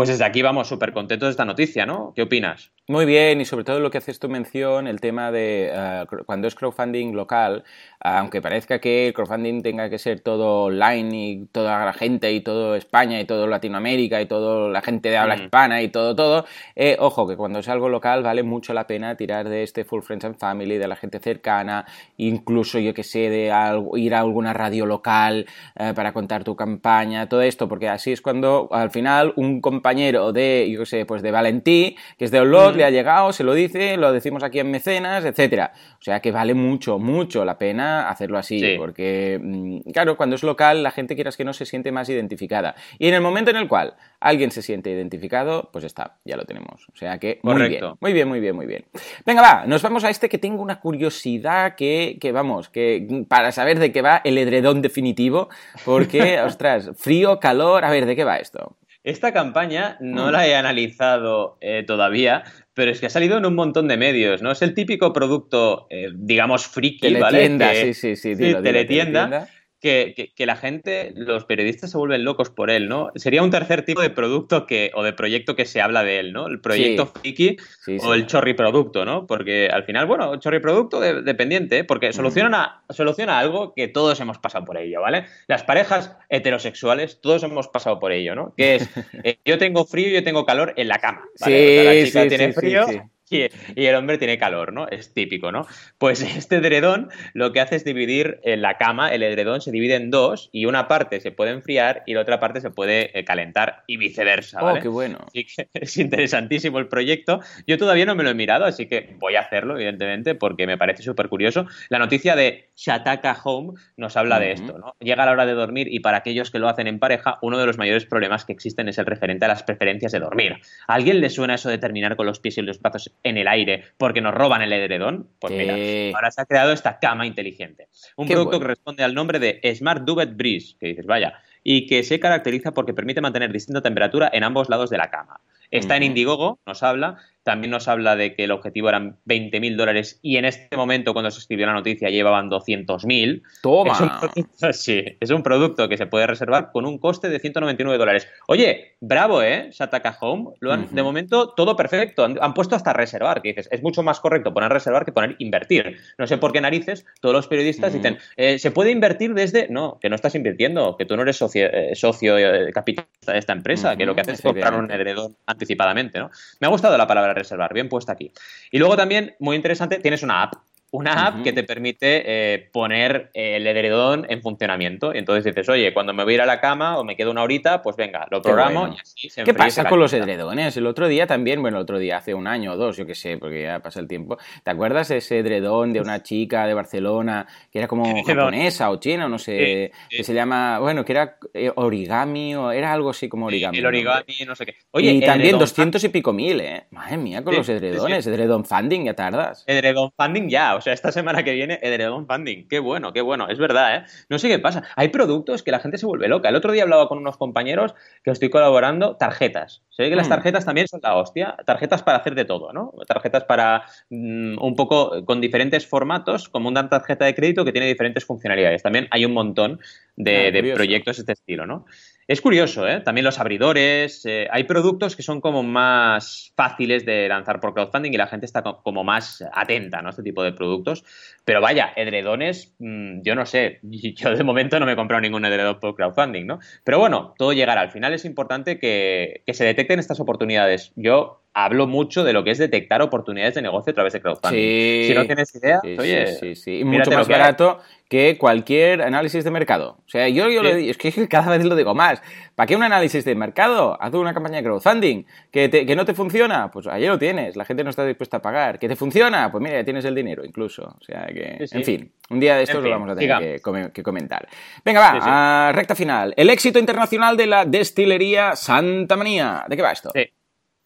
Pues 0.00 0.08
desde 0.08 0.24
aquí 0.24 0.40
vamos 0.40 0.66
súper 0.66 0.94
contentos 0.94 1.26
de 1.26 1.32
esta 1.32 1.44
noticia, 1.44 1.84
¿no? 1.84 2.14
¿Qué 2.16 2.22
opinas? 2.22 2.72
Muy 2.88 3.04
bien, 3.04 3.38
y 3.42 3.44
sobre 3.44 3.64
todo 3.64 3.80
lo 3.80 3.90
que 3.90 3.98
haces 3.98 4.18
tu 4.18 4.30
mención, 4.30 4.86
el 4.86 4.98
tema 4.98 5.30
de 5.30 5.70
eh, 5.70 6.06
cuando 6.24 6.48
es 6.48 6.54
crowdfunding 6.54 7.14
local, 7.14 7.64
aunque 8.00 8.40
parezca 8.40 8.78
que 8.78 9.08
el 9.08 9.12
crowdfunding 9.12 9.62
tenga 9.62 9.90
que 9.90 9.98
ser 9.98 10.20
todo 10.20 10.64
online 10.64 11.10
y 11.12 11.46
toda 11.52 11.84
la 11.84 11.92
gente 11.92 12.32
y 12.32 12.40
todo 12.40 12.76
España 12.76 13.20
y 13.20 13.26
todo 13.26 13.46
Latinoamérica 13.46 14.22
y 14.22 14.26
toda 14.26 14.70
la 14.70 14.80
gente 14.80 15.10
de 15.10 15.18
habla 15.18 15.36
mm. 15.36 15.42
hispana 15.42 15.82
y 15.82 15.88
todo, 15.88 16.16
todo, 16.16 16.46
eh, 16.74 16.96
ojo, 16.98 17.28
que 17.28 17.36
cuando 17.36 17.58
es 17.58 17.68
algo 17.68 17.90
local 17.90 18.22
vale 18.22 18.42
mucho 18.42 18.72
la 18.72 18.86
pena 18.86 19.16
tirar 19.16 19.50
de 19.50 19.62
este 19.62 19.84
Full 19.84 20.00
Friends 20.00 20.24
and 20.24 20.38
Family, 20.38 20.78
de 20.78 20.88
la 20.88 20.96
gente 20.96 21.20
cercana, 21.20 21.84
incluso 22.16 22.78
yo 22.78 22.94
que 22.94 23.04
sé, 23.04 23.28
de 23.28 23.52
ir 23.96 24.14
a 24.14 24.20
alguna 24.20 24.54
radio 24.54 24.86
local 24.86 25.46
eh, 25.78 25.92
para 25.94 26.14
contar 26.14 26.42
tu 26.42 26.56
campaña, 26.56 27.28
todo 27.28 27.42
esto, 27.42 27.68
porque 27.68 27.88
así 27.88 28.12
es 28.12 28.22
cuando 28.22 28.66
al 28.72 28.90
final 28.90 29.34
un 29.36 29.60
compañero 29.60 29.89
de, 29.94 30.68
yo 30.70 30.80
que 30.80 30.86
sé, 30.86 31.04
pues 31.06 31.22
de 31.22 31.30
Valentí, 31.30 31.96
que 32.18 32.24
es 32.24 32.30
de 32.30 32.40
Olot, 32.40 32.80
ha 32.80 32.90
llegado, 32.90 33.32
se 33.32 33.44
lo 33.44 33.54
dice, 33.54 33.96
lo 33.96 34.12
decimos 34.12 34.42
aquí 34.42 34.58
en 34.60 34.70
mecenas, 34.70 35.24
etcétera. 35.24 35.72
O 35.98 36.02
sea 36.02 36.20
que 36.20 36.32
vale 36.32 36.54
mucho, 36.54 36.98
mucho 36.98 37.44
la 37.44 37.58
pena 37.58 38.08
hacerlo 38.08 38.38
así, 38.38 38.76
porque, 38.76 39.38
mm, 39.42 39.90
claro, 39.92 40.16
cuando 40.16 40.36
es 40.36 40.42
local, 40.42 40.82
la 40.82 40.90
gente 40.90 41.14
quieras 41.14 41.36
que 41.36 41.44
no 41.44 41.52
se 41.52 41.66
siente 41.66 41.92
más 41.92 42.08
identificada. 42.08 42.74
Y 42.98 43.08
en 43.08 43.14
el 43.14 43.20
momento 43.20 43.50
en 43.50 43.56
el 43.56 43.68
cual 43.68 43.94
alguien 44.20 44.50
se 44.50 44.62
siente 44.62 44.90
identificado, 44.90 45.70
pues 45.72 45.84
está, 45.84 46.18
ya 46.24 46.36
lo 46.36 46.44
tenemos. 46.44 46.88
O 46.92 46.96
sea 46.96 47.18
que, 47.18 47.40
muy 47.42 47.68
bien, 47.68 47.84
muy 48.00 48.12
bien, 48.12 48.28
muy 48.28 48.40
bien, 48.40 48.56
muy 48.56 48.66
bien. 48.66 48.84
Venga, 49.24 49.42
va, 49.42 49.66
nos 49.66 49.82
vamos 49.82 50.04
a 50.04 50.10
este 50.10 50.28
que 50.28 50.38
tengo 50.38 50.62
una 50.62 50.80
curiosidad 50.80 51.74
que, 51.74 52.18
que 52.20 52.32
vamos, 52.32 52.68
que 52.68 53.24
para 53.28 53.52
saber 53.52 53.78
de 53.78 53.92
qué 53.92 54.02
va 54.02 54.20
el 54.24 54.38
edredón 54.38 54.82
definitivo, 54.82 55.48
porque, 55.84 56.40
ostras, 56.44 56.90
frío, 56.96 57.40
calor, 57.40 57.84
a 57.84 57.90
ver, 57.90 58.06
¿de 58.06 58.16
qué 58.16 58.24
va 58.24 58.36
esto? 58.36 58.76
Esta 59.02 59.32
campaña 59.32 59.96
no 60.00 60.28
mm. 60.28 60.30
la 60.30 60.46
he 60.46 60.54
analizado 60.54 61.56
eh, 61.60 61.84
todavía, 61.86 62.44
pero 62.74 62.90
es 62.90 63.00
que 63.00 63.06
ha 63.06 63.10
salido 63.10 63.38
en 63.38 63.46
un 63.46 63.54
montón 63.54 63.88
de 63.88 63.96
medios, 63.96 64.42
¿no? 64.42 64.50
Es 64.50 64.62
el 64.62 64.74
típico 64.74 65.12
producto, 65.12 65.86
eh, 65.90 66.08
digamos, 66.14 66.66
friki, 66.66 67.14
¿vale? 67.14 67.94
sí, 67.94 68.16
sí, 68.16 68.16
sí. 68.16 68.36
teletienda 68.36 69.48
que, 69.80 70.32
la 70.38 70.56
gente, 70.56 71.12
los 71.16 71.44
periodistas 71.44 71.90
se 71.90 71.98
vuelven 71.98 72.24
locos 72.24 72.50
por 72.50 72.70
él, 72.70 72.88
¿no? 72.88 73.10
Sería 73.14 73.42
un 73.42 73.50
tercer 73.50 73.84
tipo 73.84 74.02
de 74.02 74.10
producto 74.10 74.66
que, 74.66 74.90
o 74.94 75.02
de 75.02 75.12
proyecto 75.12 75.56
que 75.56 75.64
se 75.64 75.80
habla 75.80 76.04
de 76.04 76.20
él, 76.20 76.32
¿no? 76.32 76.46
El 76.46 76.60
proyecto 76.60 77.06
friki 77.06 77.56
o 78.02 78.14
el 78.14 78.26
chorri 78.26 78.54
producto, 78.54 79.04
¿no? 79.04 79.26
Porque 79.26 79.68
al 79.72 79.84
final, 79.84 80.06
bueno, 80.06 80.36
chorri 80.36 80.60
producto 80.60 81.00
dependiente, 81.00 81.78
¿eh? 81.78 81.84
porque 81.84 82.12
soluciona, 82.12 82.82
soluciona 82.90 83.38
algo 83.38 83.72
que 83.74 83.88
todos 83.88 84.20
hemos 84.20 84.38
pasado 84.38 84.64
por 84.66 84.76
ello, 84.76 85.00
¿vale? 85.00 85.24
Las 85.46 85.64
parejas 85.64 86.16
heterosexuales, 86.28 87.20
todos 87.20 87.42
hemos 87.42 87.68
pasado 87.68 87.98
por 87.98 88.12
ello, 88.12 88.34
¿no? 88.34 88.54
Que 88.56 88.76
es, 88.76 88.88
eh, 89.24 89.38
yo 89.44 89.56
tengo 89.56 89.86
frío 89.86 90.08
y 90.08 90.12
yo 90.12 90.22
tengo 90.22 90.44
calor 90.44 90.74
en 90.76 90.88
la 90.88 90.98
cama, 90.98 91.24
¿vale? 91.40 91.84
la 91.84 92.04
chica 92.04 92.28
tiene 92.28 92.52
frío 92.52 92.86
y, 93.30 93.48
el 93.76 93.94
hombre 93.94 94.18
tiene 94.18 94.38
calor, 94.38 94.72
¿no? 94.72 94.88
Es 94.88 95.14
típico, 95.14 95.52
¿no? 95.52 95.66
Pues 95.98 96.20
este 96.36 96.56
edredón 96.56 97.10
lo 97.34 97.52
que 97.52 97.60
hace 97.60 97.76
es 97.76 97.84
dividir 97.84 98.40
en 98.42 98.62
la 98.62 98.76
cama, 98.76 99.12
el 99.12 99.22
edredón 99.22 99.60
se 99.60 99.70
divide 99.70 99.94
en 99.94 100.10
dos 100.10 100.50
y 100.52 100.66
una 100.66 100.88
parte 100.88 101.20
se 101.20 101.30
puede 101.30 101.52
enfriar 101.52 102.02
y 102.06 102.14
la 102.14 102.20
otra 102.20 102.40
parte 102.40 102.60
se 102.60 102.70
puede 102.70 103.18
eh, 103.18 103.24
calentar 103.24 103.84
y 103.86 103.96
viceversa, 103.96 104.60
oh, 104.60 104.64
¿vale? 104.64 104.80
Oh, 104.80 104.82
qué 104.82 104.88
bueno. 104.88 105.18
es 105.74 105.96
interesantísimo 105.96 106.78
el 106.78 106.88
proyecto. 106.88 107.40
Yo 107.66 107.78
todavía 107.78 108.06
no 108.06 108.14
me 108.14 108.24
lo 108.24 108.30
he 108.30 108.34
mirado, 108.34 108.64
así 108.64 108.86
que 108.86 109.14
voy 109.18 109.36
a 109.36 109.40
hacerlo, 109.40 109.76
evidentemente, 109.76 110.34
porque 110.34 110.66
me 110.66 110.78
parece 110.78 111.02
súper 111.02 111.28
curioso. 111.28 111.66
La 111.88 111.98
noticia 111.98 112.36
de 112.36 112.70
Shataka 112.76 113.38
Home 113.44 113.78
nos 113.96 114.16
habla 114.16 114.40
de 114.40 114.52
esto, 114.52 114.78
¿no? 114.78 114.94
Llega 115.00 115.26
la 115.26 115.32
hora 115.32 115.46
de 115.46 115.52
dormir 115.52 115.88
y 115.90 116.00
para 116.00 116.18
aquellos 116.18 116.50
que 116.50 116.58
lo 116.58 116.68
hacen 116.68 116.86
en 116.86 116.98
pareja, 116.98 117.38
uno 117.42 117.58
de 117.58 117.66
los 117.66 117.78
mayores 117.78 118.06
problemas 118.06 118.44
que 118.44 118.52
existen 118.52 118.88
es 118.88 118.98
el 118.98 119.06
referente 119.06 119.44
a 119.44 119.48
las 119.48 119.62
preferencias 119.62 120.12
de 120.12 120.20
dormir. 120.20 120.56
¿A 120.86 120.94
alguien 120.94 121.20
le 121.20 121.30
suena 121.30 121.54
eso 121.54 121.68
de 121.68 121.78
terminar 121.78 122.16
con 122.16 122.26
los 122.26 122.40
pies 122.40 122.58
y 122.58 122.62
los 122.62 122.80
brazos 122.80 123.12
en 123.22 123.38
el 123.38 123.48
aire 123.48 123.84
porque 123.96 124.20
nos 124.20 124.34
roban 124.34 124.62
el 124.62 124.72
edredón, 124.72 125.28
pues 125.38 125.52
mira, 125.52 125.74
ahora 126.14 126.30
se 126.30 126.40
ha 126.40 126.46
creado 126.46 126.72
esta 126.72 126.98
cama 126.98 127.26
inteligente. 127.26 127.88
Un 128.16 128.28
producto 128.28 128.60
que 128.60 128.66
responde 128.66 129.04
al 129.04 129.14
nombre 129.14 129.38
de 129.38 129.60
Smart 129.74 130.04
Duvet 130.04 130.36
Breeze, 130.36 130.76
que 130.78 130.88
dices, 130.88 131.06
vaya, 131.06 131.34
y 131.62 131.86
que 131.86 132.02
se 132.02 132.20
caracteriza 132.20 132.72
porque 132.72 132.94
permite 132.94 133.20
mantener 133.20 133.52
distinta 133.52 133.82
temperatura 133.82 134.30
en 134.32 134.44
ambos 134.44 134.68
lados 134.68 134.90
de 134.90 134.98
la 134.98 135.10
cama. 135.10 135.40
Está 135.70 135.96
en 135.96 136.02
Indiegogo, 136.02 136.58
nos 136.66 136.82
habla, 136.82 137.18
también 137.42 137.70
nos 137.70 137.88
habla 137.88 138.16
de 138.16 138.34
que 138.34 138.44
el 138.44 138.50
objetivo 138.50 138.88
eran 138.88 139.16
20.000 139.26 139.76
dólares 139.76 140.18
y 140.22 140.36
en 140.36 140.44
este 140.44 140.76
momento, 140.76 141.12
cuando 141.12 141.30
se 141.30 141.40
escribió 141.40 141.66
la 141.66 141.72
noticia, 141.72 142.10
llevaban 142.10 142.50
200.000. 142.50 143.42
¡Toma! 143.62 143.92
Es 143.92 144.62
un, 144.62 144.72
sí, 144.72 145.04
es 145.20 145.30
un 145.30 145.42
producto 145.42 145.88
que 145.88 145.96
se 145.96 146.06
puede 146.06 146.26
reservar 146.26 146.70
con 146.72 146.86
un 146.86 146.98
coste 146.98 147.28
de 147.28 147.38
199 147.38 147.98
dólares. 147.98 148.28
Oye, 148.48 148.96
bravo, 149.00 149.42
¿eh? 149.42 149.70
Shataka 149.72 150.18
Home. 150.20 150.50
Lo 150.60 150.72
han, 150.72 150.94
De 150.94 151.02
momento, 151.02 151.50
todo 151.50 151.76
perfecto. 151.76 152.24
Han, 152.24 152.54
puesto 152.54 152.76
hasta 152.76 152.92
reservar, 152.92 153.42
que 153.42 153.50
dices, 153.50 153.68
es 153.70 153.82
mucho 153.82 154.02
más 154.02 154.20
correcto 154.20 154.52
poner 154.52 154.70
reservar 154.70 155.04
que 155.04 155.12
poner 155.12 155.36
invertir. 155.38 155.96
No 156.18 156.26
sé 156.26 156.38
por 156.38 156.52
qué 156.52 156.60
narices 156.60 157.06
todos 157.20 157.34
los 157.34 157.46
periodistas 157.48 157.92
dicen, 157.92 158.18
eh, 158.36 158.58
¿se 158.58 158.70
puede 158.70 158.90
invertir 158.90 159.34
desde...? 159.34 159.68
No, 159.70 159.98
que 160.00 160.08
no 160.08 160.16
estás 160.16 160.34
invirtiendo, 160.34 160.96
que 160.96 161.04
tú 161.04 161.16
no 161.16 161.22
eres 161.22 161.36
socio, 161.36 161.66
eh, 161.66 161.94
socio 161.94 162.36
eh, 162.38 162.72
capitalista 162.72 163.32
de 163.32 163.38
esta 163.38 163.52
empresa, 163.52 163.96
que 163.96 164.06
lo 164.06 164.14
que 164.14 164.22
haces 164.22 164.34
es 164.34 164.42
comprar 164.42 164.74
un 164.74 164.90
heredón 164.90 165.36
anticipadamente, 165.46 166.18
¿no? 166.18 166.30
Me 166.60 166.66
ha 166.66 166.70
gustado 166.70 166.96
la 166.98 167.06
palabra 167.06 167.29
reservar, 167.34 167.72
bien 167.74 167.88
puesta 167.88 168.12
aquí. 168.12 168.32
Y 168.70 168.78
luego 168.78 168.96
también, 168.96 169.34
muy 169.38 169.56
interesante, 169.56 169.98
tienes 169.98 170.22
una 170.22 170.42
app 170.42 170.54
una 170.92 171.26
app 171.26 171.42
que 171.42 171.52
te 171.52 171.62
permite 171.62 172.22
eh, 172.26 172.68
poner 172.72 173.30
el 173.34 173.66
edredón 173.66 174.26
en 174.28 174.42
funcionamiento. 174.42 175.14
Y 175.14 175.18
entonces 175.18 175.44
dices, 175.44 175.68
oye, 175.68 175.92
cuando 175.94 176.12
me 176.12 176.24
voy 176.24 176.32
a 176.32 176.36
ir 176.36 176.40
a 176.42 176.46
la 176.46 176.60
cama 176.60 176.98
o 176.98 177.04
me 177.04 177.16
quedo 177.16 177.30
una 177.30 177.42
horita, 177.42 177.80
pues 177.82 177.96
venga, 177.96 178.26
lo 178.30 178.42
programo 178.42 178.88
y 178.88 179.00
así 179.00 179.28
se 179.28 179.44
¿Qué 179.44 179.54
pasa 179.54 179.84
con 179.84 180.00
los 180.00 180.12
edredones? 180.12 180.76
El 180.76 180.86
otro 180.86 181.06
día 181.06 181.26
también, 181.26 181.62
bueno, 181.62 181.78
el 181.78 181.82
otro 181.82 181.98
día, 181.98 182.16
hace 182.16 182.34
un 182.34 182.46
año 182.46 182.72
o 182.72 182.76
dos, 182.76 182.96
yo 182.96 183.06
qué 183.06 183.14
sé, 183.14 183.38
porque 183.38 183.62
ya 183.62 183.80
pasa 183.80 184.00
el 184.00 184.08
tiempo. 184.08 184.38
¿Te 184.64 184.70
acuerdas 184.70 185.08
de 185.08 185.18
ese 185.18 185.38
edredón 185.38 185.92
de 185.92 186.00
una 186.00 186.22
chica 186.22 186.66
de 186.66 186.74
Barcelona 186.74 187.46
que 187.72 187.78
era 187.78 187.88
como 187.88 188.04
japonesa 188.26 188.90
o 188.90 188.96
china 188.96 189.26
o 189.26 189.28
no 189.28 189.38
sé, 189.38 189.92
que 190.08 190.24
se 190.24 190.34
llama, 190.34 190.80
bueno, 190.80 191.04
que 191.04 191.12
era 191.12 191.36
eh, 191.54 191.70
origami 191.74 192.54
o 192.56 192.72
era 192.72 192.92
algo 192.92 193.10
así 193.10 193.28
como 193.28 193.46
origami. 193.46 193.78
el 193.78 193.86
origami, 193.86 194.34
no, 194.46 194.56
sé 194.56 194.66
qué. 194.66 194.74
Oye, 194.90 195.12
y 195.12 195.20
también 195.20 195.58
doscientos 195.58 196.02
y 196.04 196.08
pico 196.08 196.32
mil, 196.32 196.60
¿eh? 196.60 196.86
Madre 196.90 197.16
mía, 197.16 197.44
con 197.44 197.54
los 197.54 197.68
edredones, 197.68 198.26
edredón 198.26 198.64
funding, 198.64 199.04
ya 199.04 199.14
tardas. 199.14 199.64
Edredón 199.66 200.10
funding 200.16 200.48
ya, 200.48 200.79
o 200.80 200.82
sea, 200.82 200.94
esta 200.94 201.12
semana 201.12 201.42
que 201.42 201.52
viene 201.52 201.78
Edredon 201.82 202.26
Funding. 202.26 202.66
Qué 202.66 202.78
bueno, 202.78 203.12
qué 203.12 203.20
bueno. 203.20 203.48
Es 203.50 203.58
verdad, 203.58 203.96
¿eh? 203.96 204.04
No 204.30 204.38
sé 204.38 204.48
qué 204.48 204.58
pasa. 204.58 204.82
Hay 204.96 205.08
productos 205.08 205.62
que 205.62 205.70
la 205.70 205.78
gente 205.78 205.98
se 205.98 206.06
vuelve 206.06 206.26
loca. 206.26 206.48
El 206.48 206.56
otro 206.56 206.72
día 206.72 206.84
hablaba 206.84 207.06
con 207.06 207.18
unos 207.18 207.36
compañeros 207.36 207.94
que 208.24 208.30
estoy 208.30 208.48
colaborando, 208.48 209.16
tarjetas. 209.16 209.82
Se 209.90 210.04
ve 210.04 210.08
que 210.08 210.16
las 210.16 210.28
mm. 210.28 210.30
tarjetas 210.30 210.64
también 210.64 210.88
son 210.88 211.00
la 211.02 211.16
hostia. 211.16 211.54
Tarjetas 211.66 212.02
para 212.02 212.16
hacer 212.16 212.34
de 212.34 212.46
todo, 212.46 212.72
¿no? 212.72 212.94
Tarjetas 213.06 213.44
para 213.44 213.82
mm, 214.08 214.56
un 214.58 214.74
poco 214.74 215.22
con 215.26 215.42
diferentes 215.42 215.86
formatos, 215.86 216.48
como 216.48 216.70
una 216.70 216.88
tarjeta 216.88 217.26
de 217.26 217.34
crédito 217.34 217.62
que 217.62 217.72
tiene 217.72 217.86
diferentes 217.86 218.24
funcionalidades. 218.24 218.82
También 218.82 219.06
hay 219.10 219.26
un 219.26 219.34
montón 219.34 219.80
de, 220.16 220.46
ah, 220.46 220.50
de 220.50 220.72
proyectos 220.72 221.18
de 221.18 221.20
este 221.20 221.32
estilo, 221.32 221.66
¿no? 221.66 221.84
Es 222.30 222.40
curioso, 222.40 222.86
¿eh? 222.86 223.00
También 223.00 223.24
los 223.24 223.40
abridores. 223.40 224.24
Eh, 224.24 224.46
hay 224.52 224.62
productos 224.62 225.16
que 225.16 225.22
son 225.24 225.40
como 225.40 225.64
más 225.64 226.52
fáciles 226.54 227.04
de 227.04 227.26
lanzar 227.26 227.58
por 227.58 227.74
crowdfunding 227.74 228.12
y 228.12 228.16
la 228.16 228.28
gente 228.28 228.46
está 228.46 228.62
como 228.62 229.02
más 229.02 229.44
atenta, 229.52 230.00
¿no? 230.00 230.10
Este 230.10 230.22
tipo 230.22 230.44
de 230.44 230.52
productos. 230.52 231.02
Pero 231.44 231.60
vaya, 231.60 231.92
edredones, 231.96 232.72
mm, 232.78 233.22
yo 233.22 233.34
no 233.34 233.46
sé. 233.46 233.80
Yo 233.82 234.36
de 234.36 234.44
momento 234.44 234.78
no 234.78 234.86
me 234.86 234.92
he 234.92 234.96
comprado 234.96 235.20
ningún 235.22 235.44
edredón 235.44 235.80
por 235.80 235.96
crowdfunding, 235.96 236.46
¿no? 236.46 236.60
Pero 236.84 237.00
bueno, 237.00 237.34
todo 237.36 237.52
llegará. 237.52 237.80
Al 237.80 237.90
final 237.90 238.14
es 238.14 238.24
importante 238.24 238.78
que 238.78 239.42
se 239.48 239.64
detecten 239.64 239.98
estas 239.98 240.20
oportunidades. 240.20 240.92
Yo 240.94 241.39
hablo 241.52 241.86
mucho 241.86 242.24
de 242.24 242.32
lo 242.32 242.44
que 242.44 242.50
es 242.50 242.58
detectar 242.58 243.02
oportunidades 243.02 243.54
de 243.54 243.62
negocio 243.62 243.90
a 243.90 243.94
través 243.94 244.12
de 244.12 244.20
crowdfunding. 244.20 245.06
si 245.06 245.14
no 245.14 245.26
tienes 245.26 245.54
idea, 245.54 245.80
oye, 245.82 246.26
sí, 246.38 246.54
sí, 246.54 246.78
Y 246.80 246.84
mucho 246.84 247.10
más 247.10 247.28
barato 247.28 247.80
que 248.08 248.36
cualquier 248.38 249.02
análisis 249.02 249.44
de 249.44 249.52
mercado. 249.52 249.98
O 250.04 250.08
sea, 250.08 250.28
yo, 250.28 250.48
yo 250.48 250.62
es 250.62 250.98
que 250.98 251.12
cada 251.28 251.56
vez 251.56 251.64
lo 251.64 251.76
digo 251.76 251.94
más. 251.94 252.20
¿Para 252.56 252.66
qué 252.66 252.74
un 252.74 252.82
análisis 252.82 253.24
de 253.24 253.36
mercado? 253.36 253.96
Haz 254.00 254.12
una 254.14 254.34
campaña 254.34 254.56
de 254.56 254.64
crowdfunding. 254.64 255.24
¿Que, 255.52 255.70
que 255.70 255.96
no 255.96 256.04
te 256.04 256.14
funciona? 256.14 256.72
Pues 256.72 256.88
ahí 256.88 257.06
lo 257.06 257.18
tienes. 257.18 257.54
La 257.54 257.64
gente 257.64 257.84
no 257.84 257.90
está 257.90 258.04
dispuesta 258.04 258.38
a 258.38 258.42
pagar. 258.42 258.80
¿Que 258.80 258.88
te 258.88 258.96
funciona? 258.96 259.52
Pues 259.52 259.62
mira, 259.62 259.76
ya 259.76 259.84
tienes 259.84 260.04
el 260.04 260.14
dinero 260.16 260.44
incluso. 260.44 260.96
O 261.00 261.04
sea 261.04 261.26
que, 261.26 261.64
en 261.70 261.84
fin, 261.84 262.12
un 262.30 262.40
día 262.40 262.56
de 262.56 262.64
estos 262.64 262.82
lo 262.82 262.90
vamos 262.90 263.10
a 263.10 263.14
tener 263.14 263.60
que, 263.92 264.02
comentar. 264.02 264.48
Venga, 264.84 265.00
va, 265.00 265.68
a 265.68 265.72
recta 265.72 265.94
final. 265.94 266.34
El 266.36 266.50
éxito 266.50 266.80
internacional 266.80 267.36
de 267.36 267.46
la 267.46 267.64
destilería 267.64 268.56
Santa 268.56 269.16
Manía. 269.16 269.64
¿De 269.68 269.76
qué 269.76 269.82
va 269.82 269.92
esto? 269.92 270.10
Sí. 270.12 270.28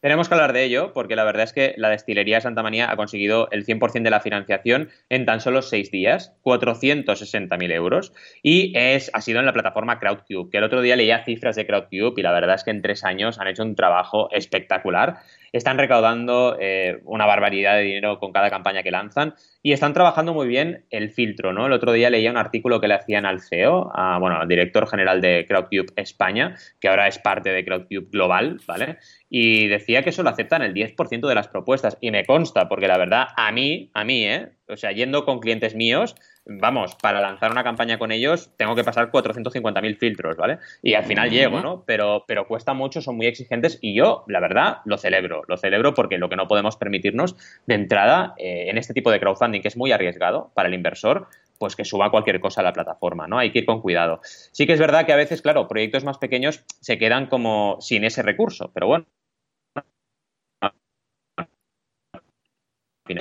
Tenemos 0.05 0.29
que 0.29 0.35
hablar 0.35 0.53
de 0.53 0.65
ello 0.65 0.93
porque 0.93 1.17
la 1.17 1.25
verdad 1.25 1.45
es 1.45 1.55
que 1.55 1.73
la 1.79 1.89
destilería 1.89 2.39
Santa 2.43 2.63
Manía 2.63 2.91
ha 2.91 2.97
conseguido 2.97 3.49
el 3.53 3.65
100% 3.65 4.03
de 4.03 4.11
la 4.11 4.21
financiación 4.21 4.91
en 5.09 5.25
tan 5.25 5.41
solo 5.41 5.63
seis 5.63 5.91
días, 5.91 6.37
460.000 6.43 7.73
euros, 7.73 8.13
y 8.43 8.77
es, 8.77 9.11
ha 9.15 9.23
sido 9.23 9.41
en 9.41 9.47
la 9.47 9.55
plataforma 9.55 9.99
Crowdcube, 9.99 10.51
que 10.51 10.59
el 10.59 10.65
otro 10.65 10.83
día 10.83 10.97
leía 10.97 11.25
cifras 11.25 11.57
de 11.57 11.67
Crowdcube 11.67 12.21
y 12.21 12.23
la 12.23 12.33
verdad 12.33 12.57
es 12.57 12.65
que 12.65 12.71
en 12.71 12.83
tres 12.83 13.03
años 13.03 13.41
han 13.41 13.49
hecho 13.49 13.63
un 13.63 13.77
trabajo 13.77 14.29
espectacular 14.31 15.21
están 15.55 15.79
recaudando 15.79 16.57
eh, 16.61 17.01
una 17.05 17.27
barbaridad 17.27 17.77
de 17.77 17.83
dinero 17.83 18.19
con 18.19 18.33
cada 18.33 18.51
campaña 18.51 18.83
que 18.83 18.91
lanzan 18.91 19.35
y 19.63 19.73
están 19.73 19.93
trabajando 19.93 20.35
muy 20.35 20.49
bien 20.49 20.85
el 20.91 21.11
filtro, 21.11 21.53
¿no? 21.53 21.67
El 21.67 21.73
otro 21.73 21.93
día 21.93 22.11
leía 22.11 22.33
un 22.33 22.37
artículo 22.37 22.81
que 22.81 22.89
le 22.89 22.95
hacían 22.95 23.25
al 23.25 23.41
CEO, 23.41 23.93
bueno, 24.19 24.41
al 24.41 24.49
director 24.49 24.89
general 24.89 25.21
de 25.21 25.47
Crowdcube 25.47 25.93
España, 25.95 26.57
que 26.81 26.89
ahora 26.89 27.07
es 27.07 27.21
parte 27.21 27.51
de 27.51 27.65
Crowdcube 27.65 28.09
Global, 28.11 28.61
¿vale? 28.67 28.99
Y 29.37 29.67
decía 29.67 30.05
que 30.05 30.13
solo 30.13 30.31
aceptan 30.31 30.63
el 30.63 30.73
10% 30.75 31.27
de 31.27 31.35
las 31.35 31.49
propuestas 31.49 31.99
y 32.01 32.13
me 32.13 32.25
consta, 32.25 32.69
porque 32.69 32.87
la 32.87 32.97
verdad, 32.97 33.27
a 33.37 33.51
mí, 33.51 33.91
a 33.93 34.05
mí, 34.05 34.25
¿eh? 34.25 34.51
O 34.69 34.77
sea, 34.77 34.93
yendo 34.93 35.25
con 35.25 35.41
clientes 35.41 35.75
míos, 35.75 36.15
vamos, 36.47 36.95
para 36.95 37.21
lanzar 37.21 37.51
una 37.51 37.65
campaña 37.65 37.99
con 37.99 38.13
ellos 38.13 38.53
tengo 38.57 38.77
que 38.77 38.85
pasar 38.85 39.11
450.000 39.11 39.99
filtros, 39.99 40.37
¿vale? 40.37 40.59
Y 40.85 40.95
al 40.95 41.03
final 41.03 41.31
llego, 41.31 41.61
¿no? 41.61 41.83
Pero, 41.85 42.25
pero 42.29 42.47
cuesta 42.47 42.75
mucho, 42.75 43.01
son 43.01 43.17
muy 43.17 43.27
exigentes 43.27 43.81
y 43.83 43.93
yo, 43.97 44.23
la 44.29 44.39
verdad, 44.39 44.79
lo 44.85 44.99
celebro. 44.99 45.43
Lo 45.49 45.57
celebro 45.57 45.95
porque 45.95 46.17
lo 46.17 46.29
que 46.29 46.37
no 46.37 46.47
podemos 46.47 46.77
permitirnos 46.77 47.35
de 47.67 47.75
entrada 47.75 48.35
eh, 48.39 48.67
en 48.69 48.79
este 48.79 48.95
tipo 48.95 49.11
de 49.11 49.19
crowdfunding, 49.19 49.63
que 49.63 49.69
es 49.69 49.77
muy 49.77 49.91
arriesgado 49.91 50.53
para 50.55 50.69
el 50.69 50.75
inversor, 50.75 51.27
pues 51.59 51.75
que 51.75 51.85
suba 51.85 52.13
cualquier 52.13 52.39
cosa 52.39 52.61
a 52.61 52.65
la 52.65 52.73
plataforma, 52.73 53.27
¿no? 53.27 53.39
Hay 53.41 53.51
que 53.51 53.59
ir 53.59 53.67
con 53.67 53.81
cuidado. 53.81 54.21
Sí 54.23 54.65
que 54.65 54.75
es 54.75 54.81
verdad 54.81 55.07
que 55.07 55.13
a 55.13 55.17
veces, 55.17 55.43
claro, 55.43 55.67
proyectos 55.67 56.05
más 56.05 56.19
pequeños 56.19 56.63
se 56.81 56.99
quedan 56.99 57.27
como 57.27 57.79
sin 57.81 58.05
ese 58.05 58.23
recurso, 58.23 58.71
pero 58.73 58.87
bueno, 58.87 59.07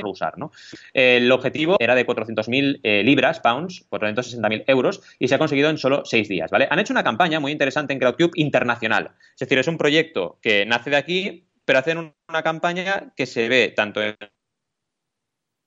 usar. 0.06 0.38
¿no? 0.38 0.52
El 0.94 1.32
objetivo 1.32 1.78
era 1.80 1.96
de 1.96 2.06
400.000 2.06 2.80
eh, 2.84 3.04
libras, 3.04 3.40
pounds, 3.40 3.86
460.000 3.90 4.64
euros, 4.68 5.02
y 5.20 5.28
se 5.28 5.36
ha 5.36 5.40
conseguido 5.40 5.70
en 5.70 5.78
solo 5.78 6.04
seis 6.06 6.28
días. 6.28 6.52
¿vale? 6.52 6.68
Han 6.70 6.80
hecho 6.80 6.94
una 6.94 7.04
campaña 7.04 7.40
muy 7.40 7.52
interesante 7.52 7.94
en 7.94 8.00
Crowdcube 8.00 8.32
internacional. 8.36 9.12
Es 9.34 9.40
decir, 9.40 9.58
es 9.58 9.68
un 9.68 9.78
proyecto 9.78 10.40
que 10.42 10.66
nace 10.66 10.90
de 10.90 10.98
aquí, 10.98 11.48
pero 11.66 11.80
hacen 11.80 12.14
una 12.28 12.44
campaña 12.44 13.14
que 13.16 13.26
se 13.26 13.48
ve 13.48 13.74
tanto 13.76 14.02
en 14.02 14.16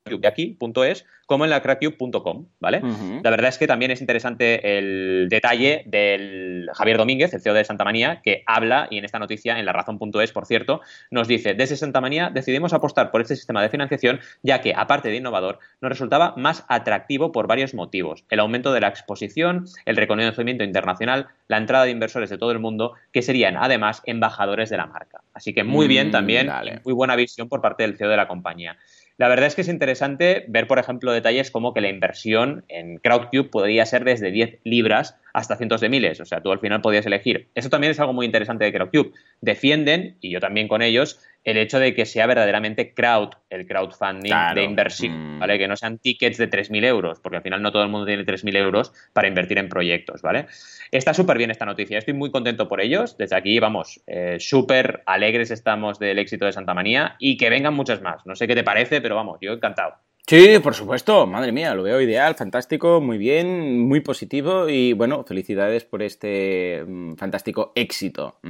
de 0.06 0.28
aquí.es 0.28 1.04
como 1.26 1.44
en 1.44 1.50
la 1.50 1.60
crackcube.com, 1.60 2.46
¿vale? 2.60 2.80
La 3.22 3.30
verdad 3.30 3.48
es 3.48 3.58
que 3.58 3.66
también 3.66 3.90
es 3.90 4.00
interesante 4.00 4.78
el 4.78 5.26
detalle 5.28 5.82
del 5.86 6.70
Javier 6.72 6.98
Domínguez, 6.98 7.34
el 7.34 7.40
CEO 7.40 7.52
de 7.52 7.64
Santa 7.64 7.84
Manía, 7.84 8.20
que 8.22 8.44
habla, 8.46 8.86
y 8.90 8.98
en 8.98 9.04
esta 9.04 9.18
noticia, 9.18 9.58
en 9.58 9.66
la 9.66 9.72
razón.es, 9.72 10.30
por 10.30 10.46
cierto, 10.46 10.80
nos 11.10 11.26
dice, 11.26 11.54
desde 11.54 11.76
Santa 11.76 12.00
Manía 12.00 12.30
decidimos 12.32 12.72
apostar 12.72 13.10
por 13.10 13.20
este 13.20 13.34
sistema 13.34 13.60
de 13.60 13.68
financiación, 13.68 14.20
ya 14.42 14.60
que, 14.60 14.72
aparte 14.74 15.08
de 15.08 15.16
innovador, 15.16 15.58
nos 15.80 15.88
resultaba 15.88 16.34
más 16.36 16.64
atractivo 16.68 17.32
por 17.32 17.48
varios 17.48 17.74
motivos. 17.74 18.24
El 18.30 18.38
aumento 18.38 18.72
de 18.72 18.80
la 18.80 18.88
exposición, 18.88 19.66
el 19.84 19.96
reconocimiento 19.96 20.62
internacional, 20.62 21.26
la 21.48 21.56
entrada 21.56 21.84
de 21.84 21.90
inversores 21.90 22.30
de 22.30 22.38
todo 22.38 22.52
el 22.52 22.60
mundo, 22.60 22.94
que 23.12 23.22
serían, 23.22 23.56
además, 23.56 24.00
embajadores 24.06 24.70
de 24.70 24.76
la 24.76 24.86
marca. 24.86 25.22
Así 25.34 25.52
que 25.52 25.64
muy 25.64 25.88
bien 25.88 26.08
mm, 26.08 26.10
también, 26.12 26.50
muy 26.84 26.94
buena 26.94 27.16
visión 27.16 27.48
por 27.48 27.60
parte 27.60 27.82
del 27.82 27.96
CEO 27.96 28.08
de 28.08 28.16
la 28.16 28.28
compañía. 28.28 28.78
La 29.18 29.28
verdad 29.28 29.46
es 29.46 29.54
que 29.54 29.62
es 29.62 29.68
interesante 29.68 30.44
ver, 30.48 30.66
por 30.66 30.78
ejemplo, 30.78 31.10
detalles 31.10 31.50
como 31.50 31.72
que 31.72 31.80
la 31.80 31.88
inversión 31.88 32.64
en 32.68 32.98
Crowdcube 32.98 33.48
podría 33.48 33.86
ser 33.86 34.04
desde 34.04 34.30
10 34.30 34.58
libras 34.64 35.16
hasta 35.32 35.56
cientos 35.56 35.80
de 35.80 35.88
miles. 35.88 36.20
O 36.20 36.26
sea, 36.26 36.42
tú 36.42 36.52
al 36.52 36.60
final 36.60 36.82
podías 36.82 37.06
elegir. 37.06 37.48
Eso 37.54 37.70
también 37.70 37.92
es 37.92 38.00
algo 38.00 38.12
muy 38.12 38.26
interesante 38.26 38.66
de 38.66 38.74
Crowdcube. 38.74 39.12
Defienden, 39.40 40.16
y 40.20 40.30
yo 40.30 40.40
también 40.40 40.68
con 40.68 40.82
ellos, 40.82 41.18
el 41.46 41.58
hecho 41.58 41.78
de 41.78 41.94
que 41.94 42.04
sea 42.06 42.26
verdaderamente 42.26 42.92
crowd, 42.92 43.30
el 43.50 43.66
crowdfunding 43.68 44.34
de 44.54 44.64
inversión, 44.64 45.36
mm. 45.36 45.38
¿vale? 45.38 45.58
Que 45.58 45.68
no 45.68 45.76
sean 45.76 45.98
tickets 45.98 46.38
de 46.38 46.50
3.000 46.50 46.84
euros, 46.84 47.20
porque 47.20 47.36
al 47.36 47.42
final 47.42 47.62
no 47.62 47.70
todo 47.70 47.84
el 47.84 47.88
mundo 47.88 48.04
tiene 48.04 48.26
3.000 48.26 48.56
euros 48.56 48.92
para 49.12 49.28
invertir 49.28 49.58
en 49.58 49.68
proyectos, 49.68 50.22
¿vale? 50.22 50.48
Está 50.90 51.14
súper 51.14 51.38
bien 51.38 51.52
esta 51.52 51.64
noticia, 51.64 51.98
estoy 51.98 52.14
muy 52.14 52.32
contento 52.32 52.66
por 52.66 52.80
ellos. 52.80 53.16
Desde 53.16 53.36
aquí, 53.36 53.60
vamos, 53.60 54.02
eh, 54.08 54.38
súper 54.40 55.04
alegres 55.06 55.52
estamos 55.52 56.00
del 56.00 56.18
éxito 56.18 56.46
de 56.46 56.52
Santa 56.52 56.74
Manía 56.74 57.14
y 57.20 57.36
que 57.36 57.48
vengan 57.48 57.74
muchas 57.74 58.02
más. 58.02 58.26
No 58.26 58.34
sé 58.34 58.48
qué 58.48 58.56
te 58.56 58.64
parece, 58.64 59.00
pero 59.00 59.14
vamos, 59.14 59.38
yo 59.40 59.52
encantado. 59.52 59.94
Sí, 60.28 60.58
por 60.58 60.74
supuesto, 60.74 61.24
madre 61.28 61.52
mía, 61.52 61.72
lo 61.76 61.84
veo 61.84 62.00
ideal, 62.00 62.34
fantástico, 62.34 63.00
muy 63.00 63.16
bien, 63.16 63.78
muy 63.78 64.00
positivo 64.00 64.68
y 64.68 64.92
bueno, 64.92 65.22
felicidades 65.22 65.84
por 65.84 66.02
este 66.02 66.82
mm, 66.84 67.14
fantástico 67.14 67.70
éxito. 67.76 68.40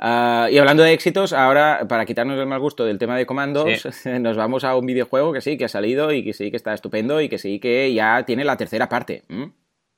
Ah, 0.00 0.48
y 0.50 0.58
hablando 0.58 0.82
de 0.82 0.92
éxitos, 0.92 1.32
ahora 1.32 1.86
para 1.88 2.04
quitarnos 2.04 2.36
el 2.40 2.46
mal 2.46 2.58
gusto 2.58 2.84
del 2.84 2.98
tema 2.98 3.16
de 3.16 3.26
comandos, 3.26 3.86
nos 4.20 4.36
vamos 4.36 4.64
a 4.64 4.76
un 4.76 4.86
videojuego 4.86 5.32
que 5.32 5.40
sí, 5.40 5.56
que 5.56 5.66
ha 5.66 5.68
salido 5.68 6.10
y 6.10 6.24
que 6.24 6.32
sí, 6.32 6.50
que 6.50 6.56
está 6.56 6.74
estupendo 6.74 7.20
y 7.20 7.28
que 7.28 7.38
sí, 7.38 7.60
que 7.60 7.94
ya 7.94 8.24
tiene 8.26 8.44
la 8.44 8.56
tercera 8.56 8.88
parte. 8.88 9.22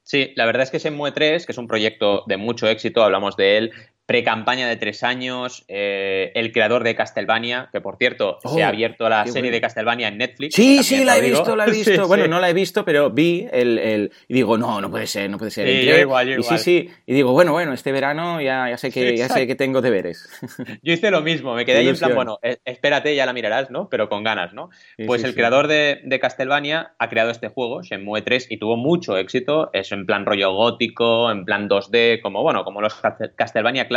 Sí, 0.03 0.35
la 0.37 0.45
verdad 0.45 0.65
es 0.65 0.71
que 0.71 0.79
Shenmue 0.79 1.13
3, 1.13 1.47
que 1.47 1.53
es 1.53 1.59
un 1.59 1.67
proyecto 1.67 2.25
de 2.27 2.37
mucho 2.37 2.69
éxito, 2.69 3.03
hablamos 3.03 3.39
de 3.39 3.57
él 3.57 3.73
pre-campaña 4.07 4.69
de 4.69 4.77
tres 4.77 5.03
años, 5.03 5.65
eh, 5.67 6.31
el 6.37 6.53
creador 6.53 6.85
de 6.85 6.95
Castlevania, 6.95 7.69
que 7.73 7.81
por 7.81 7.97
cierto 7.97 8.39
se 8.41 8.63
ha 8.63 8.67
oh, 8.67 8.69
abierto 8.69 9.09
la 9.09 9.27
serie 9.27 9.51
de 9.51 9.61
Castlevania 9.61 10.07
en 10.07 10.19
Netflix. 10.19 10.55
Sí, 10.55 10.85
sí, 10.85 11.05
la 11.05 11.19
he 11.19 11.21
visto, 11.21 11.57
la 11.57 11.67
he 11.67 11.71
visto. 11.73 12.07
bueno, 12.07 12.29
no 12.29 12.39
la 12.39 12.49
he 12.49 12.53
visto, 12.53 12.85
pero 12.85 13.11
vi 13.11 13.49
el, 13.51 14.13
Y 14.29 14.35
digo, 14.35 14.57
no, 14.57 14.81
no 14.81 14.91
puede 14.91 15.09
ser, 15.09 15.29
no 15.29 15.39
puede 15.39 15.51
ser. 15.51 15.69
Sí, 15.69 15.87
yo 15.87 15.99
igual, 15.99 16.29
yo 16.29 16.39
y 16.39 16.43
sí, 16.45 16.59
sí, 16.59 16.91
y 17.05 17.15
digo, 17.15 17.33
bueno, 17.33 17.51
bueno, 17.51 17.73
este 17.73 17.91
verano 17.91 18.41
ya, 18.41 18.71
ya 18.71 18.77
sé 18.77 18.93
que 18.93 19.17
ya 19.17 19.29
sé 19.29 19.47
que 19.49 19.57
tengo 19.57 19.83
deberes. 19.83 20.29
Yo 20.83 20.93
hice 20.93 21.11
lo 21.11 21.21
mismo, 21.23 21.55
me 21.55 21.65
quedé 21.65 21.79
ahí 21.79 21.89
en 21.89 21.97
plan, 21.97 22.15
bueno, 22.15 22.39
eh, 22.43 22.59
espérate, 22.65 23.15
ya 23.15 23.27
la 23.27 23.33
mirarás, 23.33 23.71
¿no? 23.71 23.89
Pero 23.89 24.09
con 24.09 24.23
ganas, 24.23 24.53
¿no? 24.53 24.71
Pues 25.07 25.25
el 25.25 25.35
creador 25.35 25.67
de, 25.67 26.01
de, 26.05 26.21
Castlevania 26.21 26.93
ha 26.99 27.09
creado 27.09 27.31
este 27.31 27.49
juego, 27.49 27.83
Shenmue 27.83 28.23
3, 28.23 28.49
y 28.51 28.59
tuvo 28.59 28.77
mucho 28.77 29.17
éxito. 29.17 29.71
Es 29.73 29.91
en 29.93 30.07
plan 30.07 30.27
rollo 30.27 30.53
gótico, 30.53 31.31
en 31.31 31.45
plan 31.45 31.69
2D, 31.69 32.21
como, 32.21 32.43
bueno, 32.43 32.65
como 32.65 32.81
los 32.81 32.95
Castlevania 33.37 33.89
clásicos 33.89 33.96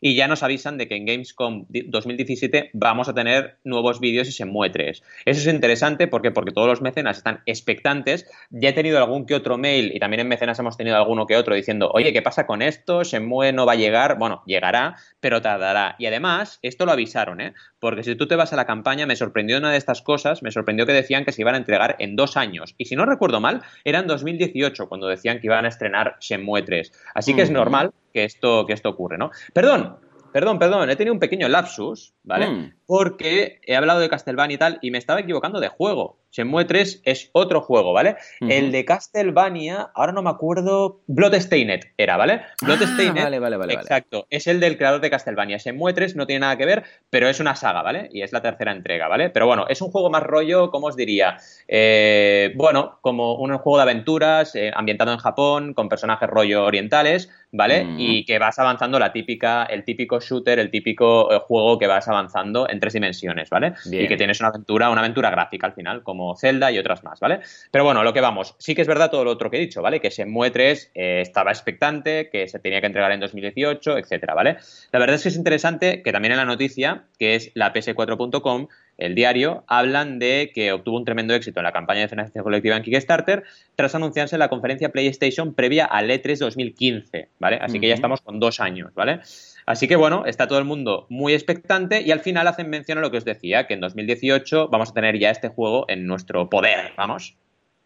y 0.00 0.14
ya 0.14 0.28
nos 0.28 0.42
avisan 0.42 0.78
de 0.78 0.88
que 0.88 0.96
en 0.96 1.04
Gamescom 1.04 1.66
2017 1.68 2.70
vamos 2.72 3.08
a 3.08 3.14
tener 3.14 3.58
nuevos 3.64 4.00
vídeos 4.00 4.28
y 4.28 4.32
se 4.32 4.44
muetres. 4.44 5.02
Eso 5.24 5.40
es 5.40 5.54
interesante 5.54 6.08
porque, 6.08 6.30
porque 6.30 6.52
todos 6.52 6.68
los 6.68 6.80
mecenas 6.80 7.18
están 7.18 7.42
expectantes. 7.46 8.26
Ya 8.50 8.70
he 8.70 8.72
tenido 8.72 8.98
algún 8.98 9.26
que 9.26 9.34
otro 9.34 9.58
mail 9.58 9.92
y 9.94 9.98
también 9.98 10.20
en 10.20 10.28
mecenas 10.28 10.58
hemos 10.58 10.76
tenido 10.76 10.96
alguno 10.96 11.26
que 11.26 11.36
otro 11.36 11.54
diciendo, 11.54 11.90
oye, 11.92 12.12
¿qué 12.12 12.22
pasa 12.22 12.46
con 12.46 12.62
esto? 12.62 13.04
Shenmue 13.04 13.52
no 13.52 13.66
va 13.66 13.72
a 13.72 13.76
llegar. 13.76 14.18
Bueno, 14.18 14.42
llegará, 14.46 14.96
pero 15.20 15.42
tardará. 15.42 15.96
Y 15.98 16.06
además, 16.06 16.58
esto 16.62 16.86
lo 16.86 16.92
avisaron, 16.92 17.40
¿eh? 17.40 17.52
Porque 17.80 18.04
si 18.04 18.14
tú 18.14 18.28
te 18.28 18.36
vas 18.36 18.52
a 18.52 18.56
la 18.56 18.66
campaña, 18.66 19.06
me 19.06 19.16
sorprendió 19.16 19.58
una 19.58 19.72
de 19.72 19.78
estas 19.78 20.02
cosas, 20.02 20.42
me 20.42 20.52
sorprendió 20.52 20.86
que 20.86 20.92
decían 20.92 21.24
que 21.24 21.32
se 21.32 21.40
iban 21.40 21.54
a 21.54 21.58
entregar 21.58 21.96
en 21.98 22.14
dos 22.14 22.36
años. 22.36 22.74
Y 22.78 22.84
si 22.84 22.94
no 22.94 23.06
recuerdo 23.06 23.40
mal, 23.40 23.62
era 23.84 23.98
en 23.98 24.06
2018 24.06 24.88
cuando 24.88 25.08
decían 25.08 25.40
que 25.40 25.46
iban 25.46 25.64
a 25.64 25.68
estrenar 25.68 26.16
Shenmue 26.20 26.62
3. 26.62 26.92
Así 27.14 27.34
que 27.34 27.42
es 27.42 27.50
normal 27.50 27.92
que 28.12 28.24
esto, 28.24 28.66
que 28.66 28.74
esto 28.74 28.90
ocurre, 28.90 29.18
¿no? 29.18 29.30
Perdón, 29.52 29.96
perdón, 30.32 30.58
perdón, 30.58 30.90
he 30.90 30.96
tenido 30.96 31.14
un 31.14 31.20
pequeño 31.20 31.48
lapsus, 31.48 32.12
¿vale? 32.22 32.48
Mm. 32.48 32.74
Porque 32.86 33.60
he 33.64 33.76
hablado 33.76 34.00
de 34.00 34.08
Castlevania 34.08 34.54
y 34.54 34.58
tal 34.58 34.78
y 34.82 34.90
me 34.90 34.98
estaba 34.98 35.20
equivocando 35.20 35.58
de 35.58 35.68
juego. 35.68 36.19
Shenmue 36.32 36.64
3 36.64 37.02
es 37.04 37.30
otro 37.32 37.60
juego, 37.60 37.92
¿vale? 37.92 38.16
El 38.40 38.70
de 38.70 38.84
Castlevania, 38.84 39.90
ahora 39.94 40.12
no 40.12 40.22
me 40.22 40.30
acuerdo, 40.30 41.00
Bloodstained 41.08 41.80
era, 41.96 42.16
¿vale? 42.16 42.42
Ah, 42.42 42.66
Bloodstained. 42.66 43.22
vale, 43.22 43.38
vale, 43.38 43.56
vale. 43.56 43.74
Exacto, 43.74 44.26
es 44.30 44.46
el 44.46 44.60
del 44.60 44.76
creador 44.76 45.00
de 45.00 45.10
Castlevania. 45.10 45.58
Shenmue 45.58 45.92
3 45.92 46.14
no 46.14 46.26
tiene 46.26 46.40
nada 46.40 46.56
que 46.56 46.66
ver, 46.66 46.84
pero 47.10 47.28
es 47.28 47.40
una 47.40 47.56
saga, 47.56 47.82
¿vale? 47.82 48.08
Y 48.12 48.22
es 48.22 48.32
la 48.32 48.42
tercera 48.42 48.72
entrega, 48.72 49.08
¿vale? 49.08 49.30
Pero 49.30 49.46
bueno, 49.46 49.66
es 49.68 49.82
un 49.82 49.90
juego 49.90 50.08
más 50.10 50.22
rollo, 50.22 50.70
¿cómo 50.70 50.86
os 50.86 50.96
diría? 50.96 51.38
Eh, 51.66 52.52
bueno, 52.54 52.98
como 53.00 53.34
un 53.34 53.56
juego 53.58 53.78
de 53.78 53.82
aventuras 53.82 54.54
eh, 54.54 54.70
ambientado 54.74 55.12
en 55.12 55.18
Japón, 55.18 55.74
con 55.74 55.88
personajes 55.88 56.28
rollo 56.28 56.64
orientales, 56.64 57.28
¿vale? 57.50 57.84
Mm. 57.84 57.96
Y 57.98 58.24
que 58.24 58.38
vas 58.38 58.58
avanzando 58.58 58.98
la 58.98 59.12
típica, 59.12 59.64
el 59.64 59.84
típico 59.84 60.20
shooter, 60.20 60.60
el 60.60 60.70
típico 60.70 61.32
eh, 61.32 61.40
juego 61.40 61.78
que 61.78 61.88
vas 61.88 62.06
avanzando 62.06 62.68
en 62.68 62.78
tres 62.78 62.92
dimensiones, 62.92 63.50
¿vale? 63.50 63.74
Y 63.90 64.06
que 64.06 64.16
tienes 64.16 64.38
una 64.40 64.50
aventura, 64.50 64.90
una 64.90 65.00
aventura 65.00 65.30
gráfica 65.30 65.66
al 65.66 65.72
final, 65.72 66.02
como 66.02 66.19
Zelda 66.36 66.70
y 66.72 66.78
otras 66.78 67.04
más, 67.04 67.20
¿vale? 67.20 67.40
Pero 67.70 67.84
bueno, 67.84 68.02
lo 68.02 68.12
que 68.12 68.20
vamos, 68.20 68.54
sí 68.58 68.74
que 68.74 68.82
es 68.82 68.88
verdad 68.88 69.10
todo 69.10 69.24
lo 69.24 69.30
otro 69.30 69.50
que 69.50 69.56
he 69.56 69.60
dicho, 69.60 69.82
¿vale? 69.82 70.00
Que 70.00 70.10
Shenmue 70.10 70.50
3 70.50 70.92
eh, 70.94 71.20
estaba 71.20 71.50
expectante, 71.50 72.28
que 72.30 72.48
se 72.48 72.58
tenía 72.58 72.80
que 72.80 72.86
entregar 72.86 73.12
en 73.12 73.20
2018, 73.20 73.98
etcétera, 73.98 74.34
¿vale? 74.34 74.56
La 74.92 74.98
verdad 74.98 75.16
es 75.16 75.22
que 75.22 75.28
es 75.30 75.36
interesante 75.36 76.02
que 76.02 76.12
también 76.12 76.32
en 76.32 76.38
la 76.38 76.44
noticia, 76.44 77.04
que 77.18 77.34
es 77.34 77.50
la 77.54 77.72
ps4.com, 77.72 78.68
el 79.00 79.14
diario, 79.14 79.64
hablan 79.66 80.18
de 80.18 80.52
que 80.54 80.72
obtuvo 80.72 80.98
un 80.98 81.04
tremendo 81.04 81.34
éxito 81.34 81.60
en 81.60 81.64
la 81.64 81.72
campaña 81.72 82.00
de 82.00 82.08
financiación 82.08 82.44
colectiva 82.44 82.76
en 82.76 82.82
Kickstarter 82.82 83.44
tras 83.74 83.94
anunciarse 83.94 84.36
la 84.36 84.48
conferencia 84.48 84.90
PlayStation 84.90 85.54
previa 85.54 85.86
al 85.86 86.10
E3 86.10 86.38
2015, 86.38 87.28
¿vale? 87.38 87.58
Así 87.60 87.80
que 87.80 87.88
ya 87.88 87.94
estamos 87.94 88.20
con 88.20 88.38
dos 88.38 88.60
años, 88.60 88.92
¿vale? 88.94 89.20
Así 89.66 89.88
que 89.88 89.96
bueno, 89.96 90.24
está 90.26 90.46
todo 90.46 90.58
el 90.58 90.64
mundo 90.64 91.06
muy 91.08 91.34
expectante 91.34 92.02
y 92.02 92.10
al 92.10 92.20
final 92.20 92.46
hacen 92.46 92.70
mención 92.70 92.98
a 92.98 93.00
lo 93.00 93.10
que 93.10 93.18
os 93.18 93.24
decía, 93.24 93.66
que 93.66 93.74
en 93.74 93.80
2018 93.80 94.68
vamos 94.68 94.90
a 94.90 94.94
tener 94.94 95.18
ya 95.18 95.30
este 95.30 95.48
juego 95.48 95.84
en 95.88 96.06
nuestro 96.06 96.48
poder, 96.48 96.92
vamos. 96.96 97.36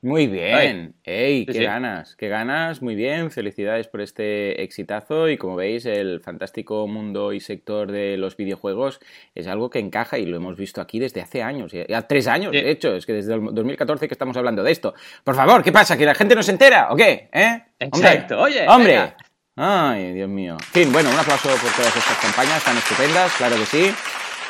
Muy 0.04 0.26
bien, 0.26 0.96
¡ey! 1.04 1.46
¡Qué 1.46 1.64
ganas! 1.64 2.14
¡Qué 2.14 2.28
ganas! 2.28 2.82
Muy 2.82 2.94
bien, 2.94 3.30
felicidades 3.30 3.88
por 3.88 4.02
este 4.02 4.62
exitazo 4.62 5.30
y 5.30 5.38
como 5.38 5.56
veis 5.56 5.86
el 5.86 6.20
fantástico 6.20 6.86
mundo 6.86 7.32
y 7.32 7.40
sector 7.40 7.90
de 7.90 8.18
los 8.18 8.36
videojuegos 8.36 9.00
es 9.34 9.46
algo 9.46 9.70
que 9.70 9.78
encaja 9.78 10.18
y 10.18 10.26
lo 10.26 10.36
hemos 10.36 10.58
visto 10.58 10.82
aquí 10.82 10.98
desde 10.98 11.22
hace 11.22 11.42
años, 11.42 11.72
ya 11.72 12.02
tres 12.02 12.26
años 12.28 12.52
de 12.52 12.70
hecho, 12.70 12.94
es 12.94 13.06
que 13.06 13.14
desde 13.14 13.32
el 13.32 13.46
2014 13.54 14.06
que 14.06 14.12
estamos 14.12 14.36
hablando 14.36 14.62
de 14.62 14.72
esto. 14.72 14.92
Por 15.24 15.34
favor, 15.34 15.62
¿qué 15.62 15.72
pasa? 15.72 15.96
¿Que 15.96 16.04
la 16.04 16.14
gente 16.14 16.34
no 16.34 16.42
se 16.42 16.50
entera 16.50 16.88
o 16.90 16.96
qué? 16.96 17.30
¿Eh? 17.32 17.62
Exacto, 17.78 18.42
oye. 18.42 18.68
¡Hombre! 18.68 19.14
Ay, 19.56 20.12
Dios 20.12 20.28
mío. 20.28 20.54
En 20.54 20.72
fin, 20.84 20.92
bueno, 20.92 21.10
un 21.10 21.16
aplauso 21.16 21.48
por 21.48 21.70
todas 21.72 21.96
estas 21.96 22.18
campañas 22.18 22.64
tan 22.64 22.76
estupendas, 22.76 23.32
claro 23.36 23.56
que 23.56 23.66
sí. 23.66 23.94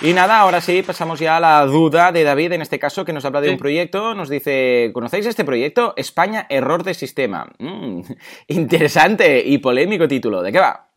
Y 0.01 0.13
nada, 0.13 0.41
ahora 0.41 0.61
sí, 0.61 0.83
pasamos 0.83 1.21
ya 1.21 1.37
a 1.37 1.41
la 1.41 1.65
duda 1.67 2.11
de 2.11 2.25
David, 2.25 2.53
en 2.53 2.63
este 2.63 2.79
caso, 2.79 3.05
que 3.05 3.13
nos 3.13 3.25
habla 3.25 3.41
de 3.41 3.51
un 3.51 3.59
proyecto. 3.59 4.15
Nos 4.15 4.29
dice, 4.29 4.91
¿conocéis 4.93 5.27
este 5.27 5.45
proyecto? 5.45 5.95
España, 5.97 6.47
error 6.49 6.83
de 6.83 6.95
sistema. 6.95 7.53
Mm, 7.59 8.01
interesante 8.49 9.43
y 9.45 9.59
polémico 9.59 10.09
título. 10.09 10.43
¿De 10.43 10.53
qué 10.53 10.59
va? 10.59 10.91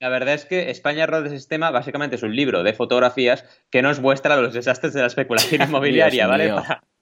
La 0.00 0.08
verdad 0.08 0.34
es 0.34 0.46
que 0.46 0.70
España 0.70 1.02
Error 1.02 1.22
de 1.22 1.28
Sistema 1.28 1.70
básicamente 1.70 2.16
es 2.16 2.22
un 2.22 2.34
libro 2.34 2.62
de 2.62 2.72
fotografías 2.72 3.44
que 3.70 3.82
nos 3.82 4.00
muestra 4.00 4.36
los 4.36 4.54
desastres 4.54 4.94
de 4.94 5.02
la 5.02 5.08
especulación 5.08 5.60
inmobiliaria, 5.68 6.26
¿vale? 6.26 6.54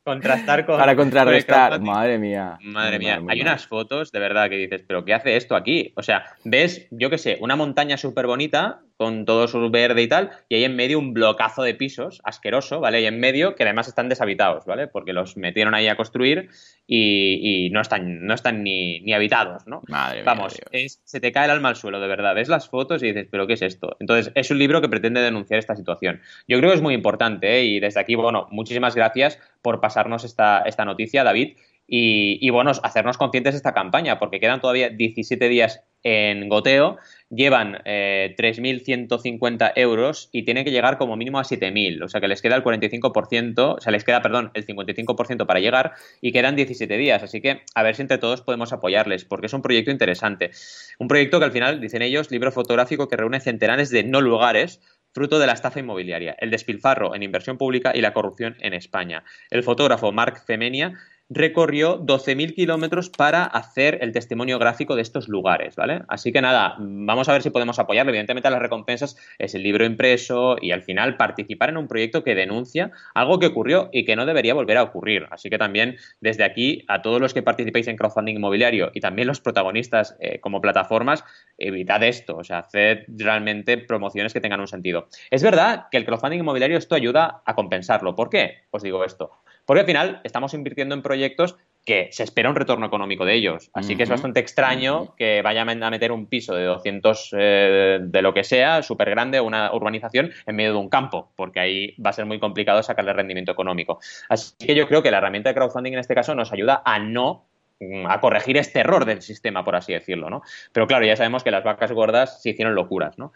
Contrastar 0.09 0.67
con. 0.67 0.79
Para 0.79 0.97
contrarrestar. 0.97 1.81
Madre 1.81 2.19
mía. 2.19 2.59
Madre 2.63 2.99
mía. 2.99 3.21
Hay 3.29 3.41
unas 3.41 3.67
fotos 3.67 4.11
de 4.13 4.19
verdad 4.19 4.49
que 4.49 4.57
dices, 4.57 4.83
¿pero 4.87 5.05
qué 5.05 5.15
hace 5.15 5.37
esto 5.37 5.55
aquí? 5.55 5.93
O 5.97 6.03
sea, 6.03 6.25
ves, 6.45 6.87
yo 6.91 7.11
qué 7.11 7.19
sé, 7.19 7.39
una 7.41 7.57
montaña 7.57 7.97
súper 7.97 8.27
bonita 8.27 8.81
con 8.99 9.25
todo 9.25 9.47
su 9.47 9.71
verde 9.71 10.03
y 10.03 10.09
tal, 10.09 10.33
y 10.49 10.57
hay 10.57 10.65
en 10.65 10.75
medio 10.75 10.99
un 10.99 11.15
blocazo 11.15 11.63
de 11.63 11.73
pisos 11.73 12.21
asqueroso, 12.25 12.81
¿vale? 12.81 13.01
Y 13.01 13.07
en 13.07 13.21
medio 13.21 13.55
que 13.55 13.63
además 13.63 13.87
están 13.87 14.09
deshabitados, 14.09 14.67
¿vale? 14.67 14.89
Porque 14.89 15.13
los 15.13 15.37
metieron 15.37 15.73
ahí 15.75 15.87
a 15.87 15.95
construir 15.95 16.51
y, 16.85 17.71
no 17.71 17.81
están, 17.81 18.27
no 18.27 18.35
están 18.35 18.65
ni, 18.65 18.99
ni 19.01 19.13
habitados, 19.13 19.69
¿no? 19.69 19.83
Madre 19.87 20.25
Vamos, 20.25 20.61
se 21.05 21.21
te 21.21 21.31
cae 21.31 21.45
el 21.45 21.53
alma 21.53 21.69
al 21.69 21.77
suelo, 21.77 22.01
de 22.01 22.09
verdad. 22.09 22.35
Ves 22.35 22.49
las 22.49 22.69
fotos 22.69 23.01
y 23.05 23.07
dices, 23.07 23.29
¿pero 23.31 23.47
qué 23.47 23.53
es 23.53 23.63
esto? 23.63 23.97
Entonces, 24.01 24.33
es 24.35 24.51
un 24.51 24.59
libro 24.59 24.81
que 24.81 24.89
pretende 24.89 25.21
denunciar 25.21 25.61
esta 25.61 25.77
situación. 25.77 26.21
Yo 26.49 26.59
creo 26.59 26.71
que 26.71 26.77
es 26.77 26.83
muy 26.83 26.95
importante, 26.95 27.61
¿eh? 27.61 27.65
Y 27.67 27.79
desde 27.79 28.01
aquí, 28.01 28.17
bueno, 28.17 28.49
muchísimas 28.51 28.97
gracias 28.97 29.39
por 29.63 29.81
pasarnos 29.81 30.25
esta, 30.25 30.63
esta 30.63 30.85
noticia, 30.85 31.23
David. 31.23 31.57
Y, 31.91 32.51
bueno, 32.51 32.71
hacernos 32.83 33.17
conscientes 33.17 33.55
de 33.55 33.57
esta 33.57 33.73
campaña, 33.73 34.19
porque 34.19 34.41
quedan 34.41 34.61
todavía 34.61 34.91
17 34.91 35.49
días 35.49 35.83
en 36.03 36.49
goteo 36.49 36.99
llevan 37.31 37.79
eh, 37.85 38.35
3.150 38.39 39.73
euros 39.77 40.29
y 40.33 40.45
tienen 40.45 40.65
que 40.65 40.71
llegar 40.71 40.97
como 40.97 41.17
mínimo 41.17 41.39
a 41.39 41.45
7.000, 41.45 42.03
o 42.03 42.09
sea 42.09 42.21
que 42.21 42.29
les 42.29 42.41
queda 42.41 42.57
el 42.57 42.65
45%, 42.65 43.77
o 43.77 43.81
sea, 43.81 43.93
les 43.93 44.05
queda, 44.05 44.23
perdón, 44.23 44.51
el 44.55 44.67
55% 44.67 45.47
para 45.47 45.61
llegar 45.61 45.93
y 46.21 46.33
quedan 46.33 46.57
17 46.57 46.97
días, 46.97 47.23
así 47.23 47.41
que 47.41 47.63
a 47.75 47.83
ver 47.83 47.97
si 47.97 48.03
entre 48.03 48.19
todos 48.19 48.43
podemos 48.43 48.73
apoyarles, 48.73 49.25
porque 49.25 49.47
es 49.47 49.53
un 49.53 49.63
proyecto 49.63 49.91
interesante. 49.91 50.51
Un 50.99 51.09
proyecto 51.09 51.39
que 51.39 51.47
al 51.47 51.53
final, 51.53 51.81
dicen 51.81 52.03
ellos, 52.03 52.31
libro 52.31 52.53
fotográfico 52.53 53.09
que 53.09 53.17
reúne 53.17 53.41
centenares 53.41 53.91
de 53.91 54.05
no 54.05 54.21
lugares 54.21 54.81
fruto 55.13 55.39
de 55.39 55.47
la 55.47 55.55
estafa 55.55 55.81
inmobiliaria, 55.81 56.37
el 56.39 56.51
despilfarro 56.51 57.15
en 57.15 57.23
inversión 57.23 57.59
pública 57.59 57.93
y 57.95 58.01
la 58.01 58.13
corrupción 58.13 58.57
en 58.61 58.75
España. 58.75 59.25
El 59.51 59.63
fotógrafo 59.63 60.13
Marc 60.13 60.45
Femenia 60.45 60.95
recorrió 61.31 61.99
12.000 62.01 62.55
kilómetros 62.55 63.11
para 63.11 63.45
hacer 63.45 63.99
el 64.01 64.13
testimonio 64.13 64.59
gráfico 64.59 64.97
de 64.97 65.03
estos 65.03 65.29
lugares, 65.29 65.77
¿vale? 65.77 66.03
Así 66.09 66.33
que 66.33 66.41
nada, 66.41 66.77
vamos 66.79 67.29
a 67.29 67.33
ver 67.33 67.43
si 67.43 67.51
podemos 67.51 67.79
apoyarlo. 67.79 68.11
Evidentemente 68.11 68.51
las 68.51 68.61
recompensas 68.61 69.17
es 69.39 69.55
el 69.55 69.63
libro 69.63 69.85
impreso 69.85 70.57
y 70.61 70.73
al 70.73 70.83
final 70.83 71.17
participar 71.17 71.69
en 71.69 71.77
un 71.77 71.89
proyecto 71.89 72.25
que 72.25 72.35
denuncia 72.35 72.91
algo 73.15 73.39
que 73.39 73.47
ocurrió 73.47 73.91
y 73.93 74.05
que 74.05 74.17
no 74.17 74.25
debería 74.25 74.55
volver 74.55 74.79
a 74.79 74.83
ocurrir. 74.83 75.27
Así 75.31 75.51
que 75.51 75.59
también 75.59 75.97
desde 76.21 76.45
aquí 76.45 76.85
a 76.89 77.03
todos 77.03 77.21
los 77.21 77.35
que 77.35 77.43
participéis 77.43 77.89
en 77.89 77.97
crowdfunding 77.97 78.37
inmobiliario 78.37 78.91
y 78.95 79.01
también 79.01 79.29
los 79.29 79.41
protagonistas 79.41 80.17
eh, 80.21 80.41
como 80.41 80.61
plataformas, 80.61 81.25
evitad 81.59 82.03
esto, 82.03 82.37
o 82.37 82.45
sea, 82.45 82.61
haced 82.61 83.05
realmente 83.09 83.77
promociones 83.79 84.33
que 84.33 84.41
tengan 84.41 84.61
un 84.61 84.69
sentido. 84.69 85.09
Es 85.31 85.43
verdad 85.43 85.87
que 85.91 85.99
el 85.99 86.05
crowdfunding 86.05 86.41
inmobiliario 86.41 86.79
esto 86.79 86.95
ayuda 86.95 87.43
a 87.45 87.55
compensarlo. 87.55 88.17
¿Por 88.17 88.31
qué? 88.31 88.63
Os 88.71 88.83
digo 88.83 89.05
esto. 89.05 89.31
Porque 89.69 89.81
al 89.81 89.87
final 89.87 90.23
estamos 90.25 90.55
invirtiendo 90.55 90.95
en 90.95 91.03
proyectos 91.03 91.59
que 91.85 92.09
se 92.11 92.23
espera 92.23 92.49
un 92.49 92.57
retorno 92.57 92.87
económico 92.87 93.27
de 93.27 93.35
ellos. 93.35 93.71
Así 93.75 93.97
que 93.97 94.05
es 94.05 94.09
bastante 94.09 94.41
extraño 94.41 95.15
que 95.15 95.43
vayan 95.43 95.83
a 95.83 95.91
meter 95.91 96.11
un 96.11 96.25
piso 96.25 96.55
de 96.55 96.65
200 96.65 97.35
eh, 97.37 97.99
de 98.01 98.23
lo 98.23 98.33
que 98.33 98.45
sea, 98.45 98.83
súper 98.83 99.11
grande, 99.11 99.43
una 99.43 99.71
urbanización, 99.75 100.31
en 100.47 100.57
medio 100.57 100.73
de 100.73 100.79
un 100.79 100.89
campo, 100.89 101.33
porque 101.37 101.61
ahí 101.61 101.95
va 102.03 102.09
a 102.09 102.15
ser 102.15 102.25
muy 102.25 102.41
complicado 102.41 102.83
sacarle 102.83 103.13
rendimiento 103.13 103.53
económico. 103.53 104.01
Así 104.31 104.55
que 104.59 104.75
yo 104.75 104.89
creo 104.89 105.03
que 105.03 105.11
la 105.11 105.19
herramienta 105.19 105.51
de 105.51 105.55
crowdfunding 105.55 105.93
en 105.93 105.99
este 105.99 106.15
caso 106.15 106.35
nos 106.35 106.51
ayuda 106.51 106.81
a 106.83 106.99
no 106.99 107.45
mm, 107.79 108.07
a 108.07 108.23
corregir 108.23 108.57
este 108.57 108.81
error 108.81 109.05
del 109.05 109.21
sistema, 109.21 109.67
por 109.67 109.77
así 109.77 109.93
decirlo, 109.93 110.31
¿no? 110.31 110.41
Pero 110.73 110.87
claro, 110.87 111.05
ya 111.05 111.15
sabemos 111.15 111.45
que 111.45 111.51
las 111.51 111.63
vacas 111.63 111.93
gordas 111.93 112.43
se 112.43 112.49
hicieron 112.49 112.75
locuras, 112.75 113.19
¿no? 113.19 113.35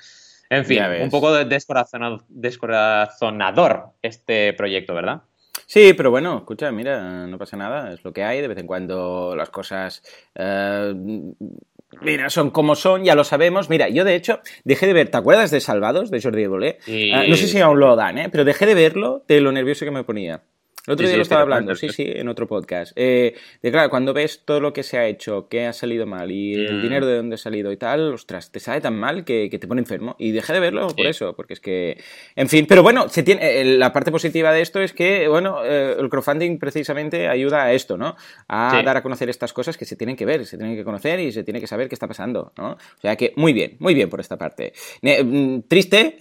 En 0.49 0.65
fin, 0.65 0.83
un 1.03 1.11
poco 1.11 1.45
descorazonador 1.45 3.91
este 4.01 4.55
proyecto, 4.55 4.95
¿verdad? 4.95 5.25
Sí, 5.73 5.95
pero 5.95 6.11
bueno, 6.11 6.37
escucha, 6.37 6.71
mira, 6.71 7.27
no 7.27 7.39
pasa 7.39 7.57
nada, 7.57 7.95
es 7.95 8.05
lo 8.05 8.13
que 8.13 8.23
hay, 8.23 8.43
de 8.43 8.49
vez 8.49 8.59
en 8.59 8.67
cuando 8.67 9.33
las 9.35 9.49
cosas... 9.49 10.03
Eh, 10.35 10.93
mira, 12.03 12.29
son 12.29 12.51
como 12.51 12.75
son, 12.75 13.05
ya 13.05 13.15
lo 13.15 13.25
sabemos. 13.25 13.71
Mira, 13.71 13.89
yo 13.89 14.05
de 14.05 14.15
hecho 14.15 14.41
dejé 14.65 14.87
de 14.87 14.93
ver, 14.93 15.09
¿te 15.09 15.17
acuerdas 15.17 15.51
de 15.51 15.61
Salvados, 15.61 16.11
de 16.11 16.21
Jordi 16.21 16.43
Evole? 16.43 16.79
Eh, 16.87 17.27
no 17.27 17.37
sé 17.37 17.49
si 17.49 17.59
aún 17.59 17.81
lo 17.81 17.97
dan, 17.97 18.19
¿eh? 18.19 18.29
pero 18.31 18.45
dejé 18.45 18.67
de 18.67 18.75
verlo 18.75 19.25
de 19.27 19.41
lo 19.41 19.51
nervioso 19.51 19.87
que 19.87 19.91
me 19.91 20.05
ponía. 20.05 20.43
El 20.85 20.95
otro 20.95 21.07
día 21.07 21.17
lo 21.17 21.23
estaba 21.23 21.43
hablando, 21.43 21.77
sí, 21.77 21.91
sí, 21.91 22.05
en 22.05 22.27
otro 22.27 22.49
podcast. 22.49 22.93
Eh, 22.97 23.37
de 23.63 23.71
claro, 23.71 23.89
cuando 23.89 24.13
ves 24.13 24.43
todo 24.45 24.59
lo 24.59 24.73
que 24.73 24.83
se 24.83 24.99
ha 24.99 25.07
hecho, 25.07 25.47
que 25.49 25.65
ha 25.65 25.73
salido 25.73 26.07
mal 26.07 26.33
y 26.33 26.55
el 26.55 26.79
mm. 26.79 26.83
dinero 26.83 27.07
de 27.07 27.19
dónde 27.19 27.37
ha 27.37 27.39
salido 27.39 27.71
y 27.71 27.77
tal, 27.77 28.15
ostras, 28.15 28.51
te 28.51 28.59
sale 28.59 28.81
tan 28.81 28.99
mal 28.99 29.25
que, 29.25 29.49
te 29.49 29.69
pone 29.69 29.81
enfermo. 29.81 30.17
Y 30.19 30.33
dejé 30.33 30.55
de 30.55 30.59
verlo 30.59 30.89
por 30.89 31.07
eso, 31.07 31.37
porque 31.37 31.53
es 31.53 31.61
que. 31.61 32.03
En 32.35 32.49
fin, 32.49 32.67
pero 32.69 32.83
bueno, 32.83 33.09
se 33.09 33.23
tiene, 33.23 33.61
eh, 33.61 33.65
la 33.65 33.93
parte 33.93 34.11
positiva 34.11 34.53
de 34.53 34.61
esto 34.61 34.81
es 34.81 34.93
que, 34.93 35.29
bueno, 35.29 35.65
eh, 35.65 35.95
el 35.97 36.09
crowdfunding 36.09 36.59
precisamente 36.59 37.29
ayuda 37.29 37.63
a 37.63 37.73
esto, 37.73 37.97
¿no? 37.97 38.17
A 38.49 38.83
dar 38.85 38.97
a 38.97 39.05
conocer 39.05 39.31
estas 39.31 39.53
cosas 39.53 39.79
que 39.79 39.85
se 39.85 39.95
tienen 39.95 40.17
que 40.17 40.25
ver, 40.25 40.45
se 40.47 40.59
tienen 40.59 40.75
que 40.75 40.83
conocer 40.83 41.21
y 41.21 41.31
se 41.31 41.45
tiene 41.45 41.61
que 41.61 41.69
saber 41.69 41.89
qué 41.89 41.95
está 41.95 42.09
pasando, 42.09 42.53
¿no? 42.59 42.73
O 42.73 43.01
sea 43.01 43.15
que, 43.15 43.33
muy 43.37 43.53
bien, 43.53 43.77
muy 43.79 43.95
bien 43.95 44.11
por 44.11 44.19
esta 44.19 44.37
parte. 44.37 44.73
Mm, 45.01 45.61
triste 45.69 46.17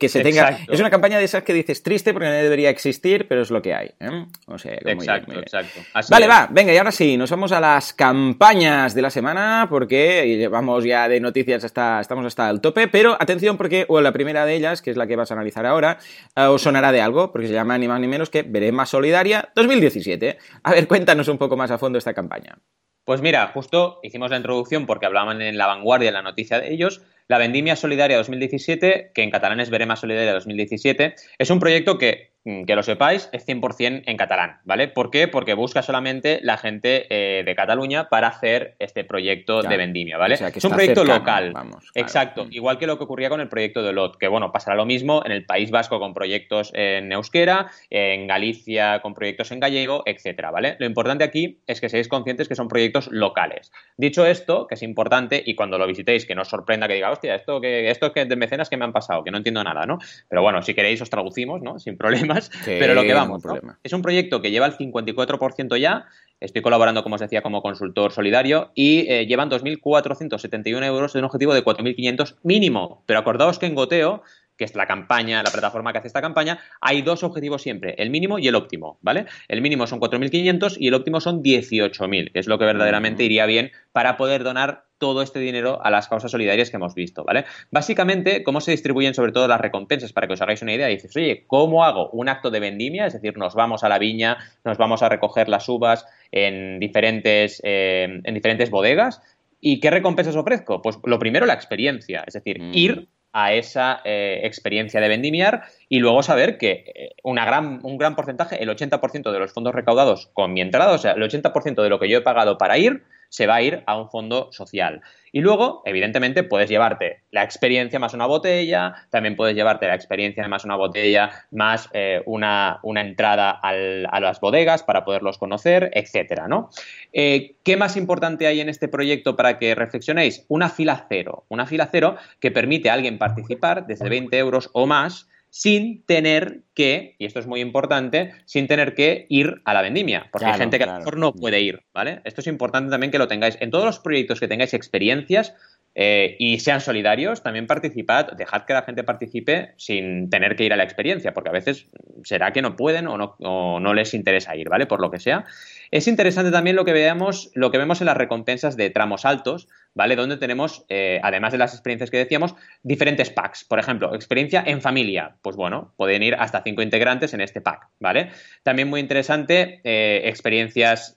que 0.00 0.08
se 0.08 0.22
tenga. 0.22 0.60
Es 0.66 0.80
una 0.80 0.88
campaña 0.88 1.18
de 1.18 1.24
esas 1.26 1.42
que 1.42 1.52
dices 1.52 1.82
triste 1.82 2.14
porque 2.14 2.28
no 2.28 2.32
debería 2.32 2.70
existir, 2.70 3.28
pero 3.28 3.42
es 3.42 3.50
lo 3.50 3.60
que 3.60 3.65
hay. 3.74 3.90
¿eh? 4.00 4.26
O 4.46 4.58
sea, 4.58 4.74
exacto, 4.74 5.32
exacto. 5.32 5.80
vale, 6.10 6.26
va, 6.26 6.48
venga, 6.50 6.72
y 6.72 6.76
ahora 6.76 6.92
sí, 6.92 7.16
nos 7.16 7.30
vamos 7.30 7.52
a 7.52 7.60
las 7.60 7.92
campañas 7.92 8.94
de 8.94 9.02
la 9.02 9.10
semana 9.10 9.66
porque 9.68 10.36
llevamos 10.36 10.84
ya 10.84 11.08
de 11.08 11.20
noticias 11.20 11.64
hasta, 11.64 12.00
estamos 12.00 12.26
hasta 12.26 12.48
el 12.50 12.60
tope, 12.60 12.88
pero 12.88 13.16
atención 13.20 13.56
porque 13.56 13.86
la 13.88 14.12
primera 14.12 14.46
de 14.46 14.54
ellas, 14.54 14.82
que 14.82 14.90
es 14.90 14.96
la 14.96 15.06
que 15.06 15.16
vas 15.16 15.30
a 15.30 15.34
analizar 15.34 15.66
ahora, 15.66 15.98
eh, 16.34 16.42
os 16.42 16.62
sonará 16.62 16.92
de 16.92 17.00
algo, 17.00 17.32
porque 17.32 17.48
se 17.48 17.54
llama 17.54 17.78
ni 17.78 17.88
más 17.88 18.00
ni 18.00 18.08
menos 18.08 18.30
que 18.30 18.42
Verema 18.42 18.86
Solidaria 18.86 19.50
2017. 19.54 20.38
A 20.62 20.72
ver, 20.72 20.86
cuéntanos 20.86 21.28
un 21.28 21.38
poco 21.38 21.56
más 21.56 21.70
a 21.70 21.78
fondo 21.78 21.98
esta 21.98 22.14
campaña. 22.14 22.58
Pues 23.04 23.22
mira, 23.22 23.46
justo 23.54 24.00
hicimos 24.02 24.30
la 24.30 24.36
introducción 24.36 24.84
porque 24.84 25.06
hablaban 25.06 25.40
en 25.40 25.56
la 25.56 25.68
vanguardia, 25.68 26.08
en 26.08 26.14
la 26.14 26.22
noticia 26.22 26.58
de 26.58 26.72
ellos, 26.72 27.02
la 27.28 27.38
Vendimia 27.38 27.76
Solidaria 27.76 28.16
2017, 28.16 29.12
que 29.14 29.22
en 29.22 29.30
catalán 29.30 29.60
es 29.60 29.70
Verema 29.70 29.94
Solidaria 29.94 30.32
2017, 30.32 31.14
es 31.38 31.50
un 31.50 31.60
proyecto 31.60 31.98
que 31.98 32.35
que 32.66 32.76
lo 32.76 32.82
sepáis, 32.84 33.28
es 33.32 33.44
100% 33.46 34.04
en 34.06 34.16
catalán, 34.16 34.58
¿vale? 34.64 34.86
¿Por 34.86 35.10
qué? 35.10 35.26
Porque 35.26 35.54
busca 35.54 35.82
solamente 35.82 36.38
la 36.42 36.56
gente 36.56 37.06
eh, 37.10 37.42
de 37.44 37.54
Cataluña 37.56 38.08
para 38.08 38.28
hacer 38.28 38.76
este 38.78 39.02
proyecto 39.02 39.62
de 39.62 39.76
vendimia, 39.76 40.16
¿vale? 40.16 40.34
es 40.36 40.64
un 40.64 40.70
proyecto 40.70 41.04
local. 41.04 41.52
Vamos, 41.52 41.90
Exacto, 41.94 42.44
mm. 42.44 42.52
igual 42.52 42.78
que 42.78 42.86
lo 42.86 42.98
que 42.98 43.04
ocurría 43.04 43.28
con 43.30 43.40
el 43.40 43.48
proyecto 43.48 43.82
de 43.82 43.92
LOT, 43.92 44.16
que 44.18 44.28
bueno, 44.28 44.52
pasará 44.52 44.76
lo 44.76 44.86
mismo 44.86 45.22
en 45.24 45.32
el 45.32 45.44
País 45.44 45.72
Vasco 45.72 45.98
con 45.98 46.14
proyectos 46.14 46.70
en 46.74 47.10
euskera, 47.10 47.66
en 47.90 48.28
Galicia 48.28 49.00
con 49.00 49.14
proyectos 49.14 49.50
en 49.50 49.58
gallego, 49.58 50.04
etcétera, 50.06 50.52
¿vale? 50.52 50.76
Lo 50.78 50.86
importante 50.86 51.24
aquí 51.24 51.58
es 51.66 51.80
que 51.80 51.88
seáis 51.88 52.06
conscientes 52.06 52.46
que 52.48 52.54
son 52.54 52.68
proyectos 52.68 53.08
locales. 53.10 53.72
Dicho 53.96 54.24
esto, 54.24 54.68
que 54.68 54.76
es 54.76 54.82
importante, 54.82 55.42
y 55.44 55.56
cuando 55.56 55.78
lo 55.78 55.86
visitéis, 55.86 56.26
que 56.26 56.34
no 56.34 56.42
os 56.42 56.48
sorprenda 56.48 56.86
que 56.86 56.94
diga, 56.94 57.10
hostia, 57.10 57.34
esto 57.34 57.60
que 57.60 57.90
esto 57.90 58.12
que 58.12 58.24
de 58.24 58.36
mecenas 58.36 58.70
que 58.70 58.76
me 58.76 58.84
han 58.84 58.92
pasado, 58.92 59.24
que 59.24 59.32
no 59.32 59.38
entiendo 59.38 59.64
nada, 59.64 59.84
¿no? 59.84 59.98
Pero 60.28 60.42
bueno, 60.42 60.62
si 60.62 60.74
queréis 60.74 61.00
os 61.02 61.10
traducimos, 61.10 61.60
¿no? 61.62 61.78
Sin 61.80 61.96
problema 61.98 62.35
pero 62.64 62.94
lo 62.94 63.02
que 63.02 63.14
vamos, 63.14 63.42
es 63.82 63.92
un 63.92 64.02
proyecto 64.02 64.40
que 64.40 64.50
lleva 64.50 64.66
el 64.66 64.76
54% 64.76 65.78
ya, 65.78 66.06
estoy 66.40 66.62
colaborando, 66.62 67.02
como 67.02 67.14
os 67.14 67.20
decía, 67.20 67.42
como 67.42 67.62
consultor 67.62 68.12
solidario, 68.12 68.70
y 68.74 69.10
eh, 69.10 69.26
llevan 69.26 69.50
2.471 69.50 70.84
euros 70.84 71.12
de 71.12 71.18
un 71.18 71.24
objetivo 71.24 71.54
de 71.54 71.64
4.500 71.64 72.36
mínimo, 72.42 73.02
pero 73.06 73.20
acordaos 73.20 73.58
que 73.58 73.66
en 73.66 73.74
Goteo 73.74 74.22
que 74.56 74.64
es 74.64 74.74
la 74.74 74.86
campaña, 74.86 75.42
la 75.42 75.50
plataforma 75.50 75.92
que 75.92 75.98
hace 75.98 76.08
esta 76.08 76.20
campaña, 76.20 76.58
hay 76.80 77.02
dos 77.02 77.22
objetivos 77.22 77.62
siempre, 77.62 77.94
el 77.98 78.10
mínimo 78.10 78.38
y 78.38 78.48
el 78.48 78.54
óptimo, 78.54 78.98
¿vale? 79.02 79.26
El 79.48 79.62
mínimo 79.62 79.86
son 79.86 80.00
4.500 80.00 80.76
y 80.78 80.88
el 80.88 80.94
óptimo 80.94 81.20
son 81.20 81.42
18.000, 81.42 82.32
que 82.32 82.38
es 82.38 82.46
lo 82.46 82.58
que 82.58 82.64
verdaderamente 82.64 83.22
mm. 83.22 83.26
iría 83.26 83.46
bien 83.46 83.72
para 83.92 84.16
poder 84.16 84.44
donar 84.44 84.84
todo 84.98 85.20
este 85.20 85.40
dinero 85.40 85.84
a 85.84 85.90
las 85.90 86.08
causas 86.08 86.30
solidarias 86.30 86.70
que 86.70 86.76
hemos 86.76 86.94
visto, 86.94 87.22
¿vale? 87.22 87.44
Básicamente, 87.70 88.42
cómo 88.42 88.62
se 88.62 88.70
distribuyen 88.70 89.12
sobre 89.12 89.32
todo 89.32 89.46
las 89.46 89.60
recompensas, 89.60 90.14
para 90.14 90.26
que 90.26 90.32
os 90.32 90.40
hagáis 90.40 90.62
una 90.62 90.72
idea, 90.72 90.86
dices, 90.86 91.14
oye, 91.16 91.44
¿cómo 91.46 91.84
hago 91.84 92.08
un 92.10 92.30
acto 92.30 92.50
de 92.50 92.60
vendimia? 92.60 93.06
Es 93.06 93.12
decir, 93.12 93.36
nos 93.36 93.54
vamos 93.54 93.84
a 93.84 93.90
la 93.90 93.98
viña, 93.98 94.38
nos 94.64 94.78
vamos 94.78 95.02
a 95.02 95.10
recoger 95.10 95.50
las 95.50 95.68
uvas 95.68 96.06
en 96.32 96.80
diferentes, 96.80 97.60
eh, 97.62 98.20
en 98.24 98.34
diferentes 98.34 98.70
bodegas, 98.70 99.20
¿Y 99.60 99.80
qué 99.80 99.90
recompensas 99.90 100.36
ofrezco? 100.36 100.82
Pues 100.82 100.98
lo 101.04 101.18
primero, 101.18 101.46
la 101.46 101.54
experiencia, 101.54 102.22
es 102.26 102.34
decir, 102.34 102.60
mm. 102.60 102.70
ir 102.74 103.08
a 103.38 103.52
esa 103.52 104.00
eh, 104.04 104.40
experiencia 104.44 104.98
de 104.98 105.08
vendimiar 105.08 105.64
y 105.90 105.98
luego 105.98 106.22
saber 106.22 106.56
que 106.56 106.90
eh, 106.94 107.10
una 107.22 107.44
gran, 107.44 107.80
un 107.82 107.98
gran 107.98 108.16
porcentaje, 108.16 108.62
el 108.62 108.70
80% 108.70 109.30
de 109.30 109.38
los 109.38 109.52
fondos 109.52 109.74
recaudados 109.74 110.30
con 110.32 110.54
mi 110.54 110.62
entrada, 110.62 110.94
o 110.94 110.98
sea, 110.98 111.12
el 111.12 111.22
80% 111.22 111.82
de 111.82 111.90
lo 111.90 112.00
que 112.00 112.08
yo 112.08 112.16
he 112.16 112.22
pagado 112.22 112.56
para 112.56 112.78
ir, 112.78 113.02
se 113.28 113.46
va 113.46 113.56
a 113.56 113.62
ir 113.62 113.82
a 113.86 113.98
un 113.98 114.10
fondo 114.10 114.50
social. 114.52 115.02
Y 115.32 115.40
luego, 115.40 115.82
evidentemente, 115.84 116.44
puedes 116.44 116.70
llevarte 116.70 117.24
la 117.30 117.42
experiencia 117.42 117.98
más 117.98 118.14
una 118.14 118.24
botella, 118.24 118.94
también 119.10 119.36
puedes 119.36 119.54
llevarte 119.54 119.86
la 119.86 119.94
experiencia 119.94 120.48
más 120.48 120.64
una 120.64 120.76
botella, 120.76 121.30
más 121.50 121.90
eh, 121.92 122.22
una, 122.24 122.80
entrada 122.82 123.50
a 123.50 124.20
las 124.20 124.40
bodegas 124.40 124.82
para 124.82 125.04
poderlos 125.04 125.36
conocer, 125.36 125.90
etcétera, 125.92 126.48
¿no? 126.48 126.70
Eh, 127.12 127.56
¿Qué 127.64 127.76
más 127.76 127.96
importante 127.96 128.46
hay 128.46 128.60
en 128.60 128.68
este 128.68 128.88
proyecto 128.88 129.36
para 129.36 129.58
que 129.58 129.74
reflexionéis? 129.74 130.46
Una 130.48 130.70
fila 130.70 131.04
cero. 131.08 131.44
Una 131.48 131.66
fila 131.66 131.88
cero 131.92 132.16
que 132.40 132.50
permite 132.50 132.88
a 132.88 132.94
alguien 132.94 133.18
participar 133.18 133.86
desde 133.86 134.08
20 134.08 134.38
euros 134.38 134.70
o 134.72 134.86
más 134.86 135.28
sin 135.50 136.04
tener 136.04 136.62
que, 136.74 137.16
y 137.18 137.24
esto 137.24 137.40
es 137.40 137.46
muy 137.46 137.60
importante, 137.60 138.32
sin 138.44 138.66
tener 138.66 138.94
que 138.94 139.26
ir 139.28 139.62
a 139.64 139.72
la 139.72 139.82
vendimia, 139.82 140.28
porque 140.30 140.46
hay 140.46 140.58
gente 140.58 140.78
que 140.78 140.84
a 140.84 140.88
lo 140.88 140.98
mejor 140.98 141.16
no 141.16 141.32
puede 141.32 141.60
ir, 141.60 141.82
¿vale? 141.94 142.20
Esto 142.24 142.40
es 142.40 142.46
importante 142.46 142.90
también 142.90 143.10
que 143.10 143.18
lo 143.18 143.28
tengáis. 143.28 143.56
En 143.60 143.70
todos 143.70 143.84
los 143.84 143.98
proyectos 143.98 144.40
que 144.40 144.48
tengáis 144.48 144.74
experiencias, 144.74 145.54
eh, 145.98 146.36
y 146.38 146.60
sean 146.60 146.82
solidarios, 146.82 147.42
también 147.42 147.66
participad, 147.66 148.32
dejad 148.32 148.66
que 148.66 148.74
la 148.74 148.82
gente 148.82 149.02
participe 149.02 149.72
sin 149.78 150.28
tener 150.28 150.54
que 150.54 150.64
ir 150.64 150.74
a 150.74 150.76
la 150.76 150.82
experiencia, 150.82 151.32
porque 151.32 151.48
a 151.48 151.52
veces 151.52 151.88
será 152.22 152.52
que 152.52 152.60
no 152.60 152.76
pueden 152.76 153.08
o 153.08 153.16
no, 153.16 153.80
no 153.80 153.94
les 153.94 154.12
interesa 154.12 154.54
ir, 154.54 154.68
¿vale? 154.68 154.84
Por 154.84 155.00
lo 155.00 155.10
que 155.10 155.18
sea. 155.18 155.46
Es 155.90 156.06
interesante 156.06 156.50
también 156.50 156.76
lo 156.76 156.84
que 156.84 156.92
veamos, 156.92 157.50
lo 157.54 157.70
que 157.70 157.78
vemos 157.78 158.02
en 158.02 158.08
las 158.08 158.16
recompensas 158.18 158.76
de 158.76 158.90
tramos 158.90 159.24
altos, 159.24 159.68
¿vale? 159.94 160.16
Donde 160.16 160.36
tenemos, 160.36 160.84
eh, 160.90 161.18
además 161.22 161.52
de 161.52 161.58
las 161.58 161.72
experiencias 161.72 162.10
que 162.10 162.18
decíamos, 162.18 162.54
diferentes 162.82 163.30
packs. 163.30 163.64
Por 163.64 163.78
ejemplo, 163.78 164.14
experiencia 164.14 164.62
en 164.66 164.82
familia. 164.82 165.36
Pues 165.40 165.56
bueno, 165.56 165.94
pueden 165.96 166.22
ir 166.22 166.34
hasta 166.34 166.62
cinco 166.62 166.82
integrantes 166.82 167.32
en 167.32 167.40
este 167.40 167.62
pack, 167.62 167.88
¿vale? 168.00 168.32
También 168.62 168.88
muy 168.88 169.00
interesante, 169.00 169.80
eh, 169.82 170.28
experiencias, 170.28 171.16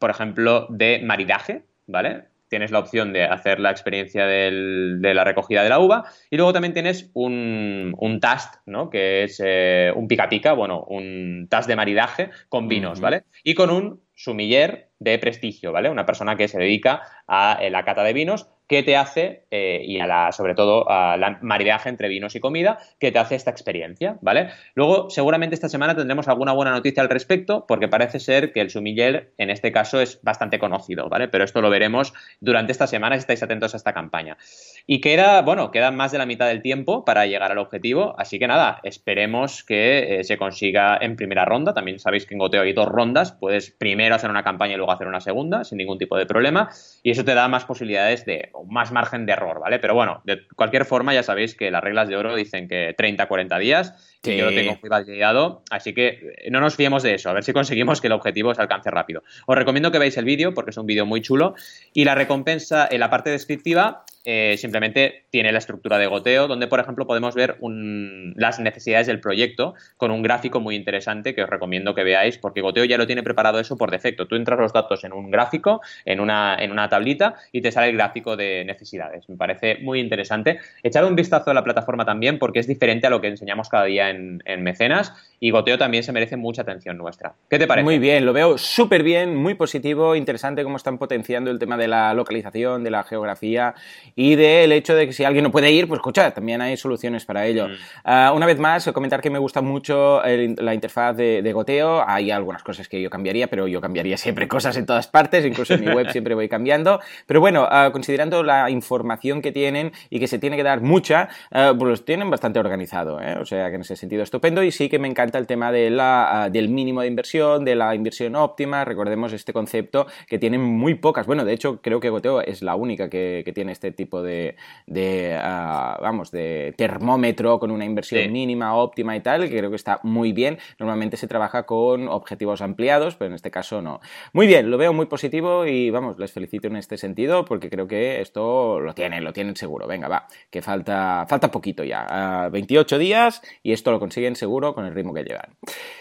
por 0.00 0.10
ejemplo, 0.10 0.66
de 0.68 0.98
maridaje, 1.04 1.62
¿vale? 1.86 2.33
Tienes 2.54 2.70
la 2.70 2.78
opción 2.78 3.12
de 3.12 3.24
hacer 3.24 3.58
la 3.58 3.72
experiencia 3.72 4.26
de 4.28 5.12
la 5.12 5.24
recogida 5.24 5.64
de 5.64 5.68
la 5.68 5.80
uva 5.80 6.04
y 6.30 6.36
luego 6.36 6.52
también 6.52 6.72
tienes 6.72 7.10
un, 7.12 7.92
un 7.98 8.20
tast, 8.20 8.60
¿no? 8.64 8.90
Que 8.90 9.24
es 9.24 9.42
eh, 9.44 9.92
un 9.96 10.06
pica 10.06 10.28
pica, 10.28 10.52
bueno, 10.52 10.84
un 10.84 11.48
tast 11.50 11.66
de 11.66 11.74
maridaje 11.74 12.30
con 12.48 12.68
vinos, 12.68 13.00
¿vale? 13.00 13.24
Y 13.42 13.54
con 13.54 13.70
un 13.70 14.02
sumiller 14.14 14.90
de 15.00 15.18
prestigio, 15.18 15.72
¿vale? 15.72 15.90
Una 15.90 16.06
persona 16.06 16.36
que 16.36 16.46
se 16.46 16.58
dedica 16.60 17.02
a 17.26 17.58
eh, 17.60 17.70
la 17.70 17.84
cata 17.84 18.04
de 18.04 18.12
vinos 18.12 18.48
¿Qué 18.66 18.82
te 18.82 18.96
hace, 18.96 19.44
eh, 19.50 19.82
y 19.84 19.98
sobre 20.32 20.54
todo 20.54 20.90
a 20.90 21.18
la 21.18 21.38
maridaje 21.42 21.90
entre 21.90 22.08
vinos 22.08 22.34
y 22.34 22.40
comida, 22.40 22.78
qué 22.98 23.12
te 23.12 23.18
hace 23.18 23.34
esta 23.34 23.50
experiencia, 23.50 24.16
¿vale? 24.22 24.48
Luego, 24.74 25.10
seguramente 25.10 25.54
esta 25.54 25.68
semana 25.68 25.94
tendremos 25.94 26.28
alguna 26.28 26.52
buena 26.52 26.70
noticia 26.70 27.02
al 27.02 27.10
respecto, 27.10 27.66
porque 27.68 27.88
parece 27.88 28.20
ser 28.20 28.52
que 28.52 28.62
el 28.62 28.70
sumiller, 28.70 29.32
en 29.36 29.50
este 29.50 29.70
caso, 29.70 30.00
es 30.00 30.18
bastante 30.22 30.58
conocido, 30.58 31.10
¿vale? 31.10 31.28
Pero 31.28 31.44
esto 31.44 31.60
lo 31.60 31.68
veremos 31.68 32.14
durante 32.40 32.72
esta 32.72 32.86
semana 32.86 33.16
si 33.16 33.20
estáis 33.20 33.42
atentos 33.42 33.74
a 33.74 33.76
esta 33.76 33.92
campaña. 33.92 34.38
Y 34.86 35.02
queda, 35.02 35.42
bueno, 35.42 35.70
queda 35.70 35.90
más 35.90 36.12
de 36.12 36.18
la 36.18 36.26
mitad 36.26 36.46
del 36.48 36.62
tiempo 36.62 37.04
para 37.04 37.26
llegar 37.26 37.52
al 37.52 37.58
objetivo, 37.58 38.14
así 38.18 38.38
que 38.38 38.46
nada, 38.46 38.80
esperemos 38.82 39.62
que 39.62 40.20
eh, 40.20 40.24
se 40.24 40.38
consiga 40.38 40.96
en 40.98 41.16
primera 41.16 41.44
ronda. 41.44 41.74
También 41.74 41.98
sabéis 41.98 42.24
que 42.24 42.34
en 42.34 42.38
Goteo 42.38 42.62
hay 42.62 42.72
dos 42.72 42.88
rondas, 42.88 43.32
puedes 43.32 43.70
primero 43.70 44.14
hacer 44.14 44.30
una 44.30 44.42
campaña 44.42 44.72
y 44.72 44.76
luego 44.76 44.92
hacer 44.92 45.06
una 45.06 45.20
segunda, 45.20 45.64
sin 45.64 45.76
ningún 45.76 45.98
tipo 45.98 46.16
de 46.16 46.24
problema, 46.24 46.70
y 47.02 47.10
eso 47.10 47.26
te 47.26 47.34
da 47.34 47.46
más 47.48 47.66
posibilidades 47.66 48.24
de 48.24 48.53
más 48.68 48.92
margen 48.92 49.26
de 49.26 49.32
error, 49.32 49.60
¿vale? 49.60 49.78
Pero 49.78 49.94
bueno, 49.94 50.22
de 50.24 50.46
cualquier 50.54 50.84
forma 50.84 51.14
ya 51.14 51.22
sabéis 51.22 51.54
que 51.54 51.70
las 51.70 51.82
reglas 51.82 52.08
de 52.08 52.16
oro 52.16 52.34
dicen 52.34 52.68
que 52.68 52.94
30-40 52.96 53.58
días 53.58 54.13
yo 54.24 54.44
lo 54.46 54.54
tengo 54.54 54.78
muy 54.80 54.88
validado, 54.88 55.62
así 55.70 55.92
que 55.94 56.34
eh, 56.38 56.50
no 56.50 56.60
nos 56.60 56.76
fiemos 56.76 57.02
de 57.02 57.14
eso, 57.14 57.30
a 57.30 57.32
ver 57.32 57.44
si 57.44 57.52
conseguimos 57.52 58.00
que 58.00 58.06
el 58.08 58.12
objetivo 58.12 58.54
se 58.54 58.62
alcance 58.62 58.90
rápido. 58.90 59.22
Os 59.46 59.56
recomiendo 59.56 59.90
que 59.90 59.98
veáis 59.98 60.16
el 60.16 60.24
vídeo 60.24 60.54
porque 60.54 60.70
es 60.70 60.76
un 60.76 60.86
vídeo 60.86 61.06
muy 61.06 61.20
chulo 61.20 61.54
y 61.92 62.04
la 62.04 62.14
recompensa 62.14 62.88
en 62.90 63.00
la 63.00 63.10
parte 63.10 63.30
descriptiva 63.30 64.04
eh, 64.26 64.56
simplemente 64.56 65.26
tiene 65.28 65.52
la 65.52 65.58
estructura 65.58 65.98
de 65.98 66.06
goteo, 66.06 66.48
donde 66.48 66.66
por 66.66 66.80
ejemplo 66.80 67.06
podemos 67.06 67.34
ver 67.34 67.58
las 67.60 68.58
necesidades 68.58 69.06
del 69.06 69.20
proyecto 69.20 69.74
con 69.98 70.10
un 70.10 70.22
gráfico 70.22 70.60
muy 70.60 70.76
interesante 70.76 71.34
que 71.34 71.42
os 71.42 71.50
recomiendo 71.50 71.94
que 71.94 72.04
veáis, 72.04 72.38
porque 72.38 72.62
goteo 72.62 72.86
ya 72.86 72.96
lo 72.96 73.06
tiene 73.06 73.22
preparado 73.22 73.60
eso 73.60 73.76
por 73.76 73.90
defecto. 73.90 74.26
Tú 74.26 74.36
entras 74.36 74.58
los 74.58 74.72
datos 74.72 75.04
en 75.04 75.12
un 75.12 75.30
gráfico, 75.30 75.82
en 76.06 76.20
una, 76.20 76.56
en 76.58 76.72
una 76.72 76.88
tablita 76.88 77.34
y 77.52 77.60
te 77.60 77.70
sale 77.70 77.90
el 77.90 77.96
gráfico 77.96 78.34
de 78.34 78.64
necesidades. 78.64 79.28
Me 79.28 79.36
parece 79.36 79.76
muy 79.82 80.00
interesante. 80.00 80.58
Echad 80.82 81.06
un 81.06 81.16
vistazo 81.16 81.50
a 81.50 81.54
la 81.54 81.62
plataforma 81.62 82.06
también 82.06 82.38
porque 82.38 82.60
es 82.60 82.66
diferente 82.66 83.06
a 83.06 83.10
lo 83.10 83.20
que 83.20 83.28
enseñamos 83.28 83.68
cada 83.68 83.84
día 83.84 84.08
en, 84.08 84.13
en 84.44 84.62
Mecenas 84.62 85.12
y 85.44 85.50
Goteo 85.50 85.76
también 85.76 86.02
se 86.02 86.10
merece 86.10 86.38
mucha 86.38 86.62
atención 86.62 86.96
nuestra. 86.96 87.34
¿Qué 87.50 87.58
te 87.58 87.66
parece? 87.66 87.84
Muy 87.84 87.98
bien, 87.98 88.24
lo 88.24 88.32
veo 88.32 88.56
súper 88.56 89.02
bien, 89.02 89.36
muy 89.36 89.52
positivo, 89.52 90.16
interesante 90.16 90.64
cómo 90.64 90.78
están 90.78 90.96
potenciando 90.96 91.50
el 91.50 91.58
tema 91.58 91.76
de 91.76 91.86
la 91.86 92.14
localización, 92.14 92.82
de 92.82 92.90
la 92.90 93.04
geografía 93.04 93.74
y 94.16 94.36
del 94.36 94.72
hecho 94.72 94.94
de 94.94 95.06
que 95.06 95.12
si 95.12 95.22
alguien 95.22 95.44
no 95.44 95.50
puede 95.50 95.70
ir, 95.70 95.86
pues 95.86 95.98
escucha, 95.98 96.30
también 96.30 96.62
hay 96.62 96.78
soluciones 96.78 97.26
para 97.26 97.44
ello. 97.44 97.68
Mm. 97.68 97.72
Ah, 98.04 98.32
una 98.34 98.46
vez 98.46 98.58
más, 98.58 98.90
comentar 98.94 99.20
que 99.20 99.28
me 99.28 99.38
gusta 99.38 99.60
mucho 99.60 100.22
la 100.22 100.72
interfaz 100.72 101.14
de, 101.14 101.52
Goteo. 101.52 102.02
Hay 102.08 102.30
algunas 102.30 102.62
cosas 102.62 102.88
que 102.88 103.02
yo 103.02 103.10
cambiaría, 103.10 103.48
pero 103.48 103.68
yo 103.68 103.82
cambiaría 103.82 104.16
siempre 104.16 104.48
cosas 104.48 104.78
en 104.78 104.86
todas 104.86 105.08
partes, 105.08 105.44
incluso 105.44 105.74
en 105.74 105.82
mi 105.82 105.92
web 105.92 106.10
siempre 106.10 106.34
voy 106.34 106.48
cambiando. 106.48 107.00
Pero 107.26 107.40
bueno, 107.40 107.68
ah, 107.70 107.90
considerando 107.92 108.42
la 108.42 108.70
información 108.70 109.42
que 109.42 109.52
tienen 109.52 109.92
y 110.08 110.20
que 110.20 110.26
se 110.26 110.38
tiene 110.38 110.56
que 110.56 110.62
dar 110.62 110.80
mucha, 110.80 111.28
uh, 111.50 111.76
pues 111.76 111.90
los 111.90 112.04
tienen 112.06 112.30
bastante 112.30 112.58
organizado. 112.58 113.20
¿eh? 113.20 113.36
O 113.38 113.44
sea 113.44 113.68
que 113.68 113.74
en 113.74 113.82
ese 113.82 113.94
sentido 114.04 114.22
estupendo 114.22 114.62
y 114.62 114.70
sí 114.70 114.88
que 114.88 114.98
me 114.98 115.08
encanta 115.08 115.38
el 115.38 115.46
tema 115.46 115.72
de 115.72 115.90
la, 115.90 116.48
del 116.52 116.68
mínimo 116.68 117.00
de 117.00 117.08
inversión, 117.08 117.64
de 117.64 117.74
la 117.74 117.94
inversión 117.94 118.36
óptima. 118.36 118.84
Recordemos 118.84 119.32
este 119.32 119.52
concepto 119.52 120.06
que 120.28 120.38
tienen 120.38 120.60
muy 120.60 120.94
pocas. 120.94 121.26
Bueno, 121.26 121.44
de 121.44 121.54
hecho, 121.54 121.80
creo 121.82 122.00
que 122.00 122.10
Goteo 122.10 122.40
es 122.40 122.62
la 122.62 122.74
única 122.76 123.08
que, 123.08 123.42
que 123.44 123.52
tiene 123.52 123.72
este 123.72 123.92
tipo 123.92 124.22
de 124.22 124.56
de, 124.86 125.38
ah, 125.40 125.98
vamos, 126.00 126.30
de 126.30 126.74
termómetro 126.76 127.58
con 127.58 127.70
una 127.70 127.84
inversión 127.84 128.30
mínima, 128.32 128.74
óptima 128.74 129.16
y 129.16 129.20
tal, 129.20 129.48
que 129.48 129.58
creo 129.58 129.70
que 129.70 129.76
está 129.76 130.00
muy 130.02 130.32
bien. 130.32 130.58
Normalmente 130.78 131.16
se 131.16 131.26
trabaja 131.26 131.64
con 131.64 132.08
objetivos 132.08 132.60
ampliados, 132.60 133.16
pero 133.16 133.28
en 133.28 133.34
este 133.34 133.50
caso 133.50 133.82
no. 133.82 134.00
Muy 134.32 134.46
bien, 134.46 134.70
lo 134.70 134.78
veo 134.78 134.92
muy 134.92 135.06
positivo 135.06 135.66
y 135.66 135.90
vamos, 135.90 136.18
les 136.18 136.32
felicito 136.32 136.68
en 136.68 136.76
este 136.76 136.96
sentido 136.96 137.44
porque 137.44 137.70
creo 137.70 137.86
que 137.86 138.20
esto 138.20 138.80
lo 138.80 138.94
tienen, 138.94 139.24
lo 139.24 139.32
tienen 139.32 139.56
seguro. 139.56 139.86
Venga, 139.86 140.08
va, 140.08 140.26
que 140.50 140.62
falta, 140.62 141.26
falta 141.28 141.50
poquito 141.50 141.84
ya. 141.84 142.48
28 142.50 142.94
ah, 142.94 142.98
días 142.98 143.42
y 143.62 143.72
esto 143.72 143.83
lo 143.90 144.00
consiguen 144.00 144.36
seguro 144.36 144.74
con 144.74 144.84
el 144.84 144.94
ritmo 144.94 145.12
que 145.12 145.24
llevan. 145.24 145.56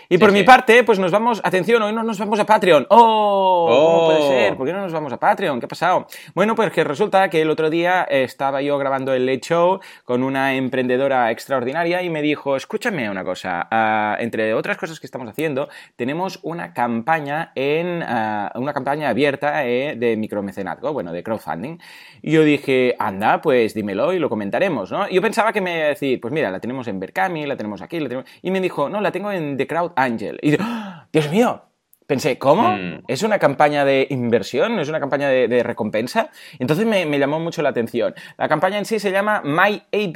Y 0.10 0.18
por 0.18 0.32
mi 0.32 0.44
parte, 0.44 0.84
pues 0.84 1.00
nos 1.00 1.12
vamos, 1.12 1.42
atención, 1.44 1.82
hoy 1.82 1.94
no 1.94 2.04
nos 2.04 2.20
vamos 2.20 2.40
a 2.40 2.46
Patreon. 2.46 2.86
¡Oh! 2.90 3.68
¿Cómo 3.70 4.06
puede 4.06 4.20
oh. 4.20 4.28
ser? 4.30 4.58
¿Por 4.58 4.68
qué 4.68 4.74
no 4.74 4.82
nos 4.82 4.94
vamos 4.94 5.12
a 5.14 5.18
Patreon? 5.18 5.60
¿Qué 5.60 5.66
ha 5.66 5.70
pasado? 5.70 6.08
Bueno, 6.36 6.56
pues 6.56 6.72
que 6.72 6.84
resulta 6.84 7.30
que 7.30 7.42
el 7.42 7.50
otro 7.50 7.70
día 7.70 8.04
estaba 8.04 8.62
yo 8.62 8.78
grabando 8.78 9.14
el 9.14 9.26
Late 9.26 9.42
Show 9.42 9.80
con 10.06 10.24
una 10.24 10.56
emprendedora 10.56 11.32
extraordinaria 11.32 12.02
y 12.04 12.10
me 12.10 12.22
dijo, 12.22 12.56
escúchame 12.56 13.10
una 13.10 13.24
cosa, 13.24 13.68
ah, 13.72 14.18
entre 14.20 14.54
otras 14.54 14.78
cosas 14.78 15.00
que 15.00 15.08
estamos 15.08 15.28
haciendo, 15.28 15.70
tenemos 15.96 16.40
una 16.44 16.74
campaña 16.74 17.52
en, 17.56 18.04
ah, 18.04 18.52
una 18.56 18.74
campaña 18.74 19.10
abierta 19.10 19.66
eh, 19.66 19.96
de 19.96 20.18
micromecenazgo, 20.18 20.94
bueno, 20.94 21.12
de 21.12 21.24
crowdfunding. 21.24 21.78
Y 22.22 22.32
yo 22.32 22.44
dije, 22.44 22.96
anda, 23.00 23.42
pues 23.42 23.74
dímelo 23.74 24.14
y 24.14 24.20
lo 24.20 24.30
comentaremos, 24.30 24.92
¿no? 24.92 25.10
Yo 25.10 25.22
pensaba 25.22 25.52
que 25.52 25.62
me 25.62 25.78
iba 25.78 25.86
a 25.86 25.90
decir, 25.90 26.20
pues 26.22 26.34
mira, 26.34 26.52
la 26.52 26.60
tenemos 26.60 26.88
en 26.88 27.00
Berkami, 27.00 27.46
la 27.46 27.56
tenemos 27.56 27.72
aquí, 27.82 27.99
la 27.99 28.09
tenemos... 28.09 28.30
Y 28.41 28.51
me 28.51 28.61
dijo, 28.61 28.89
no, 28.89 29.01
la 29.01 29.11
tengo 29.11 29.32
en 29.32 29.57
The 29.57 29.67
Crowd 29.67 29.93
Angel. 29.95 30.39
Y 30.41 30.51
digo, 30.51 30.63
¡Ah! 30.65 31.07
Dios 31.11 31.30
mío, 31.32 31.63
Pensé, 32.07 32.38
¿cómo? 32.38 32.78
Mm. 32.78 33.05
¿Es 33.07 33.24
una 33.24 33.39
campaña 33.39 33.86
de 33.86 34.05
inversión? 34.09 34.76
¿No 34.76 34.82
es 34.82 34.89
una 34.89 34.99
campaña 34.99 35.30
de, 35.30 35.63
recompensa? 35.63 36.32
Entonces 36.59 36.86
me, 36.86 37.17
llamó 37.17 37.39
mucho 37.39 37.61
la 37.61 37.69
atención. 37.69 38.13
La 38.38 38.49
campaña 38.49 38.78
en 38.78 38.84
sí 38.86 38.99
se 38.99 39.09
llama 39.11 39.41
myabckit.com. 39.43 40.09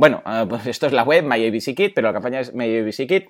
Bueno, 0.00 0.22
ah, 0.24 0.44
pues 0.48 0.66
esto 0.66 0.86
es 0.86 0.92
la 0.92 1.04
web, 1.04 1.24
myabckit, 1.24 1.94
pero 1.94 2.08
la 2.08 2.12
campaña 2.12 2.40
es 2.40 2.52
myabckit. 2.52 3.28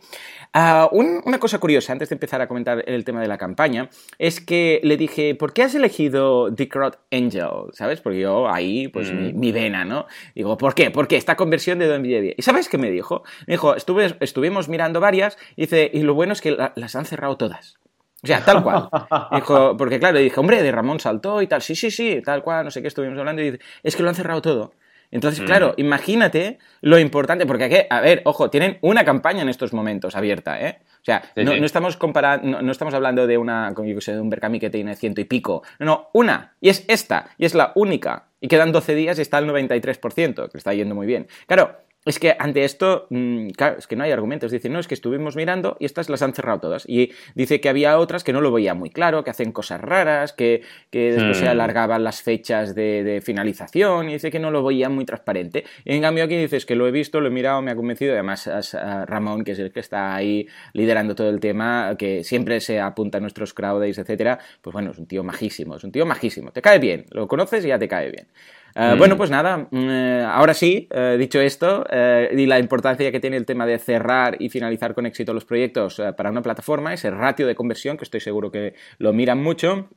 Uh, 0.55 0.87
una 0.93 1.41
cosa 1.41 1.59
curiosa, 1.59 1.93
antes 1.93 2.11
de 2.11 2.15
empezar 2.15 2.41
a 2.41 2.47
comentar 2.47 2.85
el 2.87 3.05
tema 3.05 3.21
de 3.21 3.27
la 3.27 3.39
campaña, 3.39 3.91
es 4.19 4.41
que 4.41 4.81
le 4.85 4.97
dije, 4.97 5.35
¿por 5.35 5.53
qué 5.53 5.65
has 5.65 5.75
elegido 5.75 6.55
The 6.55 6.69
Crowd 6.69 6.95
Angel? 7.11 7.73
¿Sabes? 7.73 8.01
Porque 8.01 8.21
yo 8.21 8.49
ahí, 8.49 8.87
pues 8.87 9.13
mm. 9.13 9.37
mi, 9.37 9.51
vena, 9.51 9.85
¿no? 9.85 10.07
Digo, 10.33 10.57
¿por 10.57 10.77
qué? 10.77 10.93
¿Por 10.93 11.09
qué? 11.09 11.17
Esta 11.17 11.35
conversión 11.35 11.81
de 11.81 11.89
donde 11.89 12.37
¿Y 12.37 12.43
sabes 12.43 12.69
qué 12.69 12.79
me 12.79 12.93
dijo? 12.93 13.25
Me 13.49 13.55
dijo, 13.55 13.75
Estuve, 13.75 14.17
estuvimos 14.21 14.69
mirando 14.69 15.01
varias 15.01 15.37
y 15.57 15.63
dice, 15.63 15.91
y 15.93 16.03
lo 16.03 16.15
bueno 16.15 16.33
es 16.33 16.41
que 16.41 16.57
las 16.77 16.95
han 16.95 17.05
cerrado 17.05 17.37
todas. 17.37 17.79
O 18.23 18.27
sea, 18.27 18.45
tal 18.45 18.63
cual. 18.63 18.89
Dijo, 19.33 19.77
porque 19.77 19.99
claro, 19.99 20.19
dije, 20.19 20.41
hombre, 20.41 20.63
de 20.63 20.73
Ramón 20.73 20.99
saltó 20.99 21.43
y 21.43 21.47
tal, 21.47 21.61
sí, 21.61 21.75
sí, 21.75 21.91
sí, 21.91 22.23
tal 22.25 22.43
cual, 22.43 22.65
no 22.65 22.71
sé 22.71 22.81
qué 22.81 22.89
estuvimos 22.89 23.19
hablando, 23.19 23.43
y 23.43 23.51
dice, 23.51 23.65
es 23.83 23.97
que 23.97 24.03
lo 24.03 24.09
han 24.09 24.15
cerrado 24.15 24.41
todo. 24.41 24.73
Entonces, 25.15 25.41
mm. 25.41 25.45
claro, 25.47 25.75
imagínate 25.77 26.59
lo 26.81 26.99
importante, 26.99 27.47
porque 27.47 27.65
aquí, 27.65 27.77
a 27.89 28.01
ver, 28.01 28.21
ojo, 28.25 28.51
tienen 28.51 28.79
una 28.81 29.05
campaña 29.05 29.43
en 29.43 29.49
estos 29.49 29.73
momentos 29.73 30.17
abierta, 30.17 30.61
¿eh? 30.61 30.81
O 31.01 31.05
sea, 31.05 31.23
no, 31.37 31.53
estamos 31.53 31.97
comparando, 31.97 32.61
no, 32.61 32.73
estamos 32.73 32.95
hablando 32.95 33.27
de 33.29 33.39
una, 33.39 33.73
yo 33.77 34.01
sé, 34.01 34.13
de 34.13 34.21
un 34.21 34.29
Berkami 34.29 34.59
que 34.59 34.71
tiene 34.71 34.97
ciento 34.97 35.21
y 35.21 35.25
pico. 35.25 35.63
No, 35.79 35.87
no, 35.87 36.11
una, 36.15 36.57
y 36.61 36.69
es 36.69 36.85
esta, 36.89 37.31
y 37.39 37.45
es 37.45 37.55
la 37.55 37.71
única. 37.77 38.25
Y 38.41 38.49
quedan 38.49 38.73
12 38.73 38.95
días 38.97 39.19
y 39.19 39.23
está 39.23 39.37
al 39.37 39.47
93%, 39.47 40.51
que 40.51 40.59
está 40.59 40.75
yendo 40.75 40.97
muy 40.97 41.07
bien. 41.07 41.29
Claro, 41.47 41.77
es 42.05 42.19
que 42.19 42.37
ante 42.39 42.65
esto, 42.65 43.07
mm, 43.11 43.51
claro, 43.51 43.79
es 43.79 43.87
que 43.87 43.97
no 43.97 44.05
hay 44.05 44.13
argumentos. 44.13 44.53
Dice, 44.53 44.69
no, 44.69 44.79
es 44.79 44.87
que 44.87 44.95
estuvimos 44.95 45.37
mirando 45.37 45.77
y 45.81 45.87
estas 45.87 46.09
las 46.11 46.23
han 46.23 46.35
cerrado 46.35 46.61
todas. 46.61 46.85
Y 46.87 47.13
dice 47.35 47.61
que 47.61 47.69
había 47.69 47.99
otras 47.99 48.25
que 48.25 48.33
no 48.33 48.41
lo 48.41 48.53
veía 48.53 48.75
muy 48.75 48.91
claro, 48.91 49.25
que 49.25 49.31
hacen 49.31 49.53
cosas 49.53 49.81
raras, 49.81 50.33
que, 50.33 50.63
después 50.93 51.39
se 51.39 51.47
hmm. 51.47 51.49
alargaban 51.49 52.05
las 52.05 52.23
fechas 52.23 52.75
de, 52.75 53.23
finalización, 53.25 54.09
y 54.09 54.15
dice 54.15 54.31
que 54.31 54.39
no 54.39 54.51
lo 54.51 54.63
veía 54.63 54.89
muy 54.89 55.05
transparente. 55.05 55.65
Y 55.85 55.95
en 55.95 56.03
cambio 56.03 56.25
aquí 56.25 56.37
dices 56.37 56.67
que 56.67 56.75
lo 56.75 56.87
he 56.87 56.91
visto, 56.91 57.21
lo 57.21 57.29
he 57.29 57.31
mirado, 57.31 57.63
me 57.63 57.71
ha 57.71 57.77
convencido. 57.77 58.13
Además, 58.13 58.47
a 58.49 59.07
Ramón, 59.07 59.45
que 59.45 59.53
es 59.53 59.59
el 59.59 59.73
que 59.73 59.81
está 59.81 60.15
ahí 60.15 60.47
liderando 60.73 61.15
todo 61.15 61.31
el 61.31 61.41
tema, 61.41 61.95
que 61.99 62.25
siempre 62.25 62.61
se 62.61 62.81
apunta 62.81 63.19
a 63.19 63.21
nuestros 63.21 63.55
crowdays, 63.55 63.99
etcétera, 63.99 64.39
pues 64.61 64.73
bueno, 64.73 64.91
es 64.91 64.99
un 64.99 65.07
tío 65.07 65.25
majísimo, 65.25 65.77
es 65.77 65.85
un 65.85 65.93
tío 65.93 66.07
majísimo. 66.07 66.51
Te 66.51 66.61
cae 66.61 66.79
bien, 66.79 67.07
lo 67.11 67.29
conoces 67.29 67.65
y 67.65 67.69
ya 67.69 67.79
te 67.79 67.89
cae 67.89 68.11
bien. 68.11 68.27
Eh, 68.75 68.95
mm. 68.95 68.99
Bueno, 68.99 69.17
pues 69.17 69.31
nada, 69.31 69.69
mm, 69.71 69.89
eh, 69.89 70.27
ahora 70.27 70.53
sí, 70.53 70.89
eh, 70.91 71.17
dicho 71.19 71.41
esto, 71.41 71.85
y 72.33 72.47
la 72.47 72.59
importancia 72.59 73.11
que 73.13 73.21
tiene 73.21 73.37
el 73.37 73.47
tema 73.47 73.67
de 73.67 73.79
cerrar 73.79 74.37
y 74.41 74.49
finalizar 74.49 74.95
con 74.95 75.07
éxito 75.07 75.33
los 75.33 75.45
proyectos 75.45 76.01
para 76.17 76.31
una 76.31 76.43
plataforma, 76.43 76.93
ese 76.93 77.11
ratio 77.11 77.47
de 77.47 77.55
conversión, 77.55 77.97
que 77.97 78.05
estoy 78.05 78.21
seguro 78.21 78.51
que 78.51 78.75
lo 78.99 79.13
miran 79.13 79.43
mucho, 79.43 79.89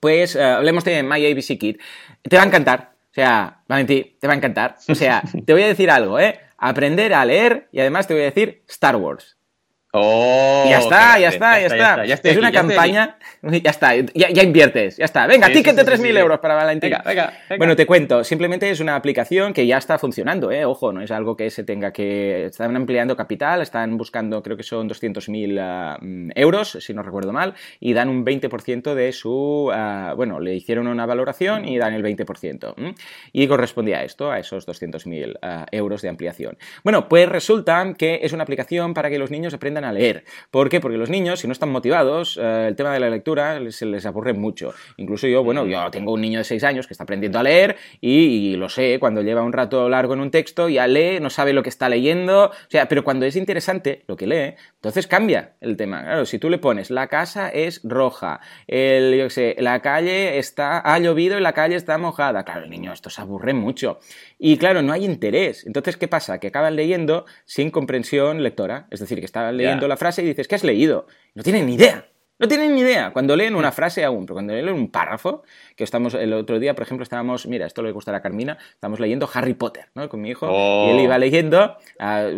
pues 0.00 0.36
hablemos 0.36 0.84
de 0.84 1.02
My 1.02 1.24
ABC 1.26 1.58
Kit. 1.58 1.80
Te 2.22 2.36
va 2.36 2.42
a 2.42 2.46
encantar, 2.46 2.92
o 3.10 3.14
sea, 3.14 3.62
Valentín, 3.68 4.16
te 4.20 4.26
va 4.26 4.34
a 4.34 4.36
encantar. 4.36 4.76
O 4.88 4.94
sea, 4.94 5.22
te 5.44 5.52
voy 5.52 5.62
a 5.62 5.68
decir 5.68 5.90
algo, 5.90 6.20
¿eh? 6.20 6.38
Aprender 6.58 7.12
a 7.14 7.24
leer 7.24 7.68
y 7.72 7.80
además 7.80 8.06
te 8.06 8.14
voy 8.14 8.22
a 8.22 8.26
decir 8.26 8.62
Star 8.68 8.96
Wars. 8.96 9.36
Oh, 9.94 10.64
ya, 10.70 10.78
está, 10.78 11.18
ya, 11.18 11.28
está, 11.28 11.60
ya, 11.60 11.66
está, 11.66 12.06
ya 12.06 12.14
está, 12.14 12.30
es 12.30 12.38
una 12.38 12.50
campaña. 12.50 13.18
Ya 13.42 13.70
está, 13.70 13.94
ya, 13.96 14.42
inviertes, 14.42 14.96
ya 14.96 15.04
está. 15.04 15.26
Venga, 15.26 15.48
ticket 15.48 15.76
de 15.76 15.84
3.000 15.84 16.16
euros 16.16 16.38
para 16.38 16.54
Valentín. 16.54 16.90
Venga, 16.90 17.02
venga, 17.04 17.32
Bueno, 17.58 17.76
te 17.76 17.84
cuento, 17.84 18.24
simplemente 18.24 18.70
es 18.70 18.80
una 18.80 18.96
aplicación 18.96 19.52
que 19.52 19.66
ya 19.66 19.76
está 19.76 19.98
funcionando, 19.98 20.50
¿eh? 20.50 20.64
Ojo, 20.64 20.92
no 20.92 21.02
es 21.02 21.10
algo 21.10 21.36
que 21.36 21.50
se 21.50 21.62
tenga 21.62 21.92
que. 21.92 22.46
Están 22.46 22.74
empleando 22.74 23.16
capital, 23.16 23.60
están 23.60 23.98
buscando, 23.98 24.42
creo 24.42 24.56
que 24.56 24.62
son 24.62 24.88
200.000 24.88 25.58
ah, 25.60 25.98
mm, 26.00 26.30
euros, 26.36 26.78
si 26.80 26.94
no 26.94 27.02
recuerdo 27.02 27.32
mal, 27.32 27.54
y 27.78 27.92
dan 27.92 28.08
un 28.08 28.24
20% 28.24 28.94
de 28.94 29.12
su. 29.12 29.70
Ah, 29.74 30.14
bueno, 30.16 30.40
le 30.40 30.54
hicieron 30.54 30.86
una 30.86 31.04
valoración 31.04 31.66
y 31.66 31.76
dan 31.76 31.92
el 31.92 32.02
20%. 32.02 32.94
Y 33.32 33.46
correspondía 33.46 33.98
a 33.98 34.04
esto, 34.04 34.30
a 34.30 34.38
esos 34.38 34.66
200.000 34.66 35.38
ah, 35.42 35.66
euros 35.70 36.00
de 36.00 36.08
ampliación. 36.08 36.56
Bueno, 36.82 37.08
pues 37.10 37.28
resulta 37.28 37.92
que 37.98 38.20
es 38.22 38.32
una 38.32 38.44
aplicación 38.44 38.94
para 38.94 39.10
que 39.10 39.18
los 39.18 39.30
niños 39.30 39.52
aprendan 39.52 39.81
a 39.84 39.92
leer. 39.92 40.24
¿Por 40.50 40.68
qué? 40.68 40.80
Porque 40.80 40.98
los 40.98 41.10
niños, 41.10 41.40
si 41.40 41.46
no 41.46 41.52
están 41.52 41.70
motivados, 41.70 42.38
eh, 42.40 42.66
el 42.68 42.76
tema 42.76 42.92
de 42.92 43.00
la 43.00 43.10
lectura 43.10 43.58
se 43.70 43.86
les 43.86 44.06
aburre 44.06 44.32
mucho. 44.32 44.72
Incluso 44.96 45.26
yo, 45.26 45.42
bueno, 45.44 45.66
yo 45.66 45.90
tengo 45.90 46.12
un 46.12 46.20
niño 46.20 46.38
de 46.38 46.44
6 46.44 46.64
años 46.64 46.86
que 46.86 46.94
está 46.94 47.04
aprendiendo 47.04 47.38
a 47.38 47.42
leer 47.42 47.76
y, 48.00 48.56
lo 48.56 48.68
sé, 48.68 48.98
cuando 48.98 49.22
lleva 49.22 49.42
un 49.42 49.52
rato 49.52 49.88
largo 49.88 50.14
en 50.14 50.20
un 50.20 50.30
texto 50.30 50.68
ya 50.68 50.86
lee, 50.86 51.20
no 51.20 51.30
sabe 51.30 51.52
lo 51.52 51.62
que 51.62 51.68
está 51.68 51.88
leyendo, 51.88 52.46
o 52.46 52.52
sea, 52.68 52.88
pero 52.88 53.04
cuando 53.04 53.26
es 53.26 53.36
interesante 53.36 54.04
lo 54.06 54.16
que 54.16 54.26
lee, 54.26 54.54
entonces 54.74 55.06
cambia 55.06 55.52
el 55.60 55.76
tema. 55.76 56.02
Claro, 56.02 56.26
si 56.26 56.38
tú 56.38 56.50
le 56.50 56.58
pones 56.58 56.90
la 56.90 57.08
casa 57.08 57.48
es 57.48 57.80
roja, 57.84 58.40
el, 58.66 59.16
yo 59.16 59.30
sé, 59.30 59.56
la 59.58 59.80
calle 59.80 60.38
está, 60.38 60.80
ha 60.80 60.98
llovido 60.98 61.38
y 61.38 61.42
la 61.42 61.52
calle 61.52 61.76
está 61.76 61.98
mojada, 61.98 62.44
claro, 62.44 62.64
el 62.64 62.70
niño 62.70 62.92
esto 62.92 63.10
se 63.10 63.20
aburre 63.20 63.54
mucho. 63.54 63.98
Y 64.38 64.56
claro, 64.56 64.82
no 64.82 64.92
hay 64.92 65.04
interés. 65.04 65.66
Entonces, 65.66 65.96
¿qué 65.96 66.08
pasa? 66.08 66.38
Que 66.38 66.48
acaban 66.48 66.76
leyendo 66.76 67.26
sin 67.44 67.70
comprensión 67.70 68.42
lectora. 68.42 68.86
Es 68.90 69.00
decir, 69.00 69.18
que 69.20 69.24
estaban 69.24 69.56
leyendo 69.56 69.71
la 69.80 69.96
frase 69.96 70.22
y 70.22 70.26
dices, 70.26 70.48
¿qué 70.48 70.54
has 70.54 70.64
leído? 70.64 71.06
No 71.34 71.42
tienen 71.42 71.66
ni 71.66 71.74
idea. 71.74 72.06
No 72.38 72.48
tienen 72.48 72.74
ni 72.74 72.80
idea. 72.80 73.12
Cuando 73.12 73.36
leen 73.36 73.54
una 73.54 73.70
frase 73.70 74.04
aún, 74.04 74.26
pero 74.26 74.34
cuando 74.34 74.52
leen 74.52 74.68
un 74.68 74.90
párrafo, 74.90 75.44
que 75.82 75.84
estamos 75.84 76.14
el 76.14 76.32
otro 76.32 76.60
día, 76.60 76.74
por 76.74 76.84
ejemplo, 76.84 77.02
estábamos, 77.02 77.46
mira, 77.48 77.66
esto 77.66 77.82
le 77.82 77.90
gustará 77.90 78.18
a 78.18 78.22
Carmina, 78.22 78.56
estamos 78.72 79.00
leyendo 79.00 79.28
Harry 79.34 79.54
Potter, 79.54 79.86
¿no? 79.96 80.08
Con 80.08 80.20
mi 80.20 80.30
hijo, 80.30 80.46
y 80.46 80.90
él 80.90 81.00
iba 81.00 81.16
oh. 81.16 81.18
leyendo, 81.18 81.76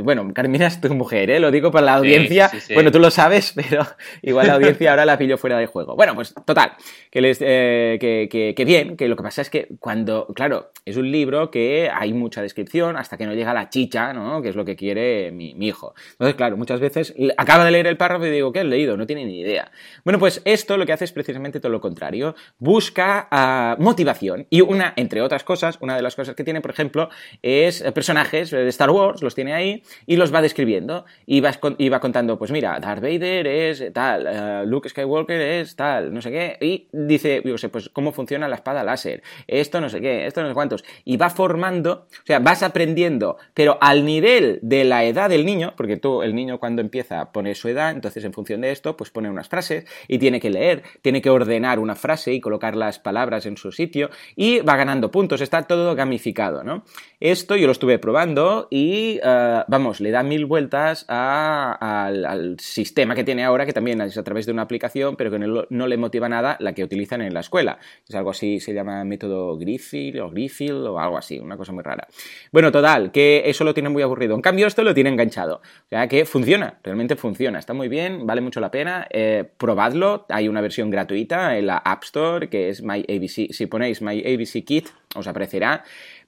bueno, 0.03 0.33
Carmina 0.33 0.67
es 0.67 0.81
tu 0.81 0.95
mujer, 0.95 1.31
¿eh? 1.31 1.41
Lo 1.41 1.51
digo 1.51 1.71
para 1.71 1.85
la 1.85 1.95
audiencia, 1.97 2.51
bueno, 2.73 2.91
tú 2.91 2.99
lo 2.99 3.11
sabes, 3.11 3.53
pero 3.55 3.87
igual 4.23 4.47
la 4.47 4.55
audiencia 4.55 4.91
ahora 4.91 5.05
la 5.05 5.19
pillo 5.19 5.37
fuera 5.37 5.59
de 5.59 5.67
juego. 5.67 5.95
Bueno, 5.95 6.15
pues 6.15 6.33
total, 6.47 6.73
que, 7.11 7.21
les, 7.21 7.39
eh, 7.43 7.99
que, 8.01 8.65
bien, 8.65 8.97
que 8.97 9.09
lo 9.09 9.17
que 9.17 9.23
pasa 9.23 9.43
es 9.43 9.51
que 9.51 9.69
cuando, 9.79 10.27
claro, 10.35 10.71
es 10.87 10.97
un 10.97 11.11
libro 11.11 11.51
que 11.51 11.91
hay 11.93 12.15
mucha 12.15 12.41
descripción 12.41 12.97
hasta 12.97 13.19
que 13.19 13.27
no 13.27 13.35
llega 13.35 13.53
la 13.53 13.69
chicha, 13.69 14.15
¿no? 14.15 14.41
Que 14.41 14.49
es 14.49 14.57
lo 14.57 14.65
que 14.65 14.75
quiere 14.75 15.33
mi, 15.33 15.55
mi 15.55 15.69
hijo. 15.69 15.95
Entonces, 16.13 16.35
claro, 16.35 16.57
muchas 16.57 16.81
veces 16.81 17.15
acaba 17.37 17.67
de 17.67 17.73
leer 17.73 17.87
el 17.89 17.99
párrafo 17.99 18.25
y 18.25 18.31
digo, 18.31 18.53
¿qué 18.53 18.61
has 18.61 18.67
leído? 18.67 18.97
No 18.97 19.07
tiene 19.07 19.27
ni 19.27 19.41
idea. 19.41 19.71
Bueno, 20.03 20.19
pues 20.19 20.41
esto 20.47 20.79
lo 20.79 20.87
que 20.87 20.93
hace 20.93 21.05
es 21.05 21.13
precisamente 21.13 21.61
todo 21.61 21.73
lo 21.73 21.81
contrario. 21.81 22.35
Busca 22.59 23.29
motivación. 23.79 24.47
Y 24.51 24.61
una, 24.61 24.93
entre 24.97 25.23
otras 25.23 25.45
cosas, 25.45 25.79
una 25.81 25.97
de 25.97 26.03
las 26.03 26.15
cosas 26.15 26.35
que 26.35 26.45
tiene, 26.45 26.61
por 26.61 26.71
ejemplo, 26.71 27.09
es 27.43 27.81
eh, 27.81 27.93
personajes 27.93 28.51
de 28.51 28.69
Star 28.69 28.91
Wars, 28.91 29.23
los 29.23 29.35
tiene 29.35 29.55
ahí, 29.55 29.83
y 30.07 30.17
los 30.17 30.33
va 30.33 30.43
describiendo. 30.43 31.05
Y 31.27 31.41
va, 31.41 31.53
va 31.53 32.01
contando, 32.01 32.39
pues 32.39 32.51
mira, 32.51 32.79
Darth 32.81 33.03
Vader 33.03 33.47
es 33.47 33.93
tal, 33.93 34.27
eh, 34.27 34.67
Luke 34.67 34.89
Skywalker 34.89 35.41
es 35.41 35.77
tal, 35.77 36.13
no 36.13 36.21
sé 36.23 36.31
qué. 36.31 36.57
Y 36.61 36.89
dice, 36.93 37.43
yo 37.45 37.59
sé, 37.59 37.69
pues 37.69 37.89
cómo 37.89 38.13
funciona 38.13 38.49
la 38.49 38.57
espada 38.57 38.85
láser. 38.85 39.23
Esto 39.47 39.81
no 39.81 39.89
sé 39.89 40.01
qué, 40.01 40.27
esto 40.27 40.43
no 40.43 40.49
sé 40.49 40.55
cuántos. 40.55 40.85
Y 41.05 41.17
va 41.17 41.31
formando, 41.31 42.07
o 42.11 42.27
sea, 42.27 42.39
vas 42.39 42.63
aprendiendo, 42.63 43.37
pero 43.55 43.79
al 43.81 44.05
nivel 44.05 44.59
de 44.63 44.85
la 44.85 45.05
edad 45.05 45.29
del 45.31 45.45
niño, 45.45 45.75
porque 45.77 45.97
tú, 45.97 46.23
el 46.23 46.35
niño 46.35 46.59
cuando 46.59 46.83
empieza 46.83 47.33
pone 47.33 47.55
su 47.55 47.69
edad, 47.69 47.91
entonces 47.91 48.25
en 48.25 48.33
función 48.33 48.61
de 48.61 48.71
esto, 48.71 48.97
pues 48.97 49.11
pone 49.11 49.31
unas 49.31 49.49
frases 49.49 49.87
y 50.09 50.19
tiene 50.19 50.41
que 50.41 50.51
leer, 50.51 50.83
tiene 51.03 51.23
que 51.23 51.31
ordenar 51.31 51.79
una 51.79 51.95
frase 51.95 52.33
y 52.33 52.41
colocar 52.41 52.77
las 52.77 52.99
palabras 52.99 53.14
en 53.15 53.57
su 53.57 53.73
sitio 53.73 54.11
y 54.37 54.61
va 54.61 54.77
ganando 54.77 55.11
puntos, 55.11 55.41
está 55.41 55.63
todo 55.63 55.95
gamificado, 55.95 56.63
¿no? 56.63 56.85
Esto 57.21 57.57
yo 57.57 57.67
lo 57.67 57.73
estuve 57.73 57.99
probando 57.99 58.69
y, 58.71 59.19
eh, 59.25 59.63
vamos, 59.67 60.01
le 60.01 60.11
da 60.11 60.23
mil 60.23 60.47
vueltas 60.47 61.07
al, 61.09 62.57
sistema 62.59 63.15
que 63.15 63.25
tiene 63.25 63.45
ahora, 63.45 63.65
que 63.65 63.73
también 63.73 64.01
es 64.01 64.19
a 64.19 64.23
través 64.23 64.47
de 64.47 64.53
una 64.53 64.63
aplicación, 64.63 65.17
pero 65.17 65.31
que 65.31 65.39
no, 65.39 65.87
le 65.87 65.97
motiva 65.97 66.29
nada 66.29 66.57
la 66.61 66.73
que 66.75 66.85
utilizan 66.85 67.23
en 67.23 67.33
la 67.33 67.41
escuela. 67.41 67.79
Es 68.07 68.15
algo 68.15 68.31
así, 68.31 68.61
se 68.61 68.75
llama 68.75 69.05
método 69.05 69.57
Griffith 69.57 70.17
o 70.21 70.31
Griffith 70.31 70.73
o 70.73 70.99
algo 70.99 71.17
así, 71.17 71.39
una 71.39 71.57
cosa 71.57 71.73
muy 71.73 71.83
rara. 71.83 72.07
Bueno, 72.53 72.71
total, 72.71 73.11
que 73.11 73.43
eso 73.47 73.65
lo 73.65 73.75
tiene 73.75 73.89
muy 73.89 74.03
aburrido. 74.03 74.35
En 74.35 74.43
cambio, 74.43 74.67
esto 74.67 74.83
lo 74.83 74.93
tiene 74.93 75.11
enganchado. 75.11 75.57
O 75.57 75.89
sea, 75.89 76.09
que 76.09 76.25
funciona, 76.25 76.79
realmente 76.83 77.17
funciona, 77.17 77.59
está 77.59 77.75
muy 77.75 77.89
bien, 77.89 78.27
vale 78.27 78.41
mucho 78.41 78.61
la 78.61 78.71
pena, 78.71 79.07
eh, 79.11 79.45
probadlo, 79.57 80.27
hay 80.29 80.49
una 80.49 80.61
versión 80.61 80.91
gratuita 80.91 81.57
en 81.57 81.67
la 81.67 81.79
App 81.79 82.05
Store 82.05 82.49
que 82.49 82.69
es 82.69 82.83
My 82.83 83.04
ABC. 83.09 83.53
Si 83.53 83.67
ponéis 83.67 84.03
My 84.03 84.21
ABC 84.25 84.65
Kit, 84.65 84.91
os 85.15 85.27
aparecerá. 85.27 85.85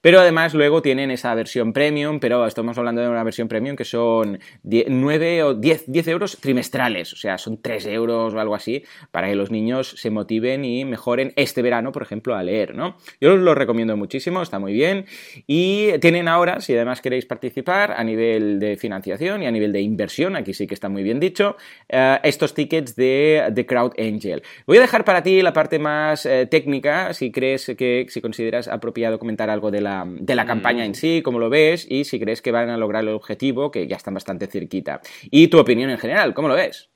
Pero 0.07 0.21
además 0.21 0.55
luego 0.55 0.83
tienen 0.83 1.11
esa 1.11 1.35
versión 1.35 1.73
premium, 1.73 2.21
pero 2.21 2.47
estamos 2.47 2.79
hablando 2.79 3.01
de 3.01 3.09
una 3.09 3.25
versión 3.25 3.49
premium 3.49 3.75
que 3.75 3.85
son 3.85 4.39
9 4.63 5.43
o 5.43 5.55
10, 5.55 5.87
10 5.89 6.07
euros 6.07 6.39
trimestrales, 6.41 7.13
o 7.13 7.17
sea, 7.17 7.39
son 7.39 7.61
3 7.61 7.87
euros 7.87 8.33
o 8.33 8.39
algo 8.39 8.55
así, 8.55 8.85
para 9.11 9.27
que 9.27 9.35
los 9.35 9.51
niños 9.51 9.97
se 9.97 10.11
motiven 10.11 10.65
y 10.65 10.85
mejoren 10.85 11.33
este 11.35 11.61
verano, 11.61 11.91
por 11.91 12.05
ejemplo, 12.05 12.37
a 12.37 12.45
leer, 12.45 12.77
¿no? 12.77 12.99
Yo 13.21 13.35
os 13.35 13.41
lo 13.41 13.57
recomiendo 13.57 13.97
muchísimo, 13.97 14.43
está 14.43 14.61
muy 14.61 14.75
bien. 14.75 15.07
Y 15.49 15.99
tienen 15.99 16.29
ahora, 16.29 16.61
si 16.61 16.73
además 16.77 17.01
queréis 17.01 17.27
participar 17.27 17.91
a 17.91 18.05
nivel 18.05 18.61
de 18.61 18.77
financiación 18.77 19.43
y 19.43 19.47
a 19.47 19.51
nivel 19.51 19.73
de 19.73 19.81
inversión, 19.81 20.37
aquí 20.37 20.55
sí 20.55 20.69
que 20.69 20.75
está 20.75 20.89
muy 20.89 21.03
bien 21.03 21.19
dicho, 21.19 21.57
eh, 21.89 22.21
estos 22.23 22.55
tickets 22.55 22.95
de, 22.95 23.51
The 23.53 23.67
Crowd 23.67 23.95
Angel. 23.99 24.45
Voy 24.69 24.79
a 24.79 24.83
dejar 24.83 25.05
para 25.05 25.25
ti 25.25 25.43
la 25.43 25.53
parte 25.53 25.81
más 25.81 26.27
eh, 26.27 26.47
técnica, 26.47 27.13
si 27.13 27.33
crees 27.33 27.67
que, 27.77 28.07
si 28.09 28.21
consideras 28.21 28.69
apropiado 28.69 29.19
comentar 29.19 29.51
algo 29.51 29.73
de 29.73 29.81
la 29.81 29.96
de 30.07 30.35
la 30.35 30.45
campaña 30.45 30.85
en 30.85 30.93
mm. 30.93 30.95
sí, 30.95 31.23
cómo 31.25 31.39
lo 31.39 31.49
ves 31.49 31.87
y 31.89 32.05
si 32.05 32.21
crees 32.21 32.43
que 32.43 32.53
van 32.53 32.69
a 32.69 32.77
lograr 32.77 33.03
el 33.03 33.11
objetivo, 33.11 33.71
que 33.71 33.87
ya 33.87 33.97
están 33.97 34.15
bastante 34.15 34.47
cerquita. 34.47 35.01
Y 35.31 35.49
tu 35.49 35.59
opinión 35.59 35.91
en 35.91 35.99
general, 35.99 36.35
¿cómo 36.35 36.49
lo 36.49 36.55
ves? 36.55 36.91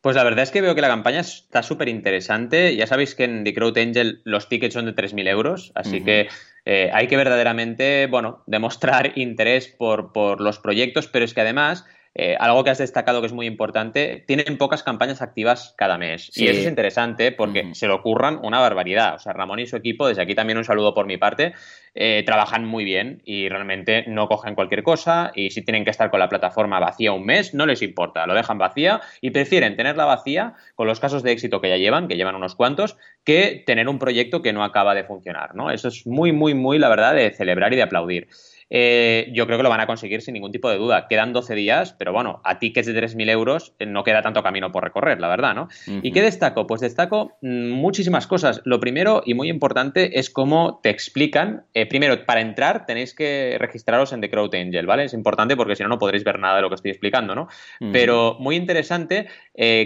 Pues 0.00 0.16
la 0.16 0.24
verdad 0.24 0.42
es 0.42 0.50
que 0.50 0.60
veo 0.60 0.74
que 0.74 0.82
la 0.82 0.88
campaña 0.88 1.20
está 1.20 1.62
súper 1.62 1.88
interesante. 1.88 2.76
Ya 2.76 2.86
sabéis 2.86 3.14
que 3.14 3.24
en 3.24 3.42
The 3.42 3.54
Crowd 3.54 3.78
Angel 3.78 4.20
los 4.24 4.50
tickets 4.50 4.74
son 4.74 4.84
de 4.84 4.94
3.000 4.94 5.28
euros, 5.28 5.72
así 5.74 6.04
que 6.04 6.28
eh, 6.66 6.90
hay 6.92 7.06
que 7.06 7.16
verdaderamente, 7.16 8.06
bueno, 8.06 8.42
demostrar 8.46 9.12
interés 9.16 9.68
por, 9.68 10.12
por 10.12 10.42
los 10.42 10.58
proyectos, 10.58 11.08
pero 11.08 11.24
es 11.24 11.32
que 11.32 11.40
además 11.40 11.86
eh, 12.16 12.36
algo 12.38 12.62
que 12.62 12.70
has 12.70 12.78
destacado 12.78 13.20
que 13.20 13.26
es 13.26 13.32
muy 13.32 13.46
importante, 13.46 14.22
tienen 14.26 14.56
pocas 14.56 14.84
campañas 14.84 15.20
activas 15.20 15.74
cada 15.76 15.98
mes. 15.98 16.30
Y 16.36 16.46
eso 16.46 16.60
es 16.60 16.66
interesante 16.66 17.32
porque 17.32 17.74
se 17.74 17.88
lo 17.88 17.96
ocurran 17.96 18.38
una 18.42 18.60
barbaridad. 18.60 19.16
O 19.16 19.18
sea, 19.18 19.32
Ramón 19.32 19.58
y 19.58 19.66
su 19.66 19.76
equipo, 19.76 20.06
desde 20.06 20.22
aquí 20.22 20.34
también 20.34 20.58
un 20.58 20.64
saludo 20.64 20.94
por 20.94 21.06
mi 21.06 21.16
parte, 21.16 21.54
eh, 21.96 22.22
trabajan 22.24 22.64
muy 22.64 22.84
bien 22.84 23.20
y 23.24 23.48
realmente 23.48 24.04
no 24.06 24.28
cogen 24.28 24.54
cualquier 24.54 24.84
cosa 24.84 25.32
y 25.34 25.50
si 25.50 25.62
tienen 25.62 25.84
que 25.84 25.90
estar 25.90 26.10
con 26.10 26.20
la 26.20 26.28
plataforma 26.28 26.78
vacía 26.78 27.12
un 27.12 27.24
mes, 27.24 27.52
no 27.52 27.66
les 27.66 27.82
importa, 27.82 28.26
lo 28.26 28.34
dejan 28.34 28.58
vacía 28.58 29.00
y 29.20 29.30
prefieren 29.30 29.76
tenerla 29.76 30.04
vacía 30.04 30.54
con 30.76 30.86
los 30.86 31.00
casos 31.00 31.24
de 31.24 31.32
éxito 31.32 31.60
que 31.60 31.68
ya 31.68 31.76
llevan, 31.76 32.06
que 32.06 32.16
llevan 32.16 32.36
unos 32.36 32.54
cuantos, 32.54 32.96
que 33.24 33.62
tener 33.66 33.88
un 33.88 33.98
proyecto 33.98 34.40
que 34.40 34.52
no 34.52 34.62
acaba 34.62 34.94
de 34.94 35.04
funcionar. 35.04 35.54
¿no? 35.54 35.70
Eso 35.70 35.88
es 35.88 36.06
muy, 36.06 36.32
muy, 36.32 36.54
muy, 36.54 36.78
la 36.78 36.88
verdad, 36.88 37.14
de 37.14 37.30
celebrar 37.30 37.72
y 37.72 37.76
de 37.76 37.82
aplaudir. 37.82 38.28
Eh, 38.70 39.30
yo 39.32 39.46
creo 39.46 39.58
que 39.58 39.62
lo 39.62 39.68
van 39.68 39.80
a 39.80 39.86
conseguir 39.86 40.22
sin 40.22 40.34
ningún 40.34 40.52
tipo 40.52 40.70
de 40.70 40.78
duda. 40.78 41.06
Quedan 41.08 41.32
12 41.32 41.54
días, 41.54 41.94
pero 41.98 42.12
bueno, 42.12 42.40
a 42.44 42.58
tickets 42.58 42.86
de 42.86 42.94
3.000 42.94 43.30
euros 43.30 43.74
eh, 43.78 43.86
no 43.86 44.04
queda 44.04 44.22
tanto 44.22 44.42
camino 44.42 44.72
por 44.72 44.84
recorrer, 44.84 45.20
la 45.20 45.28
verdad, 45.28 45.54
¿no? 45.54 45.68
¿Y 46.02 46.12
qué 46.12 46.22
destaco? 46.22 46.66
Pues 46.66 46.80
destaco 46.80 47.36
mm, 47.42 47.70
muchísimas 47.70 48.26
cosas. 48.26 48.60
Lo 48.64 48.80
primero 48.80 49.22
y 49.24 49.34
muy 49.34 49.48
importante 49.48 50.18
es 50.18 50.30
cómo 50.30 50.80
te 50.82 50.90
explican. 50.90 51.64
Eh, 51.74 51.86
primero, 51.86 52.24
para 52.24 52.40
entrar 52.40 52.86
tenéis 52.86 53.14
que 53.14 53.56
registraros 53.58 54.12
en 54.12 54.20
The 54.20 54.30
Crowd 54.30 54.54
Angel, 54.54 54.86
¿vale? 54.86 55.04
Es 55.04 55.14
importante 55.14 55.56
porque 55.56 55.76
si 55.76 55.82
no, 55.82 55.88
no 55.88 55.98
podréis 55.98 56.24
ver 56.24 56.38
nada 56.38 56.56
de 56.56 56.62
lo 56.62 56.68
que 56.68 56.76
estoy 56.76 56.90
explicando, 56.90 57.34
¿no? 57.34 57.48
Pero 57.92 58.36
muy 58.40 58.56
interesante 58.56 59.28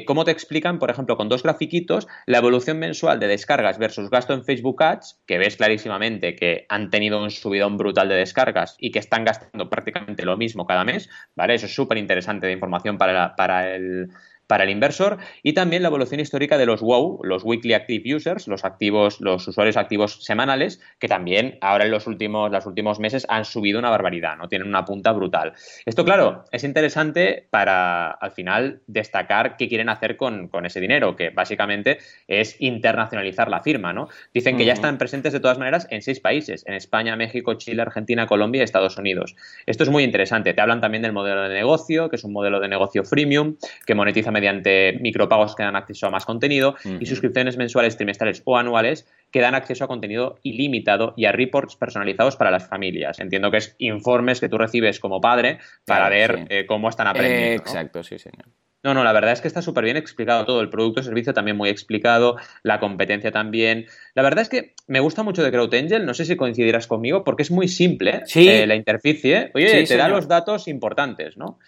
cómo 0.07 0.25
te 0.25 0.31
explican, 0.31 0.79
por 0.79 0.91
ejemplo, 0.91 1.17
con 1.17 1.29
dos 1.29 1.43
grafiquitos, 1.43 2.07
la 2.27 2.39
evolución 2.39 2.79
mensual 2.79 3.21
de 3.21 3.27
descargas 3.27 3.79
versus 3.79 4.11
gasto 4.11 4.33
en 4.35 4.45
Facebook 4.45 4.83
Ads, 4.83 5.21
que 5.27 5.39
ves 5.39 5.57
clarísimamente 5.57 6.35
que 6.35 6.67
han 6.69 6.91
tenido 6.91 7.23
un 7.23 7.31
subidón 7.31 7.77
brutal 7.77 8.09
de 8.09 8.15
descargas 8.17 8.68
y 8.79 8.91
que 8.91 8.99
están 8.99 9.25
gastando 9.25 9.71
prácticamente 9.71 10.25
lo 10.25 10.37
mismo 10.37 10.67
cada 10.67 10.85
mes, 10.85 11.09
¿vale? 11.35 11.55
Eso 11.55 11.67
es 11.67 11.75
súper 11.75 11.99
interesante 11.99 12.47
de 12.47 12.53
información 12.53 12.99
para, 12.99 13.35
para 13.37 13.75
el 13.75 14.09
para 14.49 14.65
el 14.65 14.71
inversor 14.71 15.19
y 15.45 15.53
también 15.53 15.83
la 15.83 15.89
evolución 15.89 16.19
histórica 16.19 16.59
de 16.59 16.67
los 16.67 16.81
WOW, 16.81 17.21
los 17.23 17.45
Weekly 17.45 17.75
Active 17.75 18.17
Users, 18.17 18.49
los 18.49 18.65
activos, 18.65 19.21
los 19.21 19.47
usuarios 19.47 19.77
activos 19.77 20.25
semanales, 20.25 20.81
que 20.99 21.07
también 21.07 21.59
ahora 21.61 21.85
en 21.85 21.93
los 21.93 22.07
últimos, 22.09 22.51
los 22.51 22.67
últimos 22.67 22.99
meses 22.99 23.27
han 23.29 23.45
subido 23.45 23.79
una 23.79 23.91
barbaridad, 23.91 24.37
¿no? 24.37 24.49
Tienen 24.49 24.67
una 24.67 24.85
punta 24.85 25.13
brutal. 25.13 25.53
Esto, 25.85 26.05
claro, 26.05 26.45
es 26.51 26.65
interesante 26.65 27.47
para 27.51 28.11
al 28.11 28.33
final 28.33 28.81
destacar 28.87 29.57
qué 29.57 29.69
quieren 29.69 29.91
hacer 29.91 30.17
con, 30.17 30.49
ese 30.65 30.81
dinero, 30.81 31.15
que 31.15 31.31
básicamente 31.31 31.99
es 32.27 32.57
internacionalizar 32.59 33.49
la 33.49 33.61
firma, 33.61 33.93
¿no? 33.93 34.09
Dicen 34.33 34.57
que 34.57 34.65
ya 34.65 34.73
están 34.73 34.99
presentes 34.99 35.33
de 35.33 35.41
todas 35.41 35.59
maneras 35.59 35.87
en 35.91 36.01
seis 36.03 36.21
países, 36.21 36.65
en 36.67 36.75
España, 36.75 37.15
México, 37.17 37.55
Chile, 37.55 37.83
Argentina, 37.83 38.27
Colombia 38.27 38.61
y 38.61 38.65
Estados 38.65 38.97
Unidos. 38.97 39.37
Esto 39.67 39.85
es 39.85 39.91
muy 39.91 40.05
interesante. 40.05 40.55
Te 40.55 40.61
hablan 40.61 40.81
también 40.81 41.03
del 41.03 41.13
modelo 41.13 41.43
de 41.43 41.55
negocio, 41.55 42.09
que 42.09 42.17
es 42.17 42.25
un 42.25 42.33
modelo 42.33 42.61
de 42.61 42.69
negocio 42.69 43.05
freemium, 43.05 43.57
que 43.87 43.95
monetiza 43.95 44.31
mediante 44.39 44.99
micropagos 45.01 45.55
que 45.55 45.63
dan 45.63 45.77
acceso 45.77 46.07
a 46.07 46.11
más 46.11 46.25
contenido 46.25 46.77
y 47.01 47.07
suscripciones 47.07 47.57
mensuales, 47.57 47.97
trimestrales 47.97 48.43
o 48.45 48.57
anuales 48.57 49.07
que 49.31 49.41
dan 49.41 49.55
acceso 49.55 49.85
a 49.85 49.89
contenido 49.89 50.39
ilimitado 50.43 51.15
y 51.17 51.27
a 51.27 51.33
reports 51.33 51.77
personalizados 51.77 52.37
para 52.37 52.51
las 52.51 52.69
familias. 52.69 53.19
Entiendo 53.19 53.51
que 53.51 53.59
es 53.59 53.75
informes 53.79 54.41
que 54.41 54.49
tú 54.49 54.59
recibes 54.59 55.01
como 55.01 55.21
padre 55.21 55.59
para 55.85 56.09
ver 56.09 56.47
eh, 56.49 56.67
cómo 56.67 56.89
están 56.89 57.09
aprendiendo. 57.09 57.63
exacto, 57.63 58.03
sí, 58.03 58.19
señor. 58.19 58.47
No, 58.85 58.95
no, 58.95 59.03
la 59.03 59.13
verdad 59.13 59.33
es 59.33 59.41
que 59.41 59.49
está 59.49 59.61
súper 59.61 59.85
bien 59.85 59.97
explicado 59.97 60.45
todo. 60.45 60.61
El 60.61 60.71
producto, 60.71 61.03
servicio 61.03 61.35
también 61.35 61.57
muy 61.57 61.69
explicado, 61.69 62.37
la 62.63 62.79
competencia 62.79 63.33
también. 63.33 63.87
La 64.15 64.23
verdad 64.23 64.43
es 64.43 64.49
que 64.49 64.75
me 64.87 65.01
gusta 65.01 65.25
mucho 65.25 65.43
de 65.43 65.51
CrowdAngel, 65.51 66.07
no 66.07 66.15
sé 66.15 66.25
si 66.25 66.37
coincidirás 66.37 66.87
conmigo, 66.87 67.25
porque 67.25 67.43
es 67.43 67.51
muy 67.51 67.67
simple 67.67 68.23
eh, 68.35 68.67
la 68.67 68.77
interficie. 68.77 69.51
Oye, 69.55 69.85
te 69.85 69.97
da 69.97 70.09
los 70.09 70.29
datos 70.29 70.69
importantes, 70.69 71.37
¿no? 71.37 71.59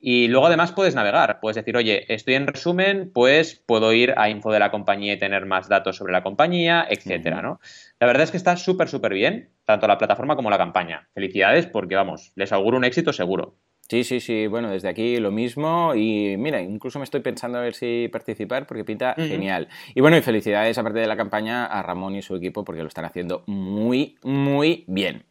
Y 0.00 0.28
luego 0.28 0.46
además 0.46 0.72
puedes 0.72 0.94
navegar, 0.94 1.40
puedes 1.40 1.56
decir, 1.56 1.76
oye, 1.76 2.12
estoy 2.12 2.34
en 2.34 2.46
resumen, 2.46 3.10
pues 3.12 3.62
puedo 3.66 3.92
ir 3.92 4.14
a 4.16 4.28
info 4.28 4.52
de 4.52 4.60
la 4.60 4.70
compañía 4.70 5.14
y 5.14 5.18
tener 5.18 5.44
más 5.46 5.68
datos 5.68 5.96
sobre 5.96 6.12
la 6.12 6.22
compañía, 6.22 6.86
etcétera, 6.88 7.42
¿no? 7.42 7.60
La 7.98 8.06
verdad 8.06 8.22
es 8.22 8.30
que 8.30 8.36
está 8.36 8.56
súper, 8.56 8.88
súper 8.88 9.12
bien, 9.14 9.50
tanto 9.64 9.88
la 9.88 9.98
plataforma 9.98 10.36
como 10.36 10.50
la 10.50 10.58
campaña. 10.58 11.08
Felicidades 11.14 11.66
porque, 11.66 11.96
vamos, 11.96 12.32
les 12.36 12.52
auguro 12.52 12.76
un 12.76 12.84
éxito 12.84 13.12
seguro. 13.12 13.56
Sí, 13.88 14.04
sí, 14.04 14.20
sí, 14.20 14.46
bueno, 14.48 14.70
desde 14.70 14.88
aquí 14.88 15.16
lo 15.16 15.30
mismo 15.30 15.94
y 15.94 16.36
mira, 16.36 16.60
incluso 16.60 16.98
me 16.98 17.04
estoy 17.04 17.20
pensando 17.20 17.56
a 17.56 17.62
ver 17.62 17.74
si 17.74 18.08
participar 18.12 18.66
porque 18.66 18.84
pinta 18.84 19.14
genial. 19.16 19.68
Y 19.94 20.02
bueno, 20.02 20.18
y 20.18 20.20
felicidades 20.20 20.76
aparte 20.76 20.98
de 20.98 21.06
la 21.06 21.16
campaña 21.16 21.64
a 21.64 21.82
Ramón 21.82 22.14
y 22.14 22.20
su 22.20 22.36
equipo 22.36 22.64
porque 22.64 22.82
lo 22.82 22.88
están 22.88 23.06
haciendo 23.06 23.44
muy, 23.46 24.18
muy 24.22 24.84
bien. 24.88 25.24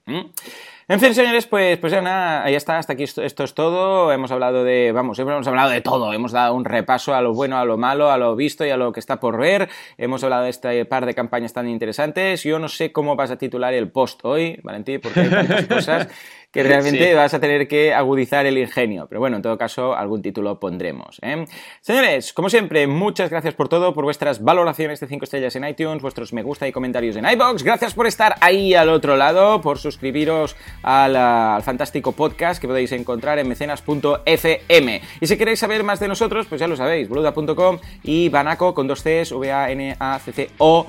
En 0.90 1.02
fin, 1.02 1.14
señores, 1.14 1.46
pues, 1.48 1.78
pues 1.80 1.92
ya 1.92 2.02
nada, 2.02 2.46
ahí 2.46 2.56
está, 2.56 2.78
hasta 2.78 2.94
aquí 2.94 3.04
esto, 3.04 3.22
esto, 3.22 3.44
es 3.44 3.54
todo. 3.54 4.12
Hemos 4.14 4.32
hablado 4.32 4.64
de, 4.64 4.94
vamos, 4.94 5.20
hemos 5.20 5.46
hablado 5.46 5.70
de 5.70 5.82
todo. 5.82 6.14
Hemos 6.14 6.32
dado 6.32 6.56
un 6.56 6.64
repaso 6.64 7.14
a 7.14 7.22
lo 7.22 7.34
bueno, 7.34 7.58
a 7.58 7.66
lo 7.66 7.78
malo, 7.78 8.10
a 8.10 8.18
lo 8.18 8.38
visto 8.38 8.66
y 8.66 8.70
a 8.70 8.78
lo 8.78 8.94
que 8.94 9.02
está 9.02 9.20
por 9.20 9.38
ver. 9.38 9.68
Hemos 9.98 10.24
hablado 10.24 10.46
de 10.46 10.50
este 10.50 10.86
par 10.86 11.06
de 11.06 11.14
campañas 11.14 11.52
tan 11.52 11.68
interesantes. 11.68 12.42
Yo 12.44 12.58
no 12.58 12.70
sé 12.70 12.94
cómo 12.94 13.18
vas 13.18 13.32
a 13.32 13.38
titular 13.38 13.74
el 13.74 13.92
post 13.92 14.22
hoy, 14.24 14.62
Valentín, 14.64 15.02
porque 15.02 15.20
hay 15.20 15.30
tantas 15.30 15.66
cosas 15.68 16.08
que 16.52 16.64
realmente 16.64 17.14
vas 17.14 17.34
a 17.34 17.40
tener 17.40 17.68
que 17.68 17.94
agudizar 17.94 18.46
el 18.46 18.58
ingenio. 18.58 19.08
Pero 19.10 19.20
bueno, 19.20 19.38
en 19.38 19.42
todo 19.42 19.58
caso, 19.58 19.96
algún 19.96 20.22
título 20.22 20.60
pondremos. 20.60 21.20
¿eh? 21.22 21.46
Señores, 21.82 22.34
como 22.34 22.50
siempre, 22.50 22.88
muchas 22.88 23.30
gracias 23.30 23.54
por 23.54 23.70
todo, 23.70 23.94
por 23.94 24.06
vuestras 24.06 24.44
valoraciones 24.44 25.00
de 25.00 25.08
5 25.08 25.26
estrellas 25.26 25.56
en 25.56 25.68
iTunes, 25.68 26.02
vuestros 26.02 26.34
me 26.34 26.44
gusta 26.44 26.68
y 26.68 26.72
comentarios 26.72 27.16
en 27.16 27.30
iBox. 27.30 27.64
Gracias 27.64 27.94
por 27.94 28.08
estar 28.08 28.36
ahí 28.42 28.74
al 28.74 28.90
otro 28.90 29.18
lado, 29.18 29.62
por 29.62 29.78
suscribiros 29.78 30.56
al, 30.84 31.62
fantástico 31.64 32.14
podcast 32.14 32.62
que 32.62 32.68
podéis 32.68 32.92
encontrar 32.92 33.40
en 33.40 33.48
mecenas.fm. 33.48 35.02
Y 35.22 35.28
si 35.28 35.38
queréis 35.38 35.60
saber 35.60 35.84
más 35.84 36.00
de 36.00 36.08
nosotros, 36.08 36.48
pues 36.48 36.62
ya 36.62 36.68
lo 36.68 36.76
sabéis, 36.76 37.10
boluda.com 37.10 37.80
y 38.04 38.30
banaco 38.30 38.74
con 38.74 38.88
dos 38.88 39.04
Cs, 39.04 39.32
V-A-N-A-C-C-O 39.32 40.88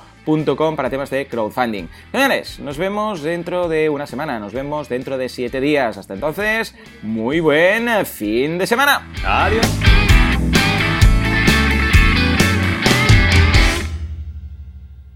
para 0.76 0.90
temas 0.90 1.08
de 1.08 1.26
crowdfunding. 1.26 1.88
Señores, 2.12 2.58
nos 2.60 2.76
vemos 2.76 3.22
dentro 3.22 3.66
de 3.66 3.88
una 3.88 4.06
semana, 4.06 4.38
nos 4.38 4.52
vemos 4.52 4.88
dentro 4.88 5.16
de 5.16 5.30
siete 5.30 5.58
días. 5.58 5.96
Hasta 5.96 6.12
entonces, 6.12 6.74
muy 7.02 7.40
buen 7.40 8.04
fin 8.04 8.58
de 8.58 8.66
semana. 8.66 9.10
Adiós. 9.24 9.66